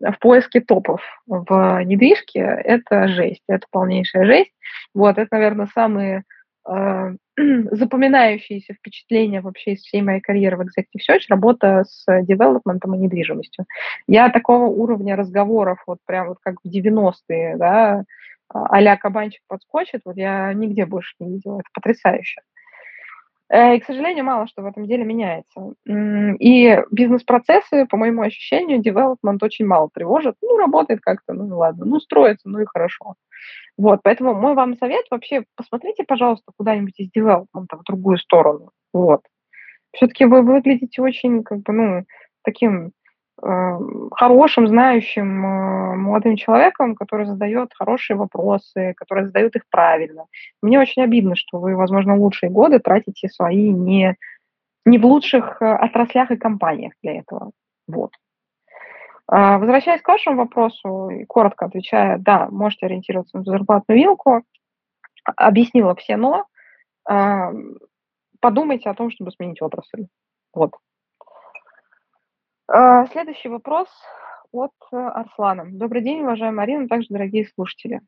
в 0.00 0.18
поиске 0.20 0.60
топов 0.60 1.00
в 1.26 1.82
недвижке. 1.84 2.40
Это 2.40 3.08
жесть, 3.08 3.42
это 3.48 3.66
полнейшая 3.70 4.24
жесть. 4.26 4.52
Вот, 4.94 5.18
это, 5.18 5.28
наверное, 5.30 5.68
самые 5.74 6.24
э, 6.68 7.14
запоминающиеся 7.70 8.74
впечатления 8.74 9.40
вообще 9.40 9.72
из 9.72 9.80
всей 9.80 10.02
моей 10.02 10.20
карьеры 10.20 10.58
в 10.58 10.60
Executive 10.60 11.00
Search 11.08 11.22
работа 11.28 11.84
с 11.88 12.04
девелопментом 12.22 12.94
и 12.94 12.98
недвижимостью. 12.98 13.64
Я 14.06 14.28
такого 14.28 14.66
уровня 14.66 15.16
разговоров, 15.16 15.82
вот 15.86 15.98
прям 16.06 16.28
вот 16.28 16.38
как 16.42 16.56
в 16.62 16.68
90-е, 16.68 17.56
да, 17.56 18.04
а-ля 18.52 18.96
кабанчик 18.96 19.42
подскочит, 19.48 20.02
вот 20.04 20.16
я 20.16 20.52
нигде 20.52 20.86
больше 20.86 21.14
не 21.20 21.34
видела. 21.34 21.60
Это 21.60 21.68
потрясающе. 21.72 22.40
Э, 23.50 23.76
и, 23.76 23.80
к 23.80 23.84
сожалению, 23.84 24.24
мало 24.24 24.46
что 24.46 24.62
в 24.62 24.66
этом 24.66 24.86
деле 24.86 25.04
меняется. 25.04 25.74
И 25.86 26.82
бизнес-процессы, 26.90 27.86
по 27.86 27.96
моему 27.96 28.22
ощущению, 28.22 28.80
development 28.80 29.38
очень 29.42 29.66
мало 29.66 29.90
тревожит. 29.92 30.36
Ну, 30.40 30.56
работает 30.56 31.00
как-то, 31.00 31.32
ну 31.32 31.58
ладно, 31.58 31.84
ну, 31.84 32.00
строится, 32.00 32.48
ну 32.48 32.60
и 32.60 32.66
хорошо. 32.66 33.14
Вот, 33.76 34.00
поэтому 34.02 34.34
мой 34.34 34.54
вам 34.54 34.76
совет 34.76 35.06
вообще, 35.10 35.44
посмотрите, 35.56 36.04
пожалуйста, 36.04 36.52
куда-нибудь 36.56 36.98
из 36.98 37.10
development 37.16 37.66
в 37.72 37.82
другую 37.84 38.18
сторону. 38.18 38.70
Вот. 38.92 39.22
Все-таки 39.92 40.24
вы 40.26 40.42
выглядите 40.42 41.02
очень, 41.02 41.42
как 41.42 41.60
бы, 41.62 41.72
ну, 41.72 42.04
таким 42.44 42.92
хорошим, 44.12 44.68
знающим 44.68 45.44
э, 45.44 45.96
молодым 45.96 46.36
человеком, 46.36 46.94
который 46.94 47.26
задает 47.26 47.72
хорошие 47.74 48.16
вопросы, 48.16 48.94
который 48.96 49.26
задает 49.26 49.56
их 49.56 49.62
правильно. 49.70 50.26
Мне 50.62 50.78
очень 50.78 51.02
обидно, 51.02 51.36
что 51.36 51.58
вы, 51.58 51.74
возможно, 51.74 52.16
лучшие 52.16 52.50
годы 52.50 52.78
тратите 52.78 53.28
свои 53.28 53.70
не, 53.70 54.16
не 54.84 54.98
в 54.98 55.06
лучших 55.06 55.62
э, 55.62 55.64
отраслях 55.64 56.30
и 56.30 56.36
компаниях 56.36 56.92
для 57.02 57.20
этого. 57.20 57.52
Вот. 57.88 58.12
А, 59.26 59.58
возвращаясь 59.58 60.02
к 60.02 60.08
вашему 60.08 60.36
вопросу, 60.36 61.10
коротко 61.28 61.66
отвечая, 61.66 62.18
да, 62.18 62.48
можете 62.50 62.86
ориентироваться 62.86 63.38
на 63.38 63.44
зарплатную 63.44 63.98
вилку. 63.98 64.42
Объяснила 65.24 65.94
все 65.94 66.16
но. 66.16 66.46
Подумайте 68.40 68.88
о 68.88 68.94
том, 68.94 69.10
чтобы 69.10 69.30
сменить 69.30 69.60
отрасль. 69.60 70.06
Вот. 70.54 70.72
А, 72.72 73.04
следующий 73.06 73.48
вопрос 73.48 73.88
от 74.52 74.70
э, 74.92 74.96
Арслана. 74.96 75.64
Добрый 75.72 76.02
день, 76.02 76.20
уважаемая 76.20 76.52
Марина, 76.52 76.86
также 76.86 77.08
дорогие 77.10 77.48
слушатели. 77.48 78.00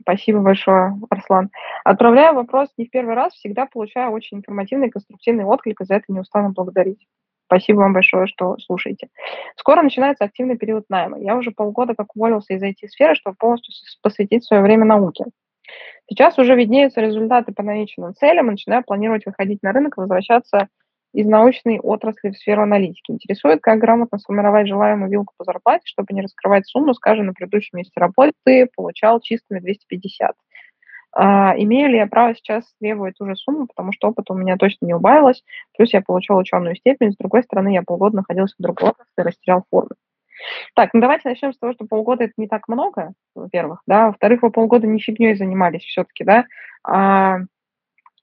Спасибо 0.00 0.40
большое, 0.40 0.94
Арслан. 1.10 1.50
Отправляю 1.84 2.34
вопрос 2.34 2.70
не 2.78 2.86
в 2.86 2.90
первый 2.90 3.14
раз, 3.14 3.34
всегда 3.34 3.66
получаю 3.66 4.12
очень 4.12 4.38
информативный 4.38 4.88
и 4.88 4.90
конструктивный 4.90 5.44
отклик, 5.44 5.82
и 5.82 5.84
за 5.84 5.96
это 5.96 6.06
не 6.08 6.20
устану 6.20 6.54
благодарить. 6.54 7.06
Спасибо 7.48 7.80
вам 7.80 7.92
большое, 7.92 8.26
что 8.26 8.56
слушаете. 8.56 9.08
Скоро 9.56 9.82
начинается 9.82 10.24
активный 10.24 10.56
период 10.56 10.86
найма. 10.88 11.18
Я 11.20 11.36
уже 11.36 11.50
полгода 11.50 11.94
как 11.94 12.16
уволился 12.16 12.54
из 12.54 12.62
IT-сферы, 12.62 13.14
чтобы 13.14 13.36
полностью 13.36 13.74
посвятить 14.00 14.44
свое 14.44 14.62
время 14.62 14.86
науке. 14.86 15.26
Сейчас 16.08 16.38
уже 16.38 16.56
виднеются 16.56 17.02
результаты 17.02 17.52
по 17.52 17.62
намеченным 17.62 18.14
целям, 18.14 18.48
и 18.48 18.52
начинаю 18.52 18.82
планировать 18.84 19.26
выходить 19.26 19.62
на 19.62 19.72
рынок 19.72 19.98
возвращаться 19.98 20.68
из 21.16 21.26
научной 21.26 21.80
отрасли 21.80 22.28
в 22.28 22.36
сферу 22.36 22.62
аналитики. 22.62 23.10
Интересует, 23.10 23.62
как 23.62 23.78
грамотно 23.78 24.18
сформировать 24.18 24.68
желаемую 24.68 25.10
вилку 25.10 25.32
по 25.38 25.44
зарплате, 25.44 25.84
чтобы 25.86 26.12
не 26.12 26.20
раскрывать 26.20 26.66
сумму, 26.66 26.92
скажем, 26.92 27.24
на 27.24 27.32
предыдущем 27.32 27.78
месте 27.78 27.98
работы 27.98 28.68
получал 28.76 29.20
чистыми 29.20 29.60
250. 29.60 30.34
А, 31.12 31.54
имею 31.56 31.88
ли 31.88 31.96
я 31.96 32.06
право 32.06 32.34
сейчас 32.34 32.64
требовать 32.78 33.14
ту 33.16 33.24
же 33.24 33.34
сумму, 33.34 33.66
потому 33.66 33.92
что 33.92 34.08
опыт 34.08 34.30
у 34.30 34.34
меня 34.34 34.58
точно 34.58 34.84
не 34.84 34.92
убавилось, 34.92 35.42
плюс 35.74 35.90
я 35.94 36.02
получал 36.02 36.36
ученую 36.36 36.76
степень, 36.76 37.12
с 37.12 37.16
другой 37.16 37.44
стороны, 37.44 37.72
я 37.72 37.82
полгода 37.82 38.16
находился 38.16 38.54
в 38.58 38.62
другой 38.62 38.90
отрасли 38.90 39.12
и 39.16 39.22
растерял 39.22 39.64
форму. 39.70 39.96
Так, 40.74 40.90
ну 40.92 41.00
давайте 41.00 41.30
начнем 41.30 41.54
с 41.54 41.58
того, 41.58 41.72
что 41.72 41.86
полгода 41.86 42.24
это 42.24 42.34
не 42.36 42.46
так 42.46 42.68
много, 42.68 43.14
во-первых, 43.34 43.80
да, 43.86 44.08
во-вторых, 44.08 44.42
вы 44.42 44.50
полгода 44.50 44.86
не 44.86 45.00
фигней 45.00 45.34
занимались 45.34 45.84
все-таки, 45.84 46.24
да, 46.24 46.44
а 46.84 47.38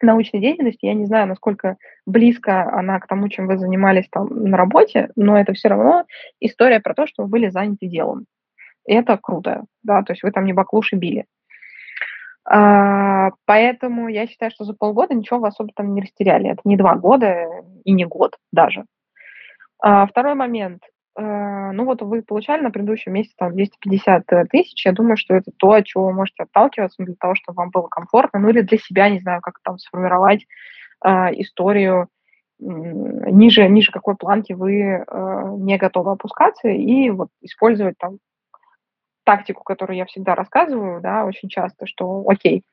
научной 0.06 0.40
деятельности. 0.40 0.86
Я 0.86 0.94
не 0.94 1.06
знаю, 1.06 1.28
насколько 1.28 1.78
близко 2.06 2.70
она 2.72 3.00
к 3.00 3.08
тому, 3.08 3.30
чем 3.30 3.48
вы 3.48 3.58
занимались 3.58 4.08
там 4.10 4.28
на 4.28 4.58
работе, 4.58 5.10
но 5.16 5.40
это 5.40 5.54
все 5.54 5.70
равно 5.70 6.06
история 6.40 6.80
про 6.80 6.94
то, 6.94 7.08
что 7.08 7.24
вы 7.24 7.30
были 7.30 7.50
заняты 7.50 7.88
делом. 7.88 8.26
И 8.86 8.94
это 8.94 9.18
круто, 9.22 9.64
да, 9.82 10.04
то 10.04 10.14
есть 10.14 10.24
вы 10.24 10.32
там 10.32 10.46
не 10.46 10.54
баклуши 10.54 10.96
били. 10.96 11.26
А, 12.46 13.32
поэтому 13.46 14.10
я 14.10 14.28
считаю, 14.28 14.52
что 14.52 14.66
за 14.66 14.74
полгода 14.74 15.14
ничего 15.14 15.40
вы 15.40 15.48
особо 15.48 15.72
там 15.74 15.94
не 15.94 16.02
растеряли. 16.02 16.50
Это 16.50 16.62
не 16.66 16.76
два 16.76 16.96
года 16.96 17.48
и 17.86 17.92
не 17.92 18.06
год 18.06 18.36
даже. 18.52 18.86
А, 19.80 20.06
второй 20.08 20.36
момент. 20.36 20.84
Э, 21.16 21.72
ну 21.72 21.86
вот 21.86 22.02
вы 22.02 22.24
получали 22.24 22.62
на 22.62 22.72
предыдущем 22.72 23.14
месяце 23.14 23.36
там 23.38 23.54
250 23.54 24.24
э, 24.32 24.46
тысяч, 24.46 24.86
я 24.86 24.92
думаю, 24.92 25.18
что 25.18 25.36
это 25.36 25.52
то, 25.56 25.72
от 25.72 25.86
чего 25.86 26.08
вы 26.08 26.14
можете 26.14 26.44
отталкиваться 26.44 27.04
для 27.04 27.16
того, 27.16 27.36
чтобы 27.36 27.58
вам 27.58 27.70
было 27.70 27.88
комфортно, 27.88 28.40
ну 28.40 28.50
или 28.50 28.62
для 28.62 28.78
себя, 28.78 29.10
не 29.10 29.20
знаю, 29.20 29.42
как 29.42 29.60
там 29.64 29.78
сформировать 29.78 30.46
э, 31.06 31.10
историю 31.42 32.08
ниже, 32.60 33.68
ниже 33.68 33.92
какой 33.92 34.16
планки 34.16 34.54
вы 34.54 34.80
э, 34.82 35.04
не 35.58 35.78
готовы 35.78 36.12
опускаться. 36.12 36.70
И 36.70 37.10
вот 37.10 37.30
использовать 37.42 37.98
там 37.98 38.20
тактику, 39.24 39.64
которую 39.64 39.98
я 39.98 40.06
всегда 40.06 40.36
рассказываю, 40.36 41.02
да, 41.02 41.26
очень 41.26 41.50
часто, 41.50 41.86
что 41.86 42.24
окей, 42.28 42.64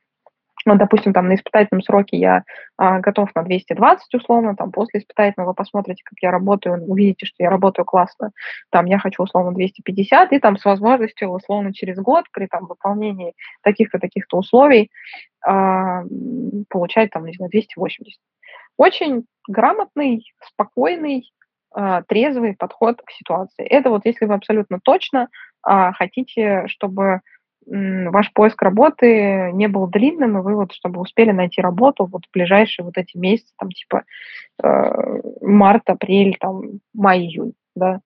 ну, 0.64 0.76
допустим, 0.76 1.12
там 1.12 1.28
на 1.28 1.34
испытательном 1.34 1.82
сроке 1.82 2.16
я 2.16 2.44
а, 2.76 3.00
готов 3.00 3.34
на 3.34 3.42
220 3.42 4.14
условно, 4.14 4.56
там 4.56 4.72
после 4.72 5.00
испытательного 5.00 5.52
посмотрите, 5.52 6.02
как 6.04 6.18
я 6.20 6.30
работаю, 6.30 6.82
увидите, 6.86 7.26
что 7.26 7.42
я 7.42 7.50
работаю 7.50 7.84
классно, 7.84 8.32
там 8.70 8.86
я 8.86 8.98
хочу 8.98 9.22
условно 9.22 9.52
250, 9.52 10.32
и 10.32 10.38
там 10.38 10.56
с 10.56 10.64
возможностью 10.64 11.28
условно 11.28 11.72
через 11.72 11.98
год 11.98 12.26
при 12.32 12.46
там 12.46 12.66
выполнении 12.66 13.34
таких-то, 13.62 13.98
таких-то 13.98 14.38
условий 14.38 14.90
а, 15.44 16.02
получать 16.68 17.10
там, 17.10 17.26
не 17.26 17.32
знаю, 17.32 17.50
280. 17.50 18.20
Очень 18.76 19.24
грамотный, 19.48 20.32
спокойный, 20.40 21.32
а, 21.72 22.02
трезвый 22.02 22.54
подход 22.54 23.00
к 23.04 23.10
ситуации. 23.10 23.64
Это 23.64 23.90
вот 23.90 24.04
если 24.04 24.26
вы 24.26 24.34
абсолютно 24.34 24.80
точно 24.82 25.28
а, 25.62 25.92
хотите, 25.92 26.64
чтобы 26.66 27.20
ваш 27.66 28.32
поиск 28.32 28.60
работы 28.62 29.50
не 29.52 29.68
был 29.68 29.86
длинным, 29.86 30.38
и 30.38 30.42
вы 30.42 30.56
вот, 30.56 30.72
чтобы 30.72 31.00
успели 31.00 31.30
найти 31.30 31.60
работу 31.60 32.06
вот 32.06 32.24
в 32.26 32.32
ближайшие 32.32 32.84
вот 32.84 32.96
эти 32.96 33.16
месяцы, 33.16 33.52
там, 33.58 33.70
типа 33.70 34.04
э, 34.62 35.20
март, 35.42 35.88
апрель, 35.88 36.36
там, 36.40 36.80
май, 36.94 37.20
июнь, 37.20 37.52
да, 37.76 38.00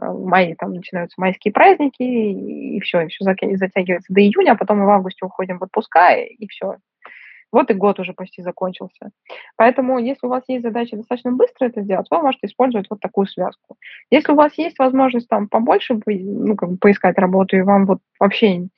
э, 0.00 0.06
в 0.06 0.24
мае 0.26 0.54
там 0.56 0.74
начинаются 0.74 1.20
майские 1.20 1.52
праздники, 1.52 2.02
и, 2.02 2.80
все, 2.80 3.02
и 3.02 3.08
все 3.08 3.24
затягивается 3.24 4.12
до 4.12 4.20
июня, 4.20 4.52
а 4.52 4.56
потом 4.56 4.78
мы 4.78 4.86
в 4.86 4.90
августе 4.90 5.26
уходим 5.26 5.58
в 5.58 5.64
отпуска, 5.64 6.14
и, 6.14 6.34
и 6.34 6.46
все. 6.48 6.76
Вот 7.52 7.68
и 7.70 7.74
год 7.74 7.98
уже 7.98 8.12
почти 8.12 8.42
закончился. 8.42 9.10
Поэтому, 9.56 9.98
если 9.98 10.26
у 10.26 10.30
вас 10.30 10.44
есть 10.46 10.62
задача 10.62 10.96
достаточно 10.96 11.32
быстро 11.32 11.66
это 11.66 11.82
сделать, 11.82 12.06
вы 12.08 12.22
можете 12.22 12.46
использовать 12.46 12.86
вот 12.88 13.00
такую 13.00 13.26
связку. 13.26 13.76
Если 14.08 14.30
у 14.32 14.36
вас 14.36 14.56
есть 14.56 14.78
возможность 14.78 15.28
там 15.28 15.48
побольше 15.48 15.98
ну, 16.06 16.54
как 16.54 16.70
бы 16.70 16.76
поискать 16.76 17.18
работу, 17.18 17.56
и 17.56 17.62
вам 17.62 17.86
вот 17.86 17.98
вообще 18.20 18.68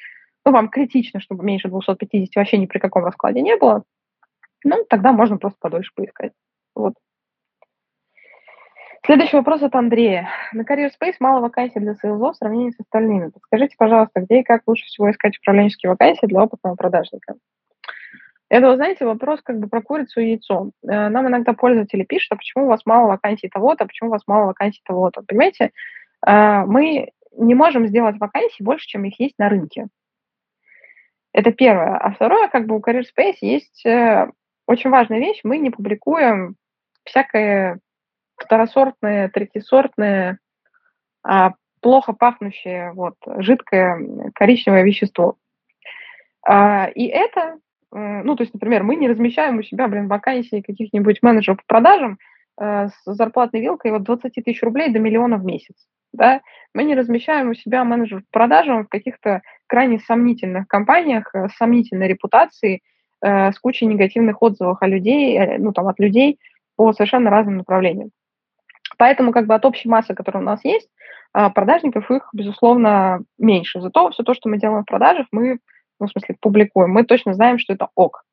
ну, 0.45 0.53
вам 0.53 0.69
критично, 0.69 1.21
чтобы 1.21 1.45
меньше 1.45 1.69
250 1.69 2.35
вообще 2.37 2.59
ни 2.59 2.67
при 2.67 2.79
каком 2.79 3.05
раскладе 3.05 3.41
не 3.43 3.57
было, 3.57 3.85
ну, 4.65 4.85
тогда 4.89 5.13
можно 5.13 5.39
просто 5.39 5.59
подольше 5.61 5.93
поискать. 5.95 6.33
Вот. 6.75 6.95
Следующий 9.05 9.37
вопрос 9.37 9.63
от 9.63 9.75
Андрея. 9.75 10.29
На 10.53 10.63
Career 10.63 10.91
Space 10.91 11.17
мало 11.19 11.41
вакансий 11.41 11.81
для 11.81 11.95
сейлзов 11.95 12.37
в 12.37 12.39
сравнении 12.39 12.71
с 12.71 12.79
остальными. 12.79 13.31
Подскажите, 13.31 13.75
пожалуйста, 13.77 14.21
где 14.21 14.41
и 14.41 14.45
как 14.45 14.63
лучше 14.67 14.85
всего 14.85 15.11
искать 15.11 15.37
управленческие 15.39 15.91
вакансии 15.91 16.27
для 16.27 16.45
опытного 16.45 16.77
продажника? 16.77 17.35
Это, 18.49 18.69
вы 18.69 18.77
знаете, 18.77 19.05
вопрос 19.05 19.41
как 19.43 19.59
бы 19.59 19.67
про 19.67 19.83
курицу 19.83 20.21
и 20.21 20.29
яйцо. 20.29 20.71
Э, 20.87 21.09
нам 21.09 21.27
иногда 21.27 21.53
пользователи 21.53 22.05
пишут, 22.05 22.33
а 22.33 22.37
почему 22.37 22.67
у 22.67 22.69
вас 22.69 22.87
мало 22.87 23.09
вакансий 23.09 23.49
того-то, 23.49 23.85
а 23.85 23.87
почему 23.89 24.11
у 24.11 24.13
вас 24.13 24.23
мало 24.27 24.47
вакансий 24.47 24.83
того-то. 24.85 25.23
Понимаете, 25.27 25.73
э, 26.25 26.65
мы 26.67 27.11
не 27.37 27.55
можем 27.55 27.89
сделать 27.89 28.21
вакансий 28.21 28.63
больше, 28.63 28.87
чем 28.87 29.05
их 29.05 29.19
есть 29.19 29.39
на 29.39 29.49
рынке. 29.49 29.89
Это 31.33 31.53
первое. 31.53 31.97
А 31.97 32.13
второе, 32.13 32.49
как 32.49 32.67
бы 32.67 32.77
у 32.77 32.81
Career 32.81 33.03
Space 33.03 33.39
есть 33.41 33.85
э, 33.87 34.27
очень 34.67 34.91
важная 34.91 35.19
вещь. 35.19 35.41
Мы 35.45 35.59
не 35.59 35.71
публикуем 35.71 36.57
всякое 37.05 37.81
второсортное, 38.37 39.29
третьесортное, 39.29 40.39
а, 41.25 41.53
плохо 41.81 42.13
пахнущее, 42.13 42.93
вот, 42.93 43.15
жидкое 43.39 44.31
коричневое 44.35 44.83
вещество. 44.83 45.37
А, 46.47 46.89
и 46.95 47.07
это, 47.07 47.59
э, 47.95 48.23
ну, 48.25 48.37
то 48.37 48.43
есть, 48.43 48.53
например, 48.53 48.83
мы 48.83 48.97
не 48.97 49.09
размещаем 49.09 49.59
у 49.59 49.63
себя, 49.63 49.89
блин, 49.89 50.09
вакансии 50.09 50.61
каких-нибудь 50.61 51.23
менеджеров 51.23 51.59
по 51.59 51.65
продажам 51.67 52.19
с 52.59 52.93
зарплатной 53.05 53.61
вилкой 53.61 53.93
от 53.93 54.03
20 54.03 54.33
тысяч 54.45 54.63
рублей 54.63 54.91
до 54.91 54.99
миллиона 54.99 55.37
в 55.37 55.45
месяц 55.45 55.75
да, 56.13 56.41
мы 56.75 56.85
не 56.85 56.95
размещаем 56.95 57.51
у 57.51 57.55
себя 57.55 57.85
менеджеров 57.85 58.23
по 58.31 58.39
продажам 58.41 58.85
в 58.85 58.89
каких-то 58.89 59.43
крайне 59.67 59.99
сомнительных 59.99 60.69
компаниях 60.69 61.35
э, 61.35 61.49
с 61.49 61.57
сомнительной 61.57 62.09
репутацией, 62.09 62.83
э, 63.23 63.53
с 63.53 63.59
кучей 63.59 63.87
негативных 63.87 64.43
отзывов 64.43 64.79
о 64.81 64.87
людей, 64.87 65.39
э, 65.39 65.59
ну, 65.59 65.73
там, 65.73 65.89
от 65.89 65.99
людей 65.99 66.39
по 66.77 66.93
совершенно 66.93 67.31
разным 67.31 67.59
направлениям. 67.59 68.11
Поэтому 68.99 69.33
как 69.33 69.47
бы 69.47 69.55
от 69.55 69.65
общей 69.65 69.89
массы, 69.89 70.15
которая 70.15 70.43
у 70.43 70.47
нас 70.47 70.65
есть, 70.65 70.89
э, 71.35 71.51
продажников 71.51 72.11
их, 72.11 72.29
безусловно, 72.33 73.23
меньше. 73.39 73.81
Зато 73.81 74.11
все 74.11 74.23
то, 74.23 74.35
что 74.35 74.49
мы 74.49 74.59
делаем 74.59 74.83
в 74.83 74.87
продажах, 74.87 75.27
мы, 75.33 75.59
ну, 75.99 76.07
в 76.07 76.11
смысле, 76.11 76.37
публикуем. 76.41 76.91
Мы 76.91 77.05
точно 77.05 77.35
знаем, 77.35 77.59
что 77.59 77.73
это 77.73 77.89
ок. 77.95 78.25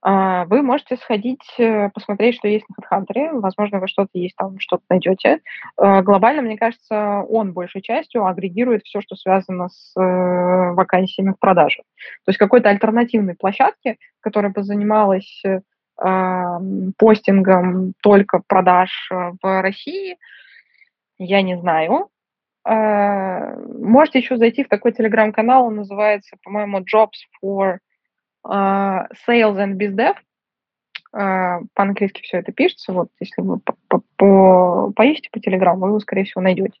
А, 0.00 0.44
вы 0.44 0.62
можете 0.62 0.96
сходить, 0.96 1.42
э, 1.58 1.90
посмотреть, 1.90 2.36
что 2.36 2.46
есть 2.46 2.64
на 2.68 2.82
HeadHunter. 2.82 3.40
Возможно, 3.40 3.80
вы 3.80 3.88
что-то 3.88 4.10
есть 4.14 4.36
там, 4.36 4.58
что-то 4.60 4.84
найдете. 4.88 5.40
А, 5.76 6.02
глобально, 6.02 6.42
мне 6.42 6.56
кажется, 6.56 7.24
он 7.28 7.52
большей 7.52 7.82
частью 7.82 8.24
агрегирует 8.24 8.84
все, 8.84 9.00
что 9.00 9.16
связано 9.16 9.68
с 9.68 9.92
э, 9.96 10.00
вакансиями 10.00 11.32
в 11.32 11.38
продаже. 11.40 11.82
То 12.24 12.30
есть 12.30 12.38
какой-то 12.38 12.68
альтернативной 12.68 13.34
площадки, 13.34 13.98
которая 14.20 14.52
бы 14.52 14.62
занималась 14.62 15.42
э, 15.44 15.60
постингом 16.96 17.92
только 18.00 18.40
продаж 18.46 19.10
в 19.10 19.62
России, 19.62 20.16
я 21.18 21.42
не 21.42 21.58
знаю. 21.58 22.08
Можете 22.64 24.20
еще 24.20 24.36
зайти 24.36 24.62
в 24.62 24.68
такой 24.68 24.92
телеграм-канал, 24.92 25.66
он 25.66 25.74
называется, 25.74 26.36
по-моему, 26.44 26.78
Jobs 26.82 27.18
for 27.42 27.72
а, 27.72 27.78
sales 28.46 29.56
and 29.56 29.74
BizDev, 29.74 30.14
а, 31.12 31.60
по-английски 31.74 32.22
все 32.22 32.38
это 32.38 32.52
пишется, 32.52 32.92
вот, 32.92 33.08
если 33.20 33.40
вы 33.42 33.60
по 33.60 33.74
-по 34.18 34.92
поищите 34.92 35.30
по 35.32 35.40
Телеграму, 35.40 35.80
вы 35.80 35.88
его, 35.88 36.00
скорее 36.00 36.24
всего, 36.24 36.42
найдете. 36.42 36.78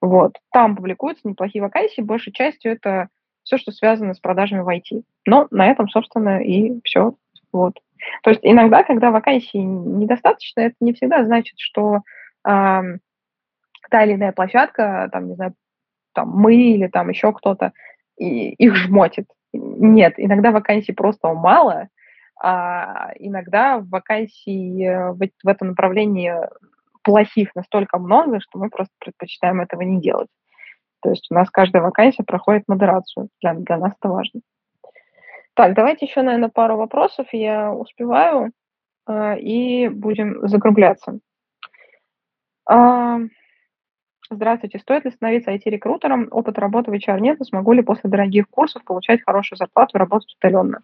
Вот, 0.00 0.36
там 0.52 0.76
публикуются 0.76 1.26
неплохие 1.26 1.62
вакансии, 1.62 2.02
большей 2.02 2.32
частью 2.32 2.72
это 2.72 3.08
все, 3.44 3.56
что 3.56 3.72
связано 3.72 4.12
с 4.12 4.20
продажами 4.20 4.60
в 4.60 4.68
IT. 4.68 5.02
Но 5.26 5.46
на 5.50 5.66
этом, 5.66 5.88
собственно, 5.88 6.42
и 6.42 6.80
все. 6.84 7.14
Вот. 7.52 7.78
То 8.22 8.30
есть 8.30 8.40
иногда, 8.42 8.82
когда 8.82 9.10
вакансий 9.10 9.62
недостаточно, 9.62 10.60
это 10.60 10.74
не 10.80 10.92
всегда 10.92 11.24
значит, 11.24 11.54
что 11.58 11.96
э, 11.96 11.98
та 12.44 14.04
или 14.04 14.14
иная 14.14 14.32
площадка, 14.32 15.08
там, 15.12 15.28
не 15.28 15.34
знаю, 15.34 15.54
там 16.12 16.28
мы 16.28 16.54
или 16.56 16.88
там 16.88 17.08
еще 17.08 17.32
кто-то 17.32 17.72
и 18.18 18.50
их 18.50 18.74
жмотит. 18.74 19.26
Нет, 19.56 20.14
иногда 20.16 20.50
вакансий 20.50 20.92
просто 20.92 21.32
мало, 21.32 21.88
а 22.42 23.12
иногда 23.18 23.78
вакансий 23.78 24.84
э, 24.84 25.12
в, 25.12 25.18
в 25.18 25.48
этом 25.48 25.68
направлении 25.68 26.32
плохих 27.02 27.54
настолько 27.54 27.98
много, 27.98 28.40
что 28.40 28.58
мы 28.58 28.68
просто 28.68 28.92
предпочитаем 28.98 29.60
этого 29.60 29.82
не 29.82 30.00
делать. 30.00 30.28
То 31.00 31.10
есть 31.10 31.28
у 31.30 31.34
нас 31.34 31.48
каждая 31.50 31.82
вакансия 31.82 32.24
проходит 32.24 32.64
модерацию. 32.66 33.28
Для, 33.40 33.54
для 33.54 33.78
нас 33.78 33.92
это 33.98 34.08
важно. 34.08 34.40
Так, 35.54 35.74
давайте 35.74 36.06
еще, 36.06 36.22
наверное, 36.22 36.48
пару 36.48 36.76
вопросов. 36.76 37.28
Я 37.32 37.72
успеваю, 37.72 38.50
э, 39.08 39.38
и 39.38 39.88
будем 39.88 40.46
закругляться. 40.48 41.20
Э, 42.70 43.18
Здравствуйте, 44.28 44.80
стоит 44.80 45.04
ли 45.04 45.12
становиться 45.12 45.52
IT-рекрутером? 45.52 46.28
Опыт 46.32 46.58
работы 46.58 46.90
в 46.90 46.94
HR 46.94 47.20
нет, 47.20 47.38
но 47.38 47.44
смогу 47.44 47.72
ли 47.72 47.82
после 47.82 48.10
дорогих 48.10 48.48
курсов 48.48 48.82
получать 48.84 49.22
хорошую 49.24 49.56
зарплату 49.56 49.96
и 49.96 49.98
работать 49.98 50.34
удаленно? 50.40 50.80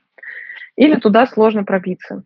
Или 0.77 0.95
туда 0.95 1.27
сложно 1.27 1.65
пробиться? 1.65 2.23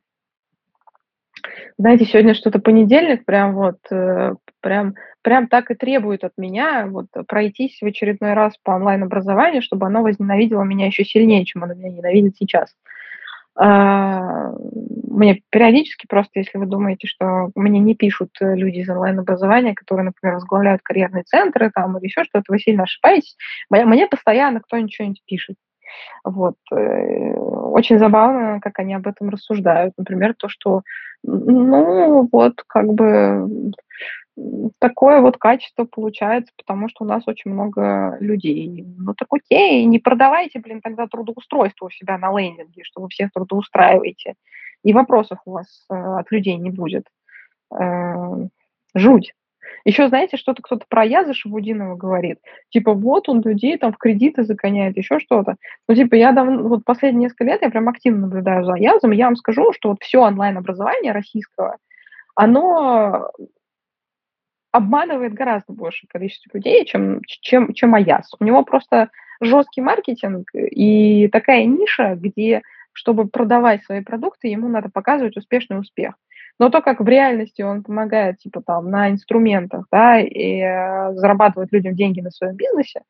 Знаете, 1.78 2.04
сегодня 2.04 2.34
что-то 2.34 2.58
понедельник, 2.58 3.24
прям 3.24 3.54
вот, 3.54 3.78
э, 3.90 4.34
прям, 4.60 4.94
прям 5.22 5.48
так 5.48 5.70
и 5.70 5.74
требует 5.74 6.24
от 6.24 6.32
меня 6.36 6.86
вот 6.86 7.06
пройтись 7.26 7.78
в 7.80 7.86
очередной 7.86 8.34
раз 8.34 8.56
по 8.62 8.72
онлайн-образованию, 8.72 9.62
чтобы 9.62 9.86
оно 9.86 10.02
возненавидело 10.02 10.62
меня 10.62 10.86
еще 10.86 11.04
сильнее, 11.04 11.44
чем 11.44 11.64
оно 11.64 11.74
меня 11.74 11.90
ненавидит 11.90 12.36
сейчас. 12.36 12.74
Мне 15.16 15.42
периодически 15.50 16.06
просто, 16.06 16.40
если 16.40 16.58
вы 16.58 16.66
думаете, 16.66 17.06
что 17.06 17.50
мне 17.54 17.80
не 17.80 17.94
пишут 17.94 18.30
э, 18.40 18.54
люди 18.54 18.80
из 18.80 18.90
онлайн-образования, 18.90 19.74
которые, 19.74 20.04
например, 20.04 20.34
возглавляют 20.34 20.82
карьерные 20.82 21.24
центры 21.24 21.70
там, 21.74 21.96
или 21.96 22.04
еще 22.04 22.24
что-то, 22.24 22.44
вы 22.48 22.58
сильно 22.58 22.82
ошибаетесь. 22.82 23.36
Мне 23.70 24.06
постоянно 24.08 24.60
кто-нибудь 24.60 24.92
что-нибудь 24.92 25.22
пишет. 25.24 25.56
Вот. 26.22 26.56
Э, 26.70 27.32
очень 27.32 27.98
забавно, 27.98 28.60
как 28.60 28.78
они 28.78 28.94
об 28.94 29.06
этом 29.06 29.30
рассуждают. 29.30 29.94
Например, 29.96 30.34
то, 30.36 30.48
что, 30.48 30.82
ну, 31.22 32.28
вот, 32.30 32.62
как 32.66 32.86
бы 32.86 33.72
такое 34.78 35.20
вот 35.20 35.38
качество 35.38 35.84
получается, 35.84 36.52
потому 36.56 36.88
что 36.88 37.04
у 37.04 37.08
нас 37.08 37.22
очень 37.26 37.50
много 37.50 38.16
людей. 38.20 38.84
Ну 38.98 39.14
так 39.14 39.28
окей, 39.30 39.84
не 39.84 39.98
продавайте, 39.98 40.58
блин, 40.58 40.80
тогда 40.80 41.06
трудоустройство 41.06 41.86
у 41.86 41.90
себя 41.90 42.18
на 42.18 42.36
лендинге, 42.38 42.82
что 42.84 43.00
вы 43.00 43.08
всех 43.08 43.30
трудоустраиваете. 43.32 44.34
И 44.82 44.92
вопросов 44.92 45.38
у 45.46 45.52
вас 45.52 45.86
э, 45.90 45.94
от 45.94 46.30
людей 46.30 46.56
не 46.56 46.70
будет. 46.70 47.06
Э, 47.72 48.48
жуть. 48.94 49.32
Еще, 49.84 50.08
знаете, 50.08 50.36
что-то 50.36 50.62
кто-то 50.62 50.84
про 50.88 51.04
Яза 51.04 51.32
Шабудинова 51.32 51.96
говорит. 51.96 52.38
Типа, 52.70 52.92
вот 52.92 53.28
он 53.28 53.40
людей 53.42 53.78
там 53.78 53.92
в 53.92 53.98
кредиты 53.98 54.44
загоняет, 54.44 54.96
еще 54.96 55.18
что-то. 55.18 55.56
Ну, 55.88 55.94
типа, 55.94 56.14
я 56.14 56.32
давно, 56.32 56.68
вот 56.68 56.84
последние 56.84 57.24
несколько 57.24 57.44
лет 57.44 57.62
я 57.62 57.70
прям 57.70 57.88
активно 57.88 58.22
наблюдаю 58.22 58.64
за 58.64 58.74
Язом, 58.74 59.12
я 59.12 59.26
вам 59.26 59.36
скажу, 59.36 59.72
что 59.72 59.90
вот 59.90 60.02
все 60.02 60.18
онлайн-образование 60.18 61.12
российского, 61.12 61.78
оно 62.34 63.30
обманывает 64.76 65.32
гораздо 65.32 65.72
большее 65.72 66.08
количество 66.08 66.50
людей, 66.54 66.84
чем, 66.84 67.20
чем, 67.24 67.72
чем 67.72 67.94
Аяс. 67.94 68.30
У 68.38 68.44
него 68.44 68.62
просто 68.62 69.08
жесткий 69.40 69.80
маркетинг 69.80 70.50
и 70.54 71.28
такая 71.28 71.64
ниша, 71.64 72.14
где, 72.14 72.60
чтобы 72.92 73.26
продавать 73.26 73.84
свои 73.84 74.02
продукты, 74.02 74.48
ему 74.48 74.68
надо 74.68 74.90
показывать 74.90 75.36
успешный 75.36 75.78
успех. 75.80 76.14
Но 76.58 76.68
то, 76.68 76.82
как 76.82 77.00
в 77.00 77.08
реальности 77.08 77.62
он 77.62 77.82
помогает, 77.82 78.38
типа 78.38 78.62
там, 78.62 78.90
на 78.90 79.10
инструментах, 79.10 79.86
да, 79.90 80.20
и 80.20 80.60
э, 80.60 81.12
зарабатывает 81.14 81.72
людям 81.72 81.94
деньги 81.94 82.20
на 82.20 82.30
своем 82.30 82.56
бизнесе, 82.56 83.00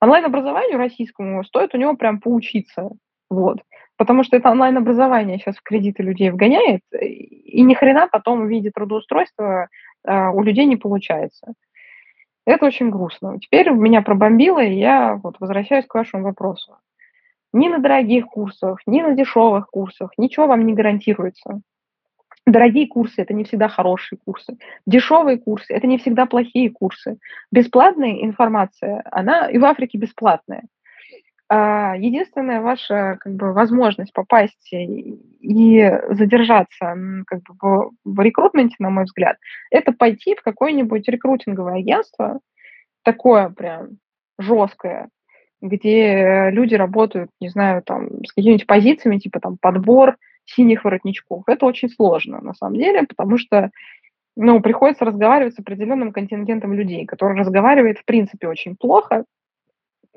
онлайн-образованию 0.00 0.78
российскому 0.78 1.42
стоит 1.44 1.74
у 1.74 1.78
него 1.78 1.96
прям 1.96 2.20
поучиться. 2.20 2.88
Вот. 3.28 3.58
Потому 3.96 4.24
что 4.24 4.36
это 4.36 4.50
онлайн-образование 4.50 5.38
сейчас 5.38 5.56
в 5.56 5.62
кредиты 5.62 6.02
людей 6.02 6.30
вгоняет, 6.30 6.80
и 6.92 7.62
ни 7.62 7.74
хрена 7.74 8.08
потом 8.10 8.46
в 8.46 8.48
виде 8.48 8.70
трудоустройства 8.70 9.68
а, 10.04 10.30
у 10.30 10.42
людей 10.42 10.66
не 10.66 10.76
получается. 10.76 11.54
Это 12.46 12.66
очень 12.66 12.90
грустно. 12.90 13.38
Теперь 13.38 13.70
меня 13.70 14.02
пробомбило, 14.02 14.62
и 14.62 14.74
я 14.74 15.14
вот 15.22 15.36
возвращаюсь 15.40 15.86
к 15.86 15.94
вашему 15.94 16.24
вопросу. 16.24 16.76
Ни 17.52 17.68
на 17.68 17.78
дорогих 17.78 18.26
курсах, 18.26 18.78
ни 18.86 19.02
на 19.02 19.14
дешевых 19.14 19.68
курсах 19.68 20.12
ничего 20.16 20.46
вам 20.46 20.66
не 20.66 20.72
гарантируется. 20.72 21.60
Дорогие 22.46 22.86
курсы– 22.88 23.14
это 23.18 23.34
не 23.34 23.44
всегда 23.44 23.68
хорошие 23.68 24.18
курсы. 24.24 24.56
Дешевые 24.86 25.38
курсы– 25.38 25.66
это 25.74 25.86
не 25.86 25.98
всегда 25.98 26.26
плохие 26.26 26.70
курсы. 26.70 27.18
Бесплатная 27.52 28.24
информация, 28.24 29.02
она 29.10 29.48
и 29.50 29.58
в 29.58 29.64
Африке 29.64 29.98
бесплатная. 29.98 30.64
А, 31.52 31.96
единственная 31.96 32.60
ваша 32.60 33.18
как 33.18 33.34
бы, 33.34 33.52
возможность 33.52 34.12
попасть 34.12 34.72
и 34.72 35.90
задержаться 36.10 36.94
как 37.26 37.42
бы, 37.42 37.54
в, 37.60 37.90
в 38.04 38.20
рекрутменте, 38.20 38.76
на 38.78 38.90
мой 38.90 39.02
взгляд, 39.02 39.36
это 39.72 39.90
пойти 39.90 40.36
в 40.36 40.42
какое-нибудь 40.42 41.08
рекрутинговое 41.08 41.80
агентство, 41.80 42.38
такое 43.02 43.48
прям 43.48 43.98
жесткое, 44.38 45.08
где 45.60 46.50
люди 46.52 46.76
работают, 46.76 47.30
не 47.40 47.48
знаю, 47.48 47.82
там, 47.82 48.24
с 48.24 48.32
какими-нибудь 48.32 48.68
позициями, 48.68 49.18
типа 49.18 49.40
там 49.40 49.58
подбор 49.60 50.18
синих 50.44 50.84
воротничков. 50.84 51.42
Это 51.48 51.66
очень 51.66 51.88
сложно, 51.88 52.40
на 52.40 52.54
самом 52.54 52.76
деле, 52.76 53.02
потому 53.02 53.38
что 53.38 53.70
ну, 54.36 54.60
приходится 54.60 55.04
разговаривать 55.04 55.56
с 55.56 55.58
определенным 55.58 56.12
контингентом 56.12 56.74
людей, 56.74 57.06
который 57.06 57.36
разговаривает, 57.36 57.98
в 57.98 58.04
принципе, 58.04 58.46
очень 58.46 58.76
плохо, 58.76 59.24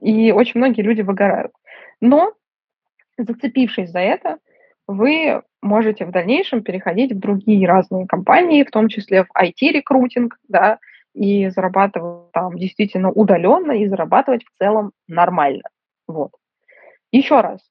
и 0.04 0.32
очень 0.32 0.60
многие 0.60 0.82
люди 0.82 1.02
выгорают. 1.02 1.54
Но, 2.02 2.34
зацепившись 3.18 3.90
за 3.90 4.00
это, 4.00 4.38
вы 4.86 5.42
можете 5.62 6.06
в 6.06 6.12
дальнейшем 6.12 6.62
переходить 6.62 7.14
в 7.14 7.20
другие 7.20 7.66
разные 7.66 8.06
компании, 8.06 8.66
в 8.66 8.72
том 8.72 8.90
числе 8.90 9.24
в 9.24 9.28
IT-рекрутинг, 9.36 10.38
да, 10.50 10.80
и 11.14 11.48
зарабатывать 11.50 12.32
там 12.34 12.58
действительно 12.58 13.12
удаленно, 13.12 13.72
и 13.72 13.88
зарабатывать 13.88 14.44
в 14.44 14.58
целом 14.58 14.92
нормально. 15.08 15.70
Вот. 16.08 16.32
Еще 17.12 17.40
раз, 17.40 17.62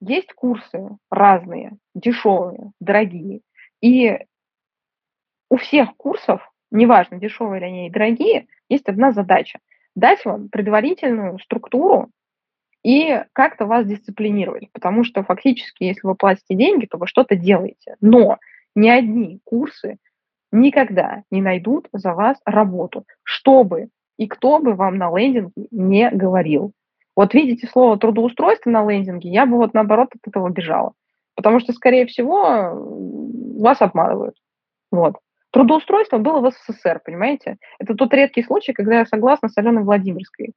есть 0.00 0.32
курсы 0.32 0.88
разные, 1.10 1.72
дешевые, 1.94 2.70
дорогие, 2.80 3.40
и 3.82 4.20
у 5.50 5.56
всех 5.58 5.94
курсов, 5.96 6.50
неважно, 6.70 7.18
дешевые 7.18 7.58
или 7.58 7.66
они 7.66 7.90
дорогие, 7.90 8.46
есть 8.70 8.88
одна 8.88 9.12
задача– 9.12 9.58
дать 9.94 10.24
вам 10.24 10.48
предварительную 10.48 11.38
структуру 11.38 12.10
и 12.82 13.22
как-то 13.32 13.66
вас 13.66 13.86
дисциплинировать, 13.86 14.70
потому 14.72 15.04
что 15.04 15.22
фактически, 15.22 15.84
если 15.84 16.06
вы 16.06 16.14
платите 16.14 16.54
деньги, 16.54 16.86
то 16.86 16.98
вы 16.98 17.06
что-то 17.06 17.36
делаете. 17.36 17.96
Но 18.00 18.38
ни 18.74 18.88
одни 18.88 19.40
курсы 19.44 19.96
никогда 20.52 21.22
не 21.30 21.40
найдут 21.40 21.88
за 21.92 22.12
вас 22.12 22.38
работу, 22.44 23.04
чтобы 23.22 23.88
и 24.16 24.28
кто 24.28 24.58
бы 24.58 24.74
вам 24.74 24.96
на 24.96 25.10
лендинге 25.16 25.66
не 25.70 26.10
говорил. 26.10 26.72
Вот 27.16 27.34
видите 27.34 27.66
слово 27.66 27.98
трудоустройство 27.98 28.70
на 28.70 28.88
лендинге, 28.88 29.30
я 29.30 29.46
бы 29.46 29.56
вот 29.56 29.74
наоборот 29.74 30.10
от 30.14 30.28
этого 30.28 30.48
бежала. 30.50 30.92
Потому 31.36 31.58
что, 31.60 31.72
скорее 31.72 32.06
всего, 32.06 32.70
вас 33.60 33.82
обманывают. 33.82 34.36
Вот. 34.92 35.16
Трудоустройство 35.54 36.18
было 36.18 36.40
в 36.40 36.52
СССР, 36.52 37.00
понимаете? 37.04 37.58
Это 37.78 37.94
тот 37.94 38.12
редкий 38.12 38.42
случай, 38.42 38.72
когда 38.72 38.98
я 38.98 39.06
согласна 39.06 39.48
с 39.48 39.56
Аленой 39.56 39.84
Владимирской. 39.84 40.52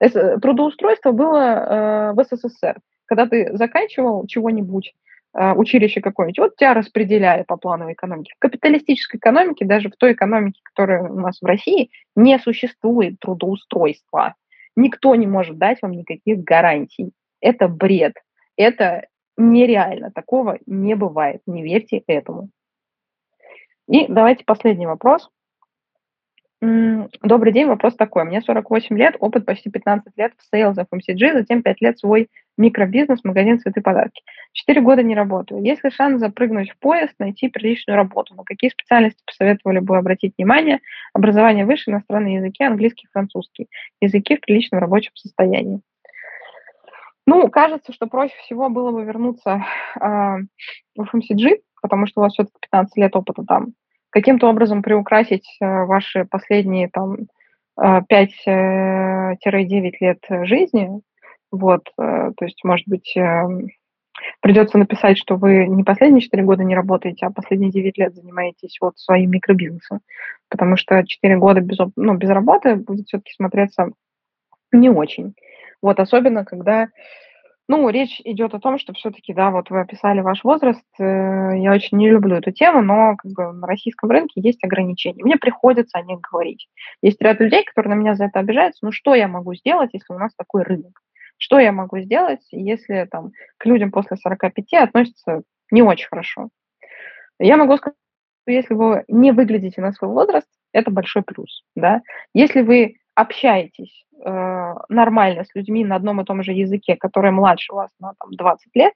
Трудоустройство 0.00 1.12
было 1.12 1.38
э, 1.38 2.12
в 2.14 2.24
СССР. 2.24 2.80
Когда 3.06 3.26
ты 3.26 3.56
заканчивал 3.56 4.26
чего-нибудь, 4.26 4.92
э, 5.38 5.52
училище 5.52 6.00
какое-нибудь, 6.00 6.38
вот 6.40 6.56
тебя 6.56 6.74
распределяли 6.74 7.44
по 7.44 7.56
плановой 7.56 7.92
экономике. 7.92 8.32
В 8.36 8.40
капиталистической 8.40 9.18
экономике, 9.18 9.66
даже 9.66 9.88
в 9.88 9.96
той 9.96 10.14
экономике, 10.14 10.60
которая 10.64 11.04
у 11.04 11.20
нас 11.20 11.38
в 11.40 11.46
России, 11.46 11.90
не 12.16 12.36
существует 12.40 13.20
трудоустройства. 13.20 14.34
Никто 14.74 15.14
не 15.14 15.28
может 15.28 15.58
дать 15.58 15.80
вам 15.80 15.92
никаких 15.92 16.42
гарантий. 16.42 17.12
Это 17.40 17.68
бред. 17.68 18.14
Это 18.56 19.06
нереально. 19.36 20.10
Такого 20.10 20.58
не 20.66 20.96
бывает. 20.96 21.40
Не 21.46 21.62
верьте 21.62 22.02
этому. 22.08 22.48
И 23.90 24.06
давайте 24.06 24.44
последний 24.44 24.86
вопрос. 24.86 25.28
Добрый 26.60 27.52
день, 27.52 27.66
вопрос 27.66 27.96
такой. 27.96 28.22
Мне 28.22 28.40
48 28.40 28.96
лет, 28.96 29.16
опыт 29.18 29.44
почти 29.44 29.68
15 29.68 30.12
лет 30.16 30.32
в 30.36 30.54
sales 30.54 30.76
FMCG, 30.76 31.32
затем 31.32 31.62
5 31.62 31.80
лет 31.80 31.98
свой 31.98 32.28
микробизнес, 32.56 33.24
магазин 33.24 33.58
цветы 33.58 33.80
подарки. 33.80 34.22
4 34.52 34.80
года 34.82 35.02
не 35.02 35.16
работаю. 35.16 35.64
Есть 35.64 35.82
ли 35.82 35.90
шанс 35.90 36.20
запрыгнуть 36.20 36.70
в 36.70 36.78
поезд, 36.78 37.14
найти 37.18 37.48
приличную 37.48 37.96
работу? 37.96 38.34
На 38.36 38.44
какие 38.44 38.70
специальности 38.70 39.24
посоветовали 39.26 39.80
бы 39.80 39.96
обратить 39.96 40.34
внимание? 40.38 40.78
Образование 41.12 41.66
выше, 41.66 41.90
иностранные 41.90 42.36
языки, 42.36 42.62
английский, 42.62 43.08
французский. 43.12 43.68
Языки 44.00 44.36
в 44.36 44.40
приличном 44.40 44.80
рабочем 44.80 45.10
состоянии. 45.16 45.80
Ну, 47.26 47.48
кажется, 47.48 47.92
что 47.92 48.06
проще 48.06 48.36
всего 48.44 48.68
было 48.68 48.92
бы 48.92 49.04
вернуться 49.04 49.64
э, 49.96 50.00
в 50.00 51.00
FMCG, 51.00 51.60
потому 51.82 52.06
что 52.06 52.20
у 52.20 52.24
вас 52.24 52.34
все-таки 52.34 52.56
15 52.60 52.96
лет 52.96 53.16
опыта 53.16 53.42
там 53.44 53.72
каким-то 54.10 54.48
образом 54.48 54.82
приукрасить 54.82 55.56
э, 55.60 55.84
ваши 55.84 56.24
последние 56.24 56.88
там 56.88 57.16
5-9 57.78 58.36
э, 58.46 59.36
э, 59.44 59.90
лет 60.00 60.18
жизни. 60.46 61.00
Вот, 61.52 61.90
то 61.96 62.32
есть, 62.42 62.62
может 62.62 62.86
быть, 62.86 63.12
придется 64.40 64.78
написать, 64.78 65.18
что 65.18 65.34
вы 65.34 65.66
не 65.66 65.82
последние 65.82 66.20
4 66.20 66.44
года 66.44 66.62
не 66.62 66.76
работаете, 66.76 67.26
а 67.26 67.32
последние 67.32 67.72
9 67.72 67.98
лет 67.98 68.14
занимаетесь 68.14 68.76
вот 68.80 68.96
своим 68.98 69.32
микробизнесом. 69.32 69.98
Потому 70.48 70.76
что 70.76 71.04
4 71.04 71.36
года 71.38 71.60
без, 71.60 71.76
ну, 71.96 72.14
без 72.14 72.28
работы 72.28 72.76
будет 72.76 73.08
все-таки 73.08 73.32
смотреться 73.34 73.90
не 74.70 74.90
очень. 74.90 75.34
Вот, 75.82 75.98
особенно, 75.98 76.44
когда 76.44 76.88
ну, 77.70 77.88
речь 77.88 78.20
идет 78.24 78.52
о 78.52 78.58
том, 78.58 78.80
что 78.80 78.92
все-таки, 78.94 79.32
да, 79.32 79.52
вот 79.52 79.70
вы 79.70 79.80
описали 79.80 80.22
ваш 80.22 80.42
возраст. 80.42 80.84
Э, 80.98 81.56
я 81.56 81.72
очень 81.72 81.98
не 81.98 82.10
люблю 82.10 82.34
эту 82.34 82.50
тему, 82.50 82.82
но 82.82 83.14
как 83.16 83.30
бы 83.30 83.52
на 83.52 83.64
российском 83.64 84.10
рынке 84.10 84.40
есть 84.40 84.64
ограничения. 84.64 85.22
Мне 85.22 85.36
приходится 85.36 85.98
о 85.98 86.02
них 86.02 86.18
говорить. 86.20 86.68
Есть 87.00 87.22
ряд 87.22 87.38
людей, 87.38 87.62
которые 87.62 87.94
на 87.94 88.00
меня 88.00 88.16
за 88.16 88.24
это 88.24 88.40
обижаются. 88.40 88.84
Ну, 88.84 88.90
что 88.90 89.14
я 89.14 89.28
могу 89.28 89.54
сделать, 89.54 89.90
если 89.92 90.12
у 90.12 90.18
нас 90.18 90.34
такой 90.34 90.64
рынок? 90.64 91.00
Что 91.38 91.60
я 91.60 91.70
могу 91.70 92.00
сделать, 92.00 92.44
если 92.50 93.06
там 93.08 93.30
к 93.56 93.66
людям 93.66 93.92
после 93.92 94.16
45 94.16 94.74
относятся 94.74 95.42
не 95.70 95.82
очень 95.82 96.08
хорошо? 96.08 96.48
Я 97.38 97.56
могу 97.56 97.76
сказать, 97.76 97.94
что 98.42 98.52
если 98.52 98.74
вы 98.74 99.04
не 99.06 99.30
выглядите 99.30 99.80
на 99.80 99.92
свой 99.92 100.10
возраст, 100.10 100.48
это 100.72 100.90
большой 100.90 101.22
плюс, 101.22 101.62
да. 101.76 102.02
Если 102.34 102.62
вы 102.62 102.96
общаетесь 103.20 104.04
э, 104.24 104.74
нормально 104.88 105.44
с 105.44 105.54
людьми 105.54 105.84
на 105.84 105.96
одном 105.96 106.20
и 106.20 106.24
том 106.24 106.42
же 106.42 106.52
языке, 106.52 106.96
который 106.96 107.30
младше 107.30 107.72
вас 107.72 107.90
на 108.00 108.14
там, 108.18 108.30
20 108.32 108.74
лет, 108.74 108.92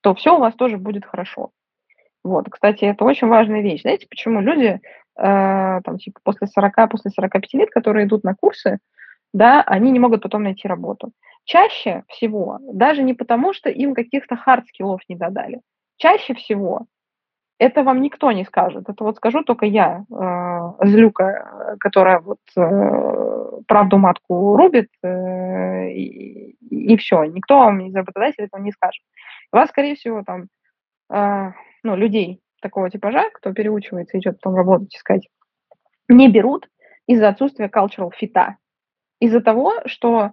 то 0.00 0.14
все 0.14 0.36
у 0.36 0.40
вас 0.40 0.54
тоже 0.54 0.78
будет 0.78 1.04
хорошо. 1.04 1.50
Вот, 2.24 2.48
кстати, 2.50 2.84
это 2.84 3.04
очень 3.04 3.28
важная 3.28 3.62
вещь. 3.62 3.82
Знаете, 3.82 4.06
почему 4.08 4.40
люди 4.40 4.80
э, 4.80 4.80
там, 5.16 5.98
типа, 5.98 6.20
после 6.22 6.46
40, 6.46 6.90
после 6.90 7.10
45 7.10 7.54
лет, 7.54 7.70
которые 7.70 8.06
идут 8.06 8.24
на 8.24 8.34
курсы, 8.34 8.78
да, 9.32 9.62
они 9.62 9.90
не 9.90 9.98
могут 9.98 10.22
потом 10.22 10.42
найти 10.42 10.66
работу. 10.68 11.12
Чаще 11.44 12.04
всего, 12.08 12.58
даже 12.72 13.02
не 13.02 13.14
потому, 13.14 13.52
что 13.52 13.70
им 13.70 13.94
каких-то 13.94 14.36
hard 14.36 14.59
skill 14.59 14.88
ов 14.88 15.00
не 15.08 15.16
додали, 15.16 15.60
чаще 15.96 16.34
всего 16.34 16.86
это 17.58 17.82
вам 17.82 18.02
никто 18.02 18.30
не 18.32 18.44
скажет. 18.44 18.88
Это 18.88 19.04
вот 19.04 19.16
скажу 19.16 19.42
только 19.42 19.66
я, 19.66 20.04
э, 20.10 20.86
злюка, 20.86 21.76
которая 21.80 22.20
вот 22.20 22.38
э, 22.56 23.60
правду 23.66 23.98
матку 23.98 24.56
рубит, 24.56 24.88
э, 25.02 25.90
и, 25.90 26.56
и 26.70 26.96
все. 26.96 27.24
Никто 27.24 27.58
вам 27.58 27.80
из 27.80 27.94
работодателя 27.94 28.46
этого 28.46 28.60
не 28.60 28.70
скажет. 28.72 29.02
Вас, 29.50 29.70
скорее 29.70 29.96
всего, 29.96 30.22
там, 30.22 30.46
э, 31.12 31.52
ну, 31.82 31.96
людей 31.96 32.40
такого 32.60 32.90
типажа, 32.90 33.28
кто 33.34 33.52
переучивается 33.52 34.18
идет 34.18 34.40
потом 34.40 34.56
работать, 34.56 34.94
искать, 34.94 35.28
не 36.08 36.30
берут 36.30 36.68
из-за 37.06 37.28
отсутствия 37.28 37.68
cultural 37.68 38.10
fit 38.16 38.40
а. 38.40 38.56
Из-за 39.20 39.40
того, 39.40 39.74
что 39.86 40.30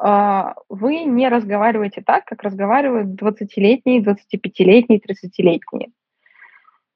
э, 0.00 0.42
вы 0.68 1.04
не 1.04 1.28
разговариваете 1.28 2.02
так, 2.02 2.24
как 2.24 2.44
разговаривают 2.44 3.20
20-летние, 3.20 4.00
25-летние, 4.00 5.00
30-летние. 5.00 5.88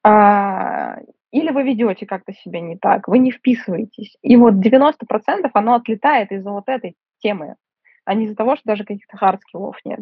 А, 0.04 0.96
или 1.30 1.50
вы 1.50 1.62
ведете 1.62 2.06
как-то 2.06 2.32
себя 2.32 2.60
не 2.60 2.76
так, 2.76 3.08
вы 3.08 3.18
не 3.18 3.30
вписываетесь. 3.30 4.16
И 4.22 4.36
вот 4.36 4.54
90% 4.54 5.50
оно 5.54 5.74
отлетает 5.74 6.32
из-за 6.32 6.50
вот 6.50 6.68
этой 6.68 6.96
темы, 7.20 7.56
а 8.04 8.14
не 8.14 8.26
из-за 8.26 8.36
того, 8.36 8.56
что 8.56 8.64
даже 8.66 8.84
каких-то 8.84 9.16
hard 9.16 9.38
skill 9.38 9.65
ов 9.65 9.76
нет. 9.84 10.00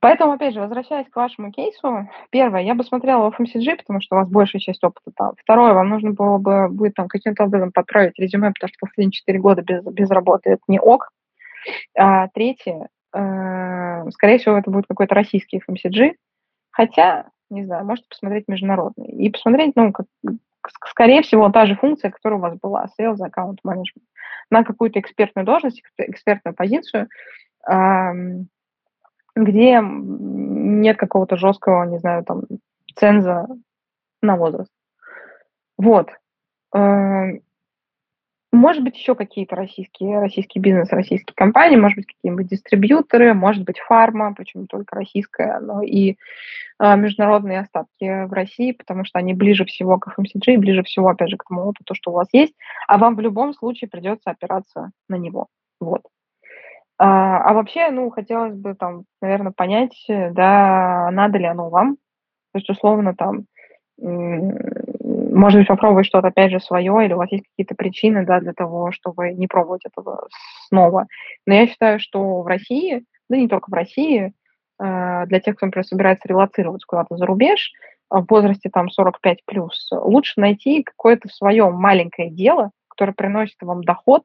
Поэтому, 0.00 0.32
опять 0.32 0.54
же, 0.54 0.60
возвращаясь 0.60 1.08
к 1.08 1.16
вашему 1.16 1.50
кейсу, 1.50 2.08
первое, 2.30 2.62
я 2.62 2.74
бы 2.76 2.84
смотрела 2.84 3.30
в 3.30 3.40
FMCG, 3.40 3.78
потому 3.78 4.00
что 4.00 4.14
у 4.14 4.18
вас 4.20 4.28
большая 4.30 4.60
часть 4.60 4.82
опыта 4.84 5.10
там. 5.14 5.32
Второе, 5.36 5.72
вам 5.72 5.88
нужно 5.88 6.12
было 6.12 6.38
бы 6.38 6.68
будет 6.68 6.94
там 6.94 7.08
каким-то 7.08 7.44
образом 7.44 7.72
подправить 7.72 8.16
резюме, 8.16 8.52
потому 8.52 8.68
что 8.68 8.78
последние 8.80 9.12
4 9.12 9.38
года 9.40 9.62
без, 9.62 9.82
без 9.84 10.08
работы 10.10 10.50
это 10.50 10.62
не 10.68 10.78
ок. 10.78 11.10
А, 11.96 12.28
третье, 12.28 12.88
э, 13.12 14.10
скорее 14.12 14.38
всего, 14.38 14.56
это 14.56 14.70
будет 14.70 14.86
какой-то 14.86 15.16
российский 15.16 15.60
FMCG, 15.68 16.12
хотя 16.70 17.26
не 17.50 17.64
знаю, 17.64 17.84
можете 17.84 18.08
посмотреть 18.08 18.48
международный. 18.48 19.06
И 19.06 19.30
посмотреть, 19.30 19.74
ну, 19.76 19.92
как, 19.92 20.06
скорее 20.86 21.22
всего, 21.22 21.48
та 21.50 21.66
же 21.66 21.76
функция, 21.76 22.10
которая 22.10 22.38
у 22.38 22.42
вас 22.42 22.58
была, 22.58 22.86
sales, 22.98 23.20
аккаунт 23.20 23.60
менеджмент, 23.64 24.06
на 24.50 24.64
какую-то 24.64 25.00
экспертную 25.00 25.46
должность, 25.46 25.82
экспертную 25.96 26.54
позицию, 26.54 27.08
где 29.36 29.80
нет 29.82 30.96
какого-то 30.96 31.36
жесткого, 31.36 31.84
не 31.84 31.98
знаю, 31.98 32.24
там, 32.24 32.42
ценза 32.96 33.46
на 34.22 34.36
возраст. 34.36 34.72
Вот. 35.76 36.10
Эм, 38.52 38.60
может 38.60 38.82
быть, 38.82 38.96
еще 38.96 39.14
какие-то 39.14 39.56
российские, 39.56 40.20
российский 40.20 40.58
бизнес, 40.58 40.90
российские 40.90 41.34
компании, 41.34 41.76
может 41.76 41.96
быть, 41.96 42.06
какие-нибудь 42.06 42.48
дистрибьюторы, 42.48 43.34
может 43.34 43.64
быть, 43.64 43.78
фарма, 43.78 44.34
почему 44.34 44.66
только 44.66 44.96
российская, 44.96 45.60
но 45.60 45.82
и 45.82 46.16
э, 46.80 46.96
международные 46.96 47.60
остатки 47.60 48.26
в 48.26 48.32
России, 48.32 48.72
потому 48.72 49.04
что 49.04 49.18
они 49.18 49.34
ближе 49.34 49.64
всего 49.64 49.98
к 49.98 50.08
FMCG, 50.08 50.58
ближе 50.58 50.82
всего, 50.82 51.08
опять 51.08 51.30
же, 51.30 51.36
к 51.36 51.44
тому 51.48 51.62
опыту, 51.62 51.94
что 51.94 52.10
у 52.10 52.14
вас 52.14 52.28
есть, 52.32 52.54
а 52.86 52.98
вам 52.98 53.16
в 53.16 53.20
любом 53.20 53.54
случае 53.54 53.88
придется 53.88 54.30
опираться 54.30 54.90
на 55.08 55.16
него. 55.16 55.48
Вот. 55.80 56.02
А, 56.98 57.38
а 57.42 57.54
вообще, 57.54 57.90
ну, 57.90 58.10
хотелось 58.10 58.54
бы 58.54 58.74
там, 58.74 59.04
наверное, 59.22 59.52
понять, 59.52 60.04
да, 60.08 61.10
надо 61.12 61.38
ли 61.38 61.46
оно 61.46 61.70
вам. 61.70 61.96
То 62.52 62.58
есть, 62.58 62.70
условно, 62.70 63.14
там, 63.14 63.44
может 65.38 65.60
быть, 65.60 65.68
попробовать 65.68 66.06
что-то, 66.06 66.28
опять 66.28 66.50
же, 66.50 66.60
свое, 66.60 67.04
или 67.04 67.12
у 67.12 67.18
вас 67.18 67.30
есть 67.30 67.44
какие-то 67.50 67.74
причины, 67.74 68.26
да, 68.26 68.40
для 68.40 68.52
того, 68.52 68.90
чтобы 68.92 69.32
не 69.32 69.46
пробовать 69.46 69.82
этого 69.84 70.28
снова. 70.68 71.06
Но 71.46 71.54
я 71.54 71.66
считаю, 71.66 72.00
что 72.00 72.42
в 72.42 72.46
России, 72.46 73.04
да 73.28 73.36
не 73.36 73.48
только 73.48 73.70
в 73.70 73.74
России, 73.74 74.32
э, 74.80 75.24
для 75.26 75.40
тех, 75.40 75.56
кто, 75.56 75.66
например, 75.66 75.86
собирается 75.86 76.28
релацироваться 76.28 76.86
куда-то 76.86 77.16
за 77.16 77.26
рубеж, 77.26 77.72
в 78.10 78.24
возрасте 78.28 78.70
там 78.70 78.90
45 78.90 79.44
плюс, 79.44 79.88
лучше 79.92 80.40
найти 80.40 80.82
какое-то 80.82 81.28
свое 81.28 81.70
маленькое 81.70 82.30
дело, 82.30 82.70
которое 82.88 83.12
приносит 83.12 83.56
вам 83.60 83.84
доход, 83.84 84.24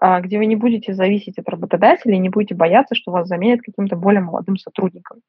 э, 0.00 0.20
где 0.20 0.38
вы 0.38 0.46
не 0.46 0.56
будете 0.56 0.94
зависеть 0.94 1.38
от 1.38 1.48
работодателя 1.48 2.14
и 2.14 2.18
не 2.18 2.28
будете 2.28 2.54
бояться, 2.54 2.94
что 2.94 3.10
вас 3.10 3.26
заменят 3.26 3.62
каким-то 3.62 3.96
более 3.96 4.20
молодым 4.20 4.58
сотрудником. 4.58 5.22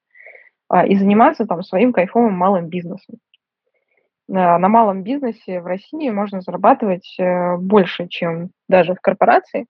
Э, 0.72 0.88
и 0.88 0.96
заниматься 0.96 1.46
там 1.46 1.64
своим 1.64 1.94
кайфовым 1.94 2.34
малым 2.34 2.68
бизнесом. 2.68 3.16
На 4.30 4.68
малом 4.68 5.04
бизнесе 5.04 5.62
в 5.62 5.66
России 5.66 6.10
можно 6.10 6.42
зарабатывать 6.42 7.16
э, 7.18 7.56
больше, 7.58 8.08
чем 8.10 8.50
даже 8.68 8.94
в 8.94 9.00
корпорации, 9.00 9.68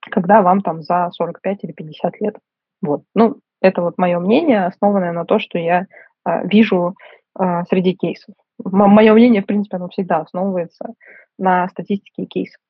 когда 0.00 0.40
вам 0.40 0.62
там 0.62 0.82
за 0.82 1.10
45 1.12 1.64
или 1.64 1.72
50 1.72 2.20
лет. 2.20 2.36
Вот. 2.80 3.02
Ну, 3.14 3.40
это 3.60 3.82
вот 3.82 3.98
мое 3.98 4.18
мнение, 4.18 4.64
основанное 4.64 5.12
на 5.12 5.24
то, 5.24 5.38
что 5.38 5.58
я 5.58 5.86
а, 6.24 6.44
вижу 6.44 6.94
а, 7.34 7.64
среди 7.64 7.94
кейсов. 7.94 8.34
Мое 8.64 9.12
мнение, 9.12 9.42
в 9.42 9.46
принципе, 9.46 9.76
оно 9.76 9.88
всегда 9.88 10.18
основывается 10.18 10.94
на 11.38 11.68
статистике 11.68 12.24
кейсов. 12.24 12.60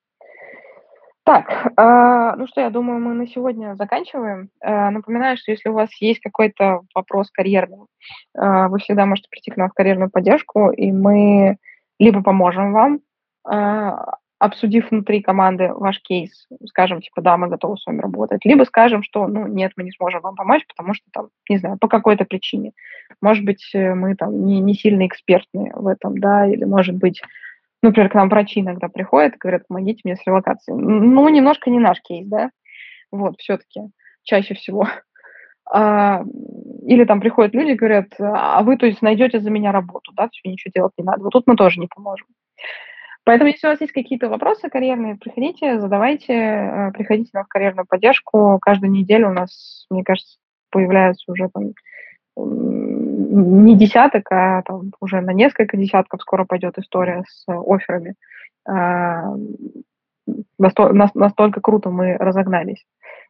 Так, 1.24 1.72
э, 1.76 2.34
ну 2.36 2.46
что, 2.46 2.62
я 2.62 2.70
думаю, 2.70 2.98
мы 3.00 3.14
на 3.14 3.26
сегодня 3.26 3.74
заканчиваем. 3.74 4.48
Э, 4.62 4.90
напоминаю, 4.90 5.36
что 5.36 5.50
если 5.50 5.68
у 5.68 5.74
вас 5.74 5.90
есть 6.00 6.20
какой-то 6.20 6.80
вопрос 6.94 7.30
карьерный, 7.30 7.86
э, 8.36 8.68
вы 8.68 8.78
всегда 8.78 9.04
можете 9.04 9.28
прийти 9.30 9.50
к 9.50 9.56
нам 9.56 9.68
в 9.68 9.74
карьерную 9.74 10.10
поддержку, 10.10 10.70
и 10.70 10.90
мы 10.92 11.58
либо 11.98 12.22
поможем 12.22 12.72
вам 12.72 13.00
обсудив 14.38 14.90
внутри 14.90 15.20
команды 15.22 15.70
ваш 15.74 16.00
кейс, 16.00 16.46
скажем, 16.66 17.02
типа, 17.02 17.20
да, 17.20 17.36
мы 17.36 17.48
готовы 17.48 17.76
с 17.76 17.86
вами 17.86 18.00
работать, 18.00 18.44
либо 18.44 18.64
скажем, 18.64 19.02
что, 19.02 19.26
ну, 19.26 19.46
нет, 19.46 19.72
мы 19.76 19.84
не 19.84 19.92
сможем 19.92 20.22
вам 20.22 20.34
помочь, 20.34 20.62
потому 20.66 20.94
что 20.94 21.04
там, 21.12 21.28
не 21.48 21.58
знаю, 21.58 21.78
по 21.78 21.88
какой-то 21.88 22.24
причине. 22.24 22.72
Может 23.20 23.44
быть, 23.44 23.70
мы 23.74 24.14
там 24.14 24.46
не, 24.46 24.60
не 24.60 24.74
сильно 24.74 25.06
экспертные 25.06 25.72
в 25.74 25.86
этом, 25.86 26.18
да, 26.18 26.46
или, 26.46 26.64
может 26.64 26.96
быть, 26.96 27.22
например, 27.82 28.10
к 28.10 28.14
нам 28.14 28.28
врачи 28.28 28.60
иногда 28.60 28.88
приходят 28.88 29.34
и 29.34 29.38
говорят, 29.38 29.66
помогите 29.68 30.00
мне 30.04 30.16
с 30.16 30.26
релокацией. 30.26 30.78
Ну, 30.78 31.28
немножко 31.28 31.70
не 31.70 31.78
наш 31.78 32.00
кейс, 32.00 32.26
да, 32.26 32.50
вот, 33.10 33.36
все-таки, 33.38 33.80
чаще 34.22 34.54
всего. 34.54 34.86
А, 35.72 36.24
или 36.84 37.04
там 37.04 37.20
приходят 37.20 37.54
люди 37.54 37.72
и 37.72 37.76
говорят, 37.76 38.08
а 38.18 38.60
вы, 38.64 38.76
то 38.76 38.86
есть, 38.86 39.02
найдете 39.02 39.38
за 39.38 39.50
меня 39.50 39.70
работу, 39.70 40.10
да, 40.16 40.28
все, 40.32 40.50
ничего 40.50 40.72
делать 40.74 40.94
не 40.98 41.04
надо. 41.04 41.22
Вот 41.22 41.30
тут 41.30 41.46
мы 41.46 41.54
тоже 41.54 41.78
не 41.78 41.86
поможем. 41.86 42.26
Поэтому, 43.22 43.50
если 43.50 43.68
у 43.68 43.70
вас 43.70 43.80
есть 43.80 43.92
какие-то 43.92 44.28
вопросы 44.28 44.68
карьерные, 44.68 45.14
приходите, 45.14 45.78
задавайте, 45.78 46.32
э, 46.32 46.90
приходите 46.92 47.30
на 47.34 47.44
карьерную 47.44 47.86
поддержку. 47.86 48.58
Каждую 48.60 48.90
неделю 48.90 49.30
у 49.30 49.32
нас, 49.32 49.86
мне 49.90 50.02
кажется, 50.02 50.38
появляется 50.70 51.30
уже 51.30 51.48
там 51.54 51.74
не 53.30 53.76
десяток, 53.76 54.30
а 54.32 54.62
там 54.62 54.92
уже 55.00 55.20
на 55.20 55.32
несколько 55.32 55.76
десятков 55.76 56.20
скоро 56.20 56.44
пойдет 56.44 56.78
история 56.78 57.24
с 57.28 57.44
офферами. 57.48 58.14
А, 58.68 59.34
настолько 60.58 61.60
круто 61.60 61.90
мы 61.90 62.16
разогнались. 62.16 62.84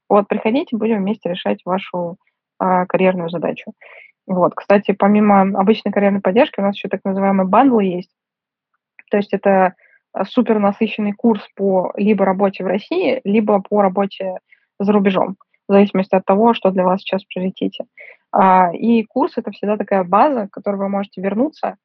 Вот, 0.09 0.26
приходите, 0.26 0.76
будем 0.76 0.98
вместе 0.98 1.28
решать 1.28 1.61
вашу 1.64 2.16
а, 2.59 2.86
карьерную 2.86 3.30
задачу. 3.30 3.72
Вот, 4.26 4.55
кстати, 4.55 4.92
помимо 4.92 5.42
обычной 5.42 5.92
карьерной 5.92 6.20
поддержки, 6.20 6.61
у 6.61 6.62
нас 6.62 6.76
еще 6.76 6.88
так 6.88 7.01
называемые 7.05 7.46
бандлы 7.46 7.84
есть. 7.84 8.11
То 9.11 9.18
есть 9.18 9.32
это 9.32 9.74
супер 10.28 10.59
насыщенный 10.59 11.12
курс 11.12 11.46
по 11.55 11.92
либо 11.96 12.24
работе 12.24 12.64
в 12.64 12.66
России, 12.66 13.20
либо 13.24 13.61
по 13.61 13.82
работе 13.82 14.38
за 14.78 14.92
рубежом, 14.92 15.36
в 15.68 15.72
зависимости 15.72 16.14
от 16.14 16.24
того, 16.24 16.55
что 16.55 16.70
для 16.70 16.84
вас 16.84 17.01
сейчас 17.01 17.24
в. 17.24 17.84
А, 18.32 18.70
и 18.72 19.04
курс– 19.04 19.32
это 19.36 19.50
всегда 19.50 19.76
такая 19.76 20.04
база, 20.04 20.46
к 20.46 20.50
которой 20.50 20.76
вы 20.76 20.88
можете 20.88 21.20
вернуться, 21.20 21.76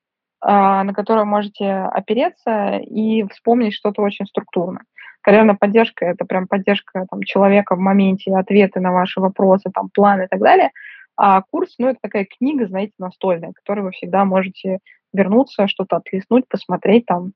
а, 0.42 0.84
на 0.84 0.94
которую 0.94 1.26
можете 1.26 1.72
опереться 1.72 2.78
и 2.78 3.24
вспомнить 3.30 3.74
что-то 3.74 4.02
очень 4.02 4.26
структурно. 4.26 4.82
Карьерная 5.22 5.56
поддержка– 5.56 6.06
это 6.08 6.26
прям 6.26 6.48
поддержка 6.48 7.08
там, 7.10 7.24
человека 7.24 7.76
в 7.76 7.80
моменте, 7.80 8.36
ответы 8.36 8.80
на 8.80 8.92
ваши 8.92 9.20
вопросы, 9.20 9.72
там, 9.74 9.90
планы 9.92 10.24
и 10.24 10.28
так 10.28 10.40
далее. 10.40 10.72
А 11.18 11.42
курс, 11.42 11.76
ну, 11.80 11.88
это 11.88 12.00
такая 12.02 12.26
книга, 12.26 12.68
знаете, 12.68 12.94
настольная, 13.00 13.52
к 13.54 13.56
которой 13.56 13.82
вы 13.82 13.92
всегда 13.92 14.26
можете 14.26 14.80
вернуться, 15.14 15.68
что-то 15.68 15.96
отлеснуть, 15.98 16.48
посмотреть, 16.48 17.06
там, 17.06 17.32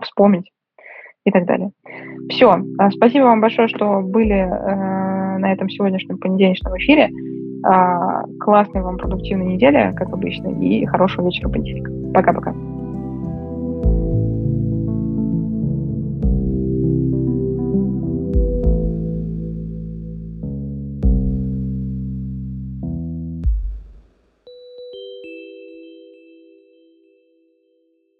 вспомнить 0.00 0.52
и 1.24 1.30
так 1.30 1.44
далее. 1.44 1.72
Все. 2.30 2.62
Спасибо 2.90 3.24
вам 3.24 3.40
большое, 3.40 3.68
что 3.68 4.00
были 4.00 4.36
э, 4.36 5.38
на 5.38 5.52
этом 5.52 5.68
сегодняшнем 5.68 6.18
понедельничном 6.18 6.76
эфире. 6.78 7.10
Э, 7.64 8.22
классной 8.40 8.82
вам 8.82 8.98
продуктивной 8.98 9.54
недели, 9.54 9.94
как 9.96 10.08
обычно, 10.12 10.48
и 10.48 10.84
хорошего 10.86 11.26
вечера 11.26 11.48
понедельника. 11.48 11.92
Пока-пока. 12.12 12.54